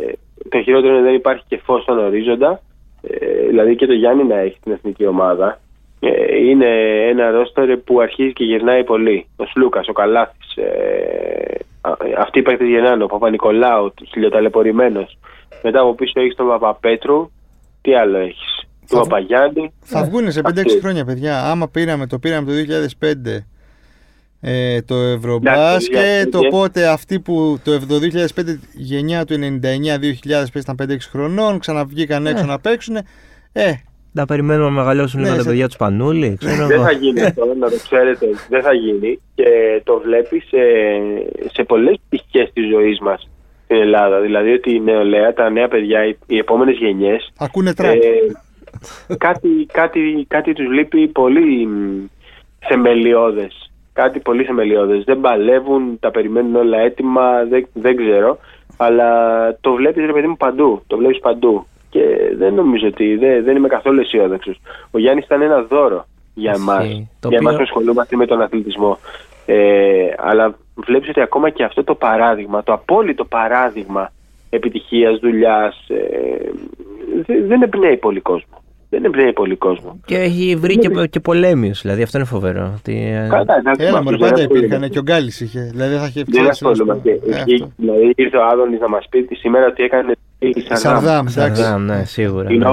το 0.49 0.63
χειρότερο 0.63 0.89
είναι 0.93 0.97
ότι 0.99 1.07
δεν 1.07 1.15
υπάρχει 1.15 1.45
και 1.49 1.61
φως 1.65 1.83
στον 1.83 1.99
ορίζοντα. 1.99 2.61
Ε, 3.03 3.47
δηλαδή 3.49 3.77
και 3.77 3.87
το 3.87 3.93
Γιάννη 3.93 4.25
να 4.25 4.39
έχει 4.39 4.57
την 4.63 4.73
εθνική 4.73 5.07
ομάδα. 5.07 5.61
Ε, 6.01 6.37
είναι 6.37 6.67
ένα 7.09 7.31
ρόστερ 7.31 7.77
που 7.77 8.01
αρχίζει 8.01 8.33
και 8.33 8.45
γυρνάει 8.45 8.85
πολύ. 8.85 9.27
Ο 9.37 9.45
Σλούκας, 9.47 9.89
ο 9.89 9.93
Καλάθης. 9.93 10.57
Ε, 10.57 11.55
α- 11.81 11.97
αυτοί 12.19 12.39
οι 12.39 12.43
παίκτες 12.43 12.69
γυρνάνε. 12.69 13.05
Ο 13.05 13.07
Παπα-Νικολάου, 13.07 13.95
χιλιοταλαιπωρημένος. 14.13 15.19
Μετά 15.63 15.81
από 15.81 15.95
πίσω 15.95 16.13
έχεις 16.21 16.35
τον 16.35 16.47
Παπαπέτρου. 16.49 17.31
Τι 17.81 17.95
άλλο 17.95 18.19
έχεις; 18.19 18.67
Τον 18.89 18.99
Θα- 18.99 19.01
Παπαγιάννη. 19.09 19.73
Θα 19.81 20.05
βγουν 20.05 20.31
σε 20.33 20.41
5-6 20.43 20.67
Αυτοί. 20.67 20.81
χρόνια, 20.81 21.05
παιδιά. 21.05 21.45
Άμα 21.51 21.69
πήραμε, 21.69 22.07
το 22.07 22.19
πήραμε 22.19 22.47
το 22.47 22.53
2005 22.53 23.47
ε, 24.49 24.83
το 24.83 24.95
Εντάξει, 24.95 25.17
Ευρωμπάσκετ, 25.17 26.31
παιδιά. 26.31 26.39
οπότε 26.49 26.87
αυτοί 26.87 27.21
που 27.21 27.59
το, 27.65 27.87
το 27.87 27.95
2005 28.37 28.59
γενιά 28.73 29.25
του 29.25 29.35
99-2000 29.35 30.45
που 30.53 30.59
ήταν 30.59 30.77
5-6 30.83 30.97
χρονών, 31.11 31.59
ξαναβγήκαν 31.59 32.27
έξω 32.27 32.45
Ε. 32.45 32.47
να 32.47 32.59
παίξουν. 32.59 32.97
Ε, 33.53 33.73
Να 34.13 34.25
περιμένουμε 34.27 34.65
να 34.65 34.71
μεγαλώσουν 34.71 35.21
Ναι, 35.21 35.25
λίγο 35.27 35.37
τα 35.37 35.43
σε- 35.43 35.49
παιδιά 35.49 35.67
τους 35.67 35.77
Πανούλη. 35.77 36.37
ξέρω 36.39 36.67
Δεν 36.67 36.71
εγώ. 36.77 36.85
θα 36.85 36.91
γίνει 36.93 37.23
αυτό, 37.23 37.55
να 37.59 37.71
το 37.71 37.77
ξέρετε. 37.83 38.27
Δεν 38.49 38.63
θα 38.63 38.73
γίνει. 38.73 39.21
Και 39.35 39.45
το 39.85 40.01
βλέπεις 40.05 40.45
σε, 40.49 40.57
σε 41.53 41.63
πολλές 41.65 41.97
πτυχές 42.09 42.51
της 42.53 42.69
ζωής 42.73 42.99
μας 43.01 43.29
στην 43.65 43.77
Ελλάδα. 43.77 44.21
Δηλαδή 44.21 44.51
ότι 44.53 44.75
η 44.75 44.81
νεολαία, 44.81 45.33
τα 45.33 45.51
νέα 45.51 45.69
παιδιά, 45.69 46.07
οι, 46.07 46.17
οι 46.27 46.37
επόμενες 46.39 46.77
γενιές. 46.77 47.33
ακούνε 47.39 47.75
τραπ. 47.75 47.95
κάτι, 49.19 49.49
κάτι, 49.73 50.25
κάτι 50.29 50.53
τους 50.53 50.71
λείπει 50.73 51.07
πολύ 51.09 51.67
μ, 51.67 52.05
θεμελιώδες 52.69 53.66
κάτι 53.97 54.21
πολύ 54.21 54.45
θεμελιώδες. 54.45 55.05
Δεν 55.05 55.21
παλεύουν, 55.21 55.99
τα 56.01 56.11
περιμένουν 56.11 56.57
όλα 56.57 56.79
έτοιμα, 56.79 57.45
δεν, 57.45 57.67
δεν 57.73 57.97
ξέρω. 57.97 58.39
Αλλά 58.77 59.11
το 59.61 59.73
βλέπεις 59.73 60.07
ρε 60.07 60.13
παιδί 60.13 60.27
μου 60.27 60.37
παντού. 60.37 60.83
Το 60.87 60.97
βλέπεις 60.97 61.19
παντού. 61.19 61.67
Και 61.91 62.03
δεν 62.37 62.55
νομίζω 62.55 62.87
ότι 62.87 63.17
δεν, 63.17 63.45
δεν 63.45 63.57
είμαι 63.57 63.69
καθόλου 63.69 64.01
αισιόδοξος. 64.01 64.61
Ο 64.91 64.99
Γιάννης 64.99 65.25
ήταν 65.25 65.43
ένα 65.43 65.63
δώρο 65.63 66.07
για 66.35 66.53
εμάς. 66.57 66.85
Για 67.29 67.39
εμάς 67.39 67.57
που 67.57 67.63
ασχολούμαστε 67.63 68.17
με 68.17 68.27
τον 68.27 68.43
αθλητισμό. 68.43 68.99
Ε, 69.47 70.09
αλλά 70.17 70.55
βλέπεις 70.75 71.09
ότι 71.09 71.21
ακόμα 71.21 71.51
και 71.51 71.65
αυτό 71.65 71.85
το 71.85 71.95
παράδειγμα, 71.95 72.63
το 72.63 72.73
απόλυτο 72.73 73.25
παράδειγμα 73.25 74.13
επιτυχίας, 74.51 75.19
δουλειάς, 75.19 75.85
ε, 75.89 76.51
δεν 77.27 77.63
εμπνέει 77.63 77.97
πολύ 77.97 78.21
κόσμο 78.21 78.65
δεν 78.97 79.05
εμπνέει 79.05 79.33
πολύ 79.33 79.57
κόσμο. 79.57 80.01
Και 80.05 80.17
έχει 80.17 80.57
βρει 80.59 80.79
και, 80.79 81.07
και 81.11 81.21
πολέμιου, 81.21 81.75
δηλαδή 81.83 82.03
αυτό 82.03 82.19
είναι 82.19 82.27
φοβερό. 82.27 82.75
Ότι... 82.79 82.93
Ε, 82.93 83.29
Καλά, 83.29 83.63
Έλα, 83.77 84.03
μωρέ, 84.03 84.17
πάντα 84.17 84.43
υπήρχαν 84.43 84.89
και 84.91 84.99
ο 84.99 85.03
Γκάλης 85.03 85.41
είχε. 85.41 85.69
Δηλαδή 85.73 85.97
θα 85.97 86.07
είχε 86.07 86.25
Δεν 86.27 86.49
ασχολούμαστε. 86.49 87.11
Ε, 87.11 87.43
δηλαδή 87.77 88.13
ήρθε 88.17 88.37
ο 88.37 88.47
Άδωνης 88.47 88.81
να 88.81 88.89
μας 88.89 89.07
πει 89.11 89.23
τη 89.23 89.35
σήμερα 89.35 89.67
ότι 89.67 89.83
έκανε 89.83 90.13
Σαρδάμ, 90.73 91.27
Σαρδάμ, 91.27 91.85
ναι, 91.85 92.05
σίγουρα. 92.05 92.51
Ναι. 92.53 92.65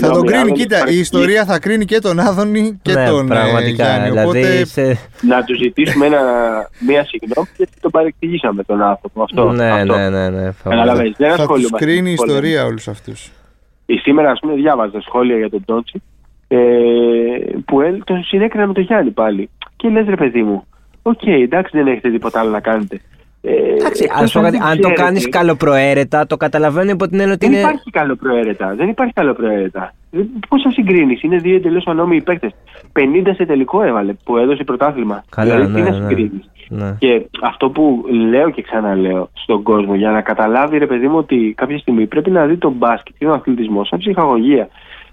Θα 0.00 0.10
τον 0.10 0.26
κρίνει, 0.26 0.52
κοίτα, 0.52 0.88
η 0.88 0.98
ιστορία 0.98 1.44
θα 1.44 1.58
κρίνει 1.58 1.84
και 1.84 1.98
τον 1.98 2.18
Άδωνη 2.18 2.78
και 2.82 2.92
ναι, 2.92 3.06
τον 3.08 3.24
ε, 3.24 3.28
πραγματικά, 3.28 3.84
Γιάννη. 3.84 4.08
Δηλαδή, 4.08 4.26
οπότε... 4.26 4.64
σε... 4.64 4.98
Να 5.20 5.44
του 5.44 5.54
ζητήσουμε 5.56 6.06
ένα, 6.06 6.20
μία 6.86 7.04
συγγνώμη 7.04 7.48
γιατί 7.56 7.72
τον 7.80 7.90
παρεξηγήσαμε 7.90 8.62
τον 8.62 8.82
άνθρωπο. 8.82 9.22
Αυτό, 9.22 9.50
ναι, 9.50 9.70
αυτό. 9.70 9.96
ναι, 9.96 10.08
ναι, 10.08 10.28
ναι, 10.28 10.52
Θα 11.36 11.46
τους 11.46 11.70
κρίνει 11.70 12.10
η 12.10 12.12
ιστορία 12.12 12.64
όλους 12.64 12.88
αυτούς. 12.88 13.30
Σήμερα, 13.98 14.30
ας 14.30 14.40
πούμε, 14.40 14.54
διάβαζα 14.54 15.00
σχόλια 15.00 15.36
για 15.36 15.50
τον 15.50 15.64
Τότσι 15.64 16.02
ε, 16.48 16.58
που 17.64 17.80
τον 18.04 18.22
συνέκρινα 18.24 18.66
με 18.66 18.72
τον 18.72 18.82
Γιάννη 18.82 19.10
πάλι. 19.10 19.50
Και 19.76 19.88
λες, 19.88 20.06
ρε 20.06 20.16
παιδί 20.16 20.42
μου, 20.42 20.64
OK, 21.02 21.20
okay, 21.24 21.42
εντάξει, 21.42 21.76
δεν 21.76 21.86
έχετε 21.86 22.10
τίποτα 22.10 22.40
άλλο 22.40 22.50
να 22.50 22.60
κάνετε. 22.60 23.00
Ε, 23.44 23.52
εντάξει, 23.74 24.08
αν 24.62 24.80
το 24.80 24.92
κάνεις 24.92 25.28
καλοπροαίρετα, 25.28 26.26
το 26.26 26.36
καταλαβαίνω 26.36 26.90
υπό 26.90 27.08
την 27.08 27.20
έννοια 27.20 27.34
ότι 27.34 27.46
είναι. 27.46 27.56
Δεν 27.56 27.64
υπάρχει 27.64 27.90
καλοπροαίρετα. 27.90 28.74
Δεν 28.74 28.88
υπάρχει 28.88 29.12
καλοπροαίρετα. 29.12 29.94
Πώς 30.48 30.60
θα 30.60 30.70
συγκρίνεις, 30.70 31.22
είναι 31.22 31.36
δύο 31.36 31.54
εντελώς 31.54 31.86
ανόμοιοι 31.86 32.20
παίκτες. 32.20 32.50
50 32.92 33.32
σε 33.34 33.44
τελικό 33.46 33.82
έβαλε 33.82 34.12
που 34.24 34.36
έδωσε 34.36 34.64
πρωτάθλημα. 34.64 35.24
Καλά, 35.28 35.54
δηλαδή, 35.54 35.72
ναι, 35.72 35.84
τι 35.84 35.90
να 35.90 35.98
ναι. 35.98 36.08
συγκρίνεις; 36.08 36.50
Ναι. 36.74 36.96
Και 36.98 37.26
αυτό 37.42 37.70
που 37.70 38.04
λέω 38.30 38.50
και 38.50 38.62
ξαναλέω 38.62 39.30
στον 39.32 39.62
κόσμο 39.62 39.94
για 39.94 40.10
να 40.10 40.20
καταλάβει 40.20 40.78
ρε 40.78 40.86
παιδί 40.86 41.08
μου 41.08 41.16
ότι 41.16 41.54
κάποια 41.56 41.78
στιγμή 41.78 42.06
πρέπει 42.06 42.30
να 42.30 42.46
δει 42.46 42.56
το 42.56 42.72
μπάσκετ 42.72 43.14
και 43.18 43.24
τον 43.24 43.34
αθλητισμός 43.34 43.88
σαν 43.88 43.98
ψυχαγωγία. 43.98 44.68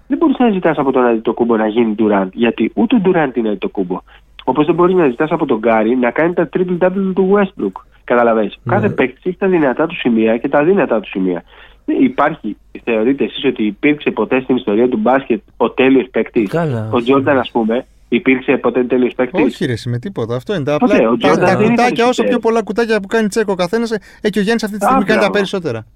Δεν 0.06 0.18
μπορείς 0.18 0.38
να 0.38 0.50
ζητάς 0.50 0.78
από 0.78 0.92
τον 0.92 1.04
Αντιτοκούμπο 1.04 1.56
να 1.56 1.66
γίνει 1.66 1.94
Durant, 1.98 2.28
γιατί 2.32 2.72
ούτε 2.74 2.96
ο 2.96 3.00
Durant 3.04 3.36
είναι 3.36 3.48
Αντιτοκούμπο. 3.48 4.00
Όπως 4.44 4.66
δεν 4.66 4.74
μπορείς 4.74 4.94
να 4.94 5.08
ζητάς 5.08 5.30
από 5.30 5.46
τον 5.46 5.58
Γκάρι 5.58 5.96
να 5.96 6.10
κάνει 6.10 6.34
τα 6.34 6.48
triple 6.56 6.78
double 6.78 7.12
του 7.14 7.30
Westbrook. 7.32 7.82
Καταλαβαίνεις. 8.04 8.58
Ναι. 8.62 8.72
Κάθε 8.74 8.88
παίκτης 8.88 9.24
έχει 9.24 9.36
τα 9.36 9.46
δυνατά 9.46 9.86
του 9.86 9.96
σημεία 9.96 10.36
και 10.36 10.48
τα 10.48 10.64
δύνατά 10.64 11.00
του 11.00 11.08
σημεία. 11.08 11.42
Υπάρχει, 12.00 12.56
θεωρείτε 12.84 13.24
εσείς 13.24 13.44
ότι 13.44 13.66
υπήρξε 13.66 14.10
ποτέ 14.10 14.40
στην 14.40 14.56
ιστορία 14.56 14.88
του 14.88 14.96
μπάσκετ 14.96 15.40
ο 15.56 15.70
τέλειος 15.70 16.08
παίκτης; 16.10 16.54
Ο 16.90 17.00
Τζόρνταν, 17.00 17.38
ας 17.38 17.50
πούμε, 17.50 17.86
Υπήρξε 18.12 18.56
ποτέ 18.56 18.84
τέλειος 18.84 19.14
παίκτης; 19.14 19.44
Όχι, 19.44 19.64
ρε, 19.64 19.74
με 19.86 19.98
τίποτα. 19.98 20.36
Αυτό 20.36 20.54
είναι. 20.54 20.64
Τα, 20.64 20.74
απλά, 20.74 21.16
τα, 21.18 21.38
τα, 21.38 21.56
κουτάκια, 21.56 22.06
όσο 22.06 22.24
πιο 22.24 22.38
πολλά 22.38 22.62
κουτάκια 22.62 23.00
που 23.00 23.06
κάνει 23.06 23.28
τσέκο 23.28 23.52
ο 23.52 23.54
καθένας, 23.54 23.90
έχει 24.20 24.38
ο 24.38 24.42
Γιάννης 24.42 24.64
αυτή 24.64 24.78
τη 24.78 24.84
στιγμή 24.84 25.04
κάνει 25.04 25.20
τα 25.20 25.30
περισσότερα. 25.30 25.86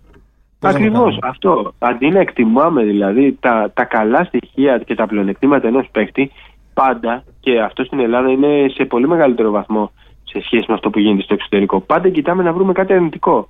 Ακριβώς 0.60 1.18
αυτό. 1.22 1.74
Αντί 1.78 2.08
να 2.08 2.20
εκτιμάμε 2.20 2.82
δηλαδή 2.82 3.36
τα, 3.40 3.70
τα 3.74 3.84
καλά 3.84 4.24
στοιχεία 4.24 4.78
και 4.78 4.94
τα 4.94 5.06
πλεονεκτήματα 5.06 5.68
ενός 5.68 5.88
παίκτη, 5.92 6.30
πάντα 6.74 7.24
και 7.40 7.60
αυτό 7.60 7.84
στην 7.84 7.98
Ελλάδα 7.98 8.30
είναι 8.30 8.68
σε 8.74 8.84
πολύ 8.84 9.08
μεγαλύτερο 9.08 9.50
βαθμό 9.50 9.92
σε 10.24 10.40
σχέση 10.44 10.64
με 10.68 10.74
αυτό 10.74 10.90
που 10.90 10.98
γίνεται 10.98 11.22
στο 11.22 11.34
εξωτερικό. 11.34 11.80
Πάντα 11.80 12.08
κοιτάμε 12.08 12.42
να 12.42 12.52
βρούμε 12.52 12.72
κάτι 12.72 12.92
αρνητικό. 12.92 13.48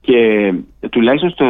Και 0.00 0.52
τουλάχιστον 0.90 1.30
στο, 1.30 1.44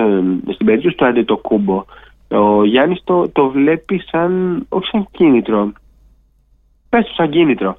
στην 0.52 0.66
περίπτωση 0.66 0.96
του 0.96 1.04
Αντετοκούμπο, 1.04 1.84
ο 2.28 2.64
Γιάννης 2.64 3.00
το, 3.04 3.28
το 3.28 3.48
βλέπει 3.48 4.02
σαν, 4.10 4.64
όχι 4.68 4.86
σαν 4.86 5.08
κίνητρο, 5.10 5.72
πες 6.88 7.04
του 7.04 7.14
σαν 7.14 7.30
κίνητρο. 7.30 7.76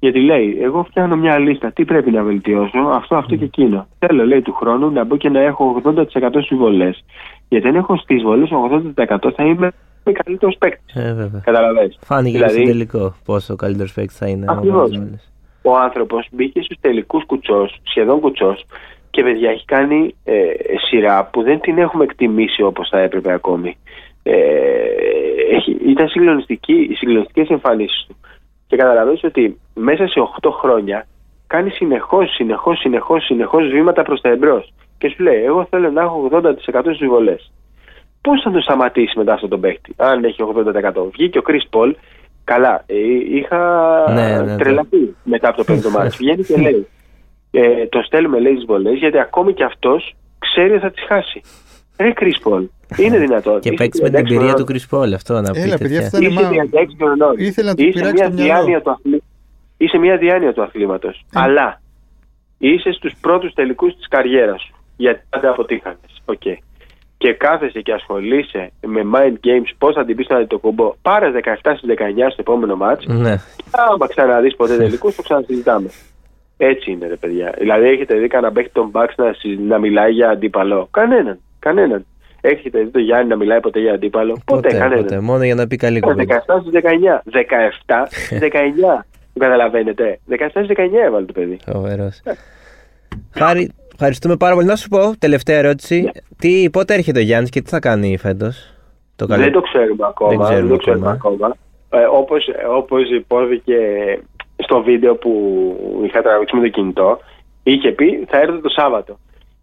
Γιατί 0.00 0.20
λέει, 0.20 0.58
εγώ 0.60 0.82
φτιάχνω 0.82 1.16
μια 1.16 1.38
λίστα, 1.38 1.72
τι 1.72 1.84
πρέπει 1.84 2.10
να 2.10 2.22
βελτιώσω, 2.22 2.78
αυτό, 2.78 3.16
αυτό 3.16 3.36
και 3.36 3.44
εκείνο. 3.44 3.86
Θέλω, 3.98 4.26
λέει, 4.26 4.42
του 4.42 4.52
χρόνου 4.52 4.90
να 4.90 5.04
μπω 5.04 5.16
και 5.16 5.28
να 5.28 5.40
έχω 5.40 5.82
80% 5.84 5.94
στι 6.44 6.54
βολέ. 6.54 6.90
Γιατί 7.48 7.68
αν 7.68 7.74
έχω 7.74 7.96
στις 7.96 8.22
βολέ 8.22 8.46
80% 8.96 9.32
θα 9.36 9.44
είμαι 9.44 9.70
ο 10.04 10.12
καλύτερος 10.22 10.56
παίκτης. 10.58 10.94
Ε, 10.94 11.12
βέβαια. 11.14 11.40
Καταλαβαίνεις. 11.44 11.98
Φάνηκε 12.00 12.36
δηλαδή, 12.36 12.54
στο 12.54 12.62
τελικό 12.62 13.14
πόσο 13.24 13.52
ο 13.52 13.56
καλύτερος 13.56 13.92
παίκτης 13.92 14.16
θα 14.16 14.26
είναι. 14.26 14.44
Ακριβώς. 14.48 14.90
Ο 15.62 15.76
άνθρωπος 15.76 16.28
μπήκε 16.32 16.62
στους 16.62 16.76
τελικούς 16.80 17.24
κουτσός, 17.26 17.78
σχεδόν 17.82 18.20
κουτσός, 18.20 18.66
και 19.10 19.22
παιδιά 19.22 19.50
έχει 19.50 19.64
κάνει 19.64 20.14
ε, 20.24 20.34
σειρά 20.88 21.28
που 21.32 21.42
δεν 21.42 21.60
την 21.60 21.78
έχουμε 21.78 22.04
εκτιμήσει 22.04 22.62
όπως 22.62 22.88
θα 22.88 22.98
έπρεπε 22.98 23.32
ακόμη. 23.32 23.76
Ε, 24.22 24.32
έχει, 25.50 25.76
ήταν 25.86 26.08
συγκλονιστική, 26.08 26.88
οι 26.90 26.94
συγκλονιστικές 26.94 27.48
εμφανίσεις 27.48 28.04
του 28.08 28.16
και 28.68 28.76
καταλαβαίνεις 28.76 29.24
ότι 29.24 29.60
μέσα 29.74 30.06
σε 30.06 30.20
8 30.40 30.50
χρόνια 30.60 31.06
κάνει 31.46 31.70
συνεχώς, 31.70 32.34
συνεχώς, 32.34 32.78
συνεχώς, 32.78 33.24
συνεχώς 33.24 33.68
βήματα 33.68 34.02
προς 34.02 34.20
τα 34.20 34.28
εμπρός 34.28 34.72
και 34.98 35.08
σου 35.08 35.22
λέει 35.22 35.44
εγώ 35.44 35.66
θέλω 35.70 35.90
να 35.90 36.02
έχω 36.02 36.28
80% 36.32 36.50
στις 36.94 37.08
βολές. 37.08 37.52
Πώς 38.20 38.42
θα 38.42 38.50
το 38.50 38.60
σταματήσει 38.60 39.18
μετά 39.18 39.32
αυτό 39.32 39.48
τον 39.48 39.60
παίχτη 39.60 39.94
αν 39.96 40.24
έχει 40.24 40.42
80%. 40.54 41.10
Βγήκε 41.12 41.38
ο 41.38 41.42
Chris 41.46 41.78
Paul, 41.78 41.92
καλά, 42.44 42.84
ε, 42.86 42.96
είχα 43.36 43.60
ναι, 44.12 44.36
ναι, 44.36 44.42
ναι. 44.42 44.56
τρελαθεί 44.56 45.14
μετά 45.24 45.48
από 45.48 45.56
το 45.56 45.64
πέμπτο 45.72 45.90
μάτι. 45.90 46.16
Βγαίνει 46.16 46.42
και 46.42 46.56
λέει 46.56 46.86
ε, 47.50 47.86
το 47.86 48.02
στέλνουμε 48.02 48.40
λέει 48.40 48.54
τις 48.54 48.64
βολές 48.64 48.98
γιατί 48.98 49.18
ακόμη 49.18 49.52
και 49.54 49.64
αυτός 49.64 50.14
ξέρει 50.38 50.72
ότι 50.72 50.80
θα 50.80 50.90
τις 50.90 51.04
χάσει. 51.08 51.40
Ρε 51.98 52.12
Chris 52.20 52.50
είναι 52.96 53.18
δυνατόν. 53.18 53.60
Και 53.60 53.72
παίξει 53.72 54.02
με 54.02 54.10
την 54.10 54.18
εμπειρία 54.18 54.54
του 54.54 54.66
Chris 54.68 55.12
αυτό 55.14 55.40
να 55.40 55.50
πείτε. 55.50 55.64
Έλα, 55.64 55.78
παιδιά, 55.78 55.98
αυτό 55.98 56.18
είναι 56.22 56.40
Ήθελα 57.36 57.68
να 57.68 57.74
του 57.74 57.90
πειράξει 57.92 58.22
το 58.22 58.30
μυαλό. 58.32 59.00
Είσαι 59.76 59.98
μια 59.98 60.16
διάνοια 60.16 60.52
του 60.52 60.62
αθλήματος. 60.62 61.16
Ε. 61.16 61.40
Αλλά 61.40 61.80
είσαι 62.58 62.92
στους 62.92 63.12
πρώτους 63.20 63.52
τελικούς 63.54 63.96
της 63.96 64.08
καριέρας 64.08 64.62
σου. 64.62 64.74
Γιατί 64.96 65.20
πάντα 65.30 65.50
αποτύχανες. 65.50 66.22
Okay. 66.24 66.56
Και 67.18 67.32
κάθεσαι 67.32 67.80
και 67.80 67.92
ασχολείσαι 67.92 68.72
με 68.86 69.02
mind 69.14 69.32
games, 69.32 69.70
πώς 69.78 69.94
θα 69.94 70.04
την 70.04 70.16
πεις 70.16 70.26
να 70.28 70.46
το 70.46 70.58
κουμπό. 70.58 70.94
Πάρε 71.02 71.30
17 71.30 71.74
στις 71.76 71.88
19 71.88 72.30
στο 72.30 72.40
επόμενο 72.40 72.76
μάτ. 72.76 73.04
Ναι. 73.04 73.34
Άμα 73.70 74.06
ξαναδείς 74.08 74.56
ποτέ 74.56 74.76
τελικούς, 74.76 75.14
το 75.14 75.22
ξανασυζητάμε. 75.22 75.90
Έτσι 76.56 76.90
είναι, 76.90 77.06
ρε 77.06 77.16
παιδιά. 77.16 77.54
Δηλαδή, 77.58 77.88
έχετε 77.88 78.14
δει 78.14 78.28
κανένα 78.28 78.52
παίχτη 78.52 78.70
τον 78.72 78.88
Μπαξ 78.88 79.14
να, 79.16 79.34
να 79.66 79.78
μιλάει 79.78 80.12
για 80.12 80.30
αντίπαλο; 80.30 80.88
Κανέναν. 80.90 81.38
Κανέναν. 81.58 82.06
Έχετε 82.40 82.80
δει 82.82 82.90
το 82.90 82.98
Γιάννη 82.98 83.28
να 83.28 83.36
μιλάει 83.36 83.60
ποτέ 83.60 83.80
για 83.80 83.92
αντίπαλο; 83.92 84.38
Ποτέ, 84.44 84.68
ποτέ 84.68 84.78
κανέναν. 84.78 85.04
Ποτέ, 85.04 85.20
μόνο 85.20 85.44
για 85.44 85.54
να 85.54 85.66
πει 85.66 85.76
καλή 85.76 86.00
κουβέντα. 86.00 86.44
17 86.46 86.60
στι 86.60 86.70
19. 86.72 87.20
17 87.86 88.06
στι 88.08 88.38
19. 88.38 89.04
Μου 89.32 89.38
καταλαβαίνετε. 89.38 90.20
17 90.30 90.34
στι 90.64 90.74
19 90.76 90.80
έβαλε 91.06 91.26
το 91.26 91.32
παιδί. 91.32 91.58
Φοβερός. 91.72 92.22
Χάρη, 93.34 93.70
ευχαριστούμε 93.92 94.36
πάρα 94.36 94.54
πολύ. 94.54 94.66
Να 94.66 94.76
σου 94.76 94.88
πω, 94.88 95.16
τελευταία 95.18 95.58
ερώτηση. 95.58 96.10
Yeah. 96.12 96.18
Τι, 96.38 96.70
πότε 96.70 96.94
έρχεται 96.94 97.18
ο 97.18 97.22
Γιάννης 97.22 97.50
και 97.50 97.60
τι 97.60 97.70
θα 97.70 97.78
κάνει 97.78 98.16
φέτος; 98.16 98.74
Το 99.16 99.26
Δεν 99.26 99.52
το 99.52 99.60
ξέρουμε 99.60 100.06
ακόμα. 100.08 100.46
Δεν, 100.46 100.56
δεν 100.56 100.68
το 100.68 100.76
ξέρουμε 100.76 101.10
ακόμα. 101.10 101.56
Ε, 101.90 102.02
όπως, 102.12 102.48
όπως 102.76 103.10
υπόθηκε 103.10 103.78
στο 104.56 104.82
βίντεο 104.82 105.14
που 105.14 105.32
είχα 106.04 106.22
τραβήξει 106.22 106.56
με 106.56 106.62
το 106.62 106.68
κινητό, 106.68 107.18
είχε 107.62 107.92
πει 107.92 108.24
θα 108.28 108.38
έρθω 108.38 108.60
το 108.60 108.68
Σάββατο. 108.68 109.18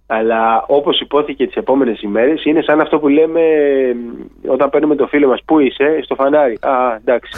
Αλλά 0.07 0.65
όπως 0.67 0.99
υπόθηκε 0.99 1.45
τις 1.45 1.55
επόμενες 1.55 2.01
ημέρες, 2.01 2.45
είναι 2.45 2.61
σαν 2.61 2.81
αυτό 2.81 2.99
που 2.99 3.07
λέμε 3.07 3.41
όταν 4.47 4.69
παίρνουμε 4.69 4.95
το 4.95 5.07
φίλο 5.07 5.27
μας. 5.27 5.41
Πού 5.45 5.59
είσαι, 5.59 5.99
στο 6.03 6.15
φανάρι. 6.15 6.57
Α, 6.61 6.71
εντάξει. 6.95 7.31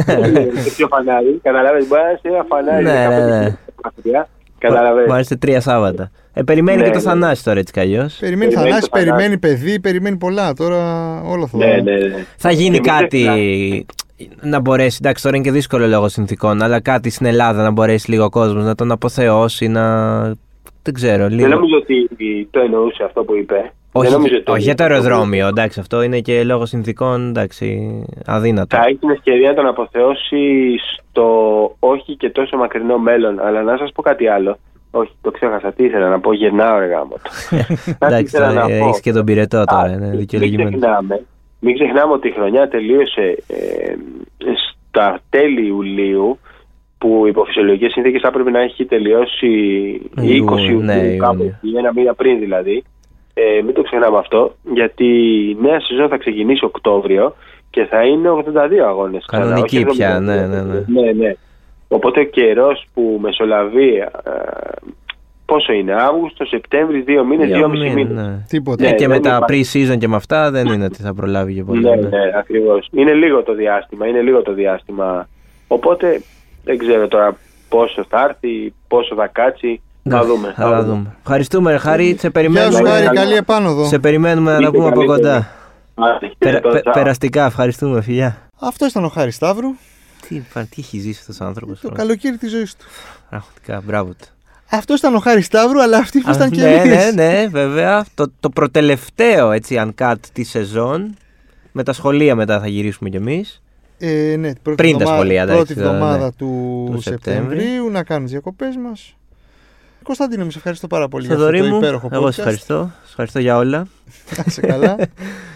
στο 0.60 0.70
πιο 0.76 0.86
φανάρι. 0.86 1.40
Καταλαβαίνετε, 1.42 1.86
μπορεί 1.88 2.02
να 2.02 2.10
είσαι 2.10 2.28
ένα 2.28 2.44
φανάρι. 2.48 2.84
Ναι, 2.84 3.06
ναι, 3.08 3.26
ναι. 3.26 4.24
Καταλαβαίνετε. 4.58 5.12
Μπορεί 5.12 5.24
να 5.28 5.38
τρία 5.38 5.60
Σάββατα. 5.60 6.10
Ε, 6.32 6.42
περιμένει 6.42 6.78
ναι, 6.78 6.84
και 6.84 6.90
το 6.90 6.96
ναι. 6.96 7.02
Θανάση 7.02 7.44
τώρα 7.44 7.58
έτσι 7.58 7.72
κι 7.72 7.80
αλλιώς. 7.80 8.16
Περιμένει 8.20 8.52
Θανάση, 8.52 8.88
περιμένει 8.90 9.38
παιδί, 9.38 9.80
περιμένει 9.80 10.16
πολλά. 10.16 10.54
Τώρα 10.54 10.78
όλο 11.22 11.44
αυτό. 11.44 11.56
Ναι, 11.56 11.66
ναι, 11.66 11.96
ναι. 11.96 12.24
Θα 12.36 12.50
γίνει 12.50 12.78
κάτι 12.78 13.26
να 14.40 14.60
μπορέσει, 14.60 14.98
εντάξει 15.00 15.22
τώρα 15.22 15.36
είναι 15.36 15.44
και 15.44 15.52
δύσκολο 15.52 15.86
λόγω 15.86 16.08
συνθήκων, 16.08 16.62
αλλά 16.62 16.80
κάτι 16.80 17.10
στην 17.10 17.26
Ελλάδα 17.26 17.62
να 17.62 17.70
μπορέσει 17.70 18.10
λίγο 18.10 18.24
ο 18.24 18.28
κόσμος 18.28 18.64
να 18.64 18.74
τον 18.74 18.92
αποθεώσει, 18.92 19.68
να 19.68 19.82
δεν 20.82 20.94
ξέρω. 20.94 21.26
Λίγο. 21.26 21.40
Δεν 21.40 21.50
νομίζω 21.50 21.76
ότι 21.76 22.48
το 22.50 22.60
εννοούσε 22.60 23.04
αυτό 23.04 23.24
που 23.24 23.36
είπε. 23.36 23.72
Όχι, 23.92 24.08
δεν 24.08 24.16
νομίζω 24.16 24.42
όχι 24.46 24.62
για 24.62 24.74
το 24.74 24.82
αεροδρόμιο, 24.82 25.46
εντάξει, 25.46 25.80
αυτό 25.80 26.02
είναι 26.02 26.20
και 26.20 26.44
λόγω 26.44 26.66
συνθήκων 26.66 27.28
εντάξει, 27.28 28.04
αδύνατο. 28.26 28.76
Θα 28.76 28.84
έχεις 28.86 28.98
την 28.98 29.10
ευκαιρία 29.10 29.48
να 29.48 29.54
τον 29.54 29.66
αποθεώσεις 29.66 30.82
στο 31.10 31.26
όχι 31.78 32.16
και 32.16 32.30
τόσο 32.30 32.56
μακρινό 32.56 32.98
μέλλον. 32.98 33.40
Αλλά 33.40 33.62
να 33.62 33.76
σας 33.76 33.92
πω 33.92 34.02
κάτι 34.02 34.28
άλλο. 34.28 34.58
Όχι, 34.90 35.12
το 35.20 35.30
ξέχασα. 35.30 35.72
Τι 35.72 35.84
ήθελα 35.84 36.08
να 36.08 36.20
πω, 36.20 36.32
γεννάω 36.32 36.78
ρε 36.78 36.86
γάμο. 36.86 37.14
εντάξει, 38.06 38.36
έχεις 38.68 39.00
και 39.00 39.12
τον 39.12 39.24
πυρετό 39.24 39.64
τώρα. 39.64 39.92
είναι 39.92 40.10
δικαιολογημένο. 40.16 40.68
Μην 40.70 40.80
ξεχνάμε, 40.80 41.20
μην 41.60 41.74
ξεχνάμε 41.74 42.12
ότι 42.12 42.28
η 42.28 42.32
χρονιά 42.32 42.68
τελείωσε 42.68 43.42
ε, 43.46 43.94
στα 44.88 45.20
τέλη 45.30 45.66
Ιουλίου 45.66 46.38
που 47.02 47.24
υπό 47.26 47.44
φυσιολογικέ 47.44 47.88
συνθήκες 47.88 48.20
θα 48.20 48.28
έπρεπε 48.28 48.50
να 48.50 48.60
έχει 48.60 48.84
τελειώσει 48.84 49.48
20 50.16 50.20
Ιουνίου, 50.22 50.80
ναι, 50.80 51.16
κάπου 51.16 51.36
Ιούνιο. 51.42 51.58
εκεί, 51.64 51.76
ένα 51.76 51.92
μήνα 51.94 52.14
πριν 52.14 52.38
δηλαδή. 52.38 52.82
Ε, 53.34 53.62
μην 53.64 53.74
το 53.74 53.82
ξεχνάμε 53.82 54.18
αυτό, 54.18 54.54
γιατί 54.74 55.04
η 55.50 55.56
νέα 55.60 55.80
σεζόν 55.80 56.08
θα 56.08 56.16
ξεκινήσει 56.16 56.64
Οκτώβριο 56.64 57.34
και 57.70 57.84
θα 57.84 58.02
είναι 58.06 58.28
82 58.28 58.42
αγώνες. 58.88 59.24
Κανονική 59.26 59.84
πια, 59.84 60.20
ναι, 60.20 60.46
ναι, 60.46 60.62
ναι. 60.62 60.84
ναι, 61.00 61.12
ναι. 61.12 61.32
Οπότε 61.88 62.20
ο 62.20 62.24
καιρός 62.24 62.86
που 62.94 63.18
μεσολαβεί. 63.22 63.96
ε, 63.96 64.08
πόσο 65.44 65.72
είναι, 65.72 65.94
Αύγουστο, 65.94 66.44
Σεπτέμβρη, 66.44 67.00
δύο 67.00 67.24
μήνες, 67.24 67.46
Δύο 67.46 67.56
δύο 67.56 67.68
μισή 67.68 67.82
μήνες, 67.88 68.08
μήνε. 68.08 68.22
ναι. 68.22 68.44
Τίποτα. 68.48 68.84
Ε, 68.86 68.88
Ναι, 68.88 68.94
και 68.94 69.08
με 69.08 69.12
δεν 69.14 69.22
τα 69.22 69.38
υπάρχει. 69.42 69.88
pre-season 69.92 69.98
και 69.98 70.08
με 70.08 70.16
αυτά 70.16 70.50
δεν 70.50 70.66
είναι 70.66 70.84
ότι 70.84 71.02
θα 71.02 71.14
προλάβει 71.14 71.54
και 71.54 71.64
πολύ. 71.64 71.82
Ναι, 71.82 71.94
ναι. 71.94 72.08
ναι, 72.08 72.30
ακριβώς. 72.38 72.88
Είναι 72.92 73.12
λίγο 73.12 73.42
το 73.42 73.54
διάστημα. 73.54 74.06
Είναι 74.06 74.20
λίγο 74.20 74.42
το 74.42 74.52
διάστημα. 74.52 75.28
Οπότε 75.68 76.22
δεν 76.64 76.78
ξέρω 76.78 77.08
τώρα 77.08 77.36
πόσο 77.68 78.04
θα 78.08 78.22
έρθει, 78.28 78.74
πόσο 78.88 79.14
θα 79.14 79.26
κάτσει. 79.26 79.80
Θα 80.08 80.16
Ναι, 80.18 80.24
δούμε. 80.24 80.52
Θα 80.56 80.70
τα 80.70 80.84
δούμε. 80.84 81.16
Ευχαριστούμε, 81.20 81.76
Χάρη. 81.78 82.04
Σε 82.04 82.10
Γεια 82.10 82.20
σου, 82.24 82.30
περιμένουμε, 82.32 82.88
Χάρη, 82.88 83.04
καλά. 83.06 83.20
καλή 83.20 83.34
επάνωδο. 83.34 83.86
σε 83.86 83.98
περιμένουμε 83.98 84.50
να 84.50 84.56
τα 84.56 84.62
Είστε 84.62 84.76
πούμε 84.76 84.88
από 84.88 84.98
καλύτεροι. 85.04 85.20
κοντά. 85.22 85.50
Άντε, 85.94 86.32
Περα- 86.38 86.50
χαιρετώ, 86.50 86.68
πε- 86.68 86.80
τσάω. 86.80 86.92
περαστικά, 86.94 87.44
ευχαριστούμε, 87.46 88.02
φιλιά. 88.02 88.36
Αυτός 88.60 88.90
ήταν 88.90 89.04
ο 89.04 89.08
Χάρης 89.08 89.34
Σταύρου. 89.34 89.68
Τι, 90.28 90.40
τι 90.54 90.76
έχει 90.78 90.98
ζήσει 90.98 91.18
αυτός 91.20 91.40
ο 91.40 91.44
άνθρωπος. 91.44 91.80
Το 91.80 91.88
καλοκαίρι 91.90 92.36
της 92.36 92.50
ζωής 92.50 92.76
του. 92.76 92.84
Πραγματικά, 93.30 93.82
μπράβο 93.84 94.10
του. 94.10 94.26
Αυτός 94.70 94.98
ήταν 94.98 95.14
ο 95.14 95.18
Χάρης 95.18 95.46
Σταύρου, 95.46 95.82
αλλά 95.82 95.98
αυτοί 95.98 96.18
ήμασταν 96.18 96.50
και 96.50 96.60
ναι, 96.60 96.70
εμείς. 96.74 97.14
ναι, 97.14 97.22
ναι, 97.40 97.46
βέβαια. 97.50 98.04
Το, 98.14 98.26
το 98.40 98.48
προτελευταίο 98.48 99.50
έτσι, 99.50 99.82
uncut 99.96 100.14
της 100.32 100.48
σεζόν. 100.50 101.16
Με 101.72 101.82
τα 101.82 101.92
σχολεία 101.92 102.34
μετά 102.34 102.60
θα 102.60 102.66
γυρίσουμε 102.68 103.08
κι 103.10 103.16
εμείς. 103.16 103.62
Ε, 104.04 104.36
ναι, 104.36 104.52
πρώτη 104.62 104.82
Πριν 104.82 104.92
τα 104.98 105.02
εβδομα- 105.02 105.14
σχολεία, 105.14 105.44
Πρώτη 105.46 105.58
εντάξει, 105.60 105.74
τώρα, 105.74 105.88
εβδομάδα 105.88 106.24
ναι. 106.24 106.32
του, 106.32 106.88
Του 106.92 107.00
Σεπτέμβρη. 107.00 107.58
Σεπτεμβρίου 107.58 107.90
να 107.90 108.02
κάνουμε 108.02 108.24
τις 108.24 108.32
διακοπές 108.34 108.76
μας. 108.76 109.16
Κωνσταντίνο, 110.02 110.50
σε 110.50 110.58
ευχαριστώ 110.58 110.86
πάρα 110.86 111.08
πολύ 111.08 111.26
για 111.26 111.34
Θοδωρή 111.34 111.58
αυτό 111.58 111.68
το 111.68 111.74
μου, 111.76 111.80
υπέροχο 111.82 112.06
podcast. 112.08 112.12
εγώ 112.12 112.30
σε 112.30 112.40
ευχαριστώ. 112.40 112.90
Σε 113.02 113.08
ευχαριστώ 113.08 113.38
για 113.38 113.56
όλα. 113.56 113.78
Να 114.36 114.44
είσαι 114.46 114.60
καλά. 114.60 114.96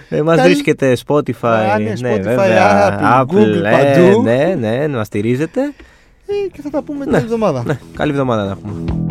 Ε, 0.09 0.23
μας 0.23 0.37
Καλή- 0.37 0.51
βρίσκεται 0.53 0.97
Spotify, 1.07 1.33
Α, 1.43 1.79
ναι, 1.79 1.93
ναι, 2.01 2.15
Spotify, 2.15 2.21
βέβαια, 2.23 2.99
Apple, 3.21 3.35
Google, 3.35 3.63
ε, 3.65 3.71
παντού. 3.71 4.23
ναι, 4.23 4.55
ναι, 4.59 4.87
να 4.87 4.97
μας 4.97 5.07
στηρίζετε. 5.07 5.61
Ε, 6.27 6.49
και 6.53 6.61
θα 6.63 6.71
τα 6.71 6.83
πούμε 6.83 7.03
την 7.03 7.13
Ναι. 7.13 7.19
εβδομάδα. 7.19 7.63
Ναι, 7.67 7.79
καλή 7.97 8.11
εβδομάδα 8.11 8.45
να 8.45 8.51
έχουμε. 8.51 9.06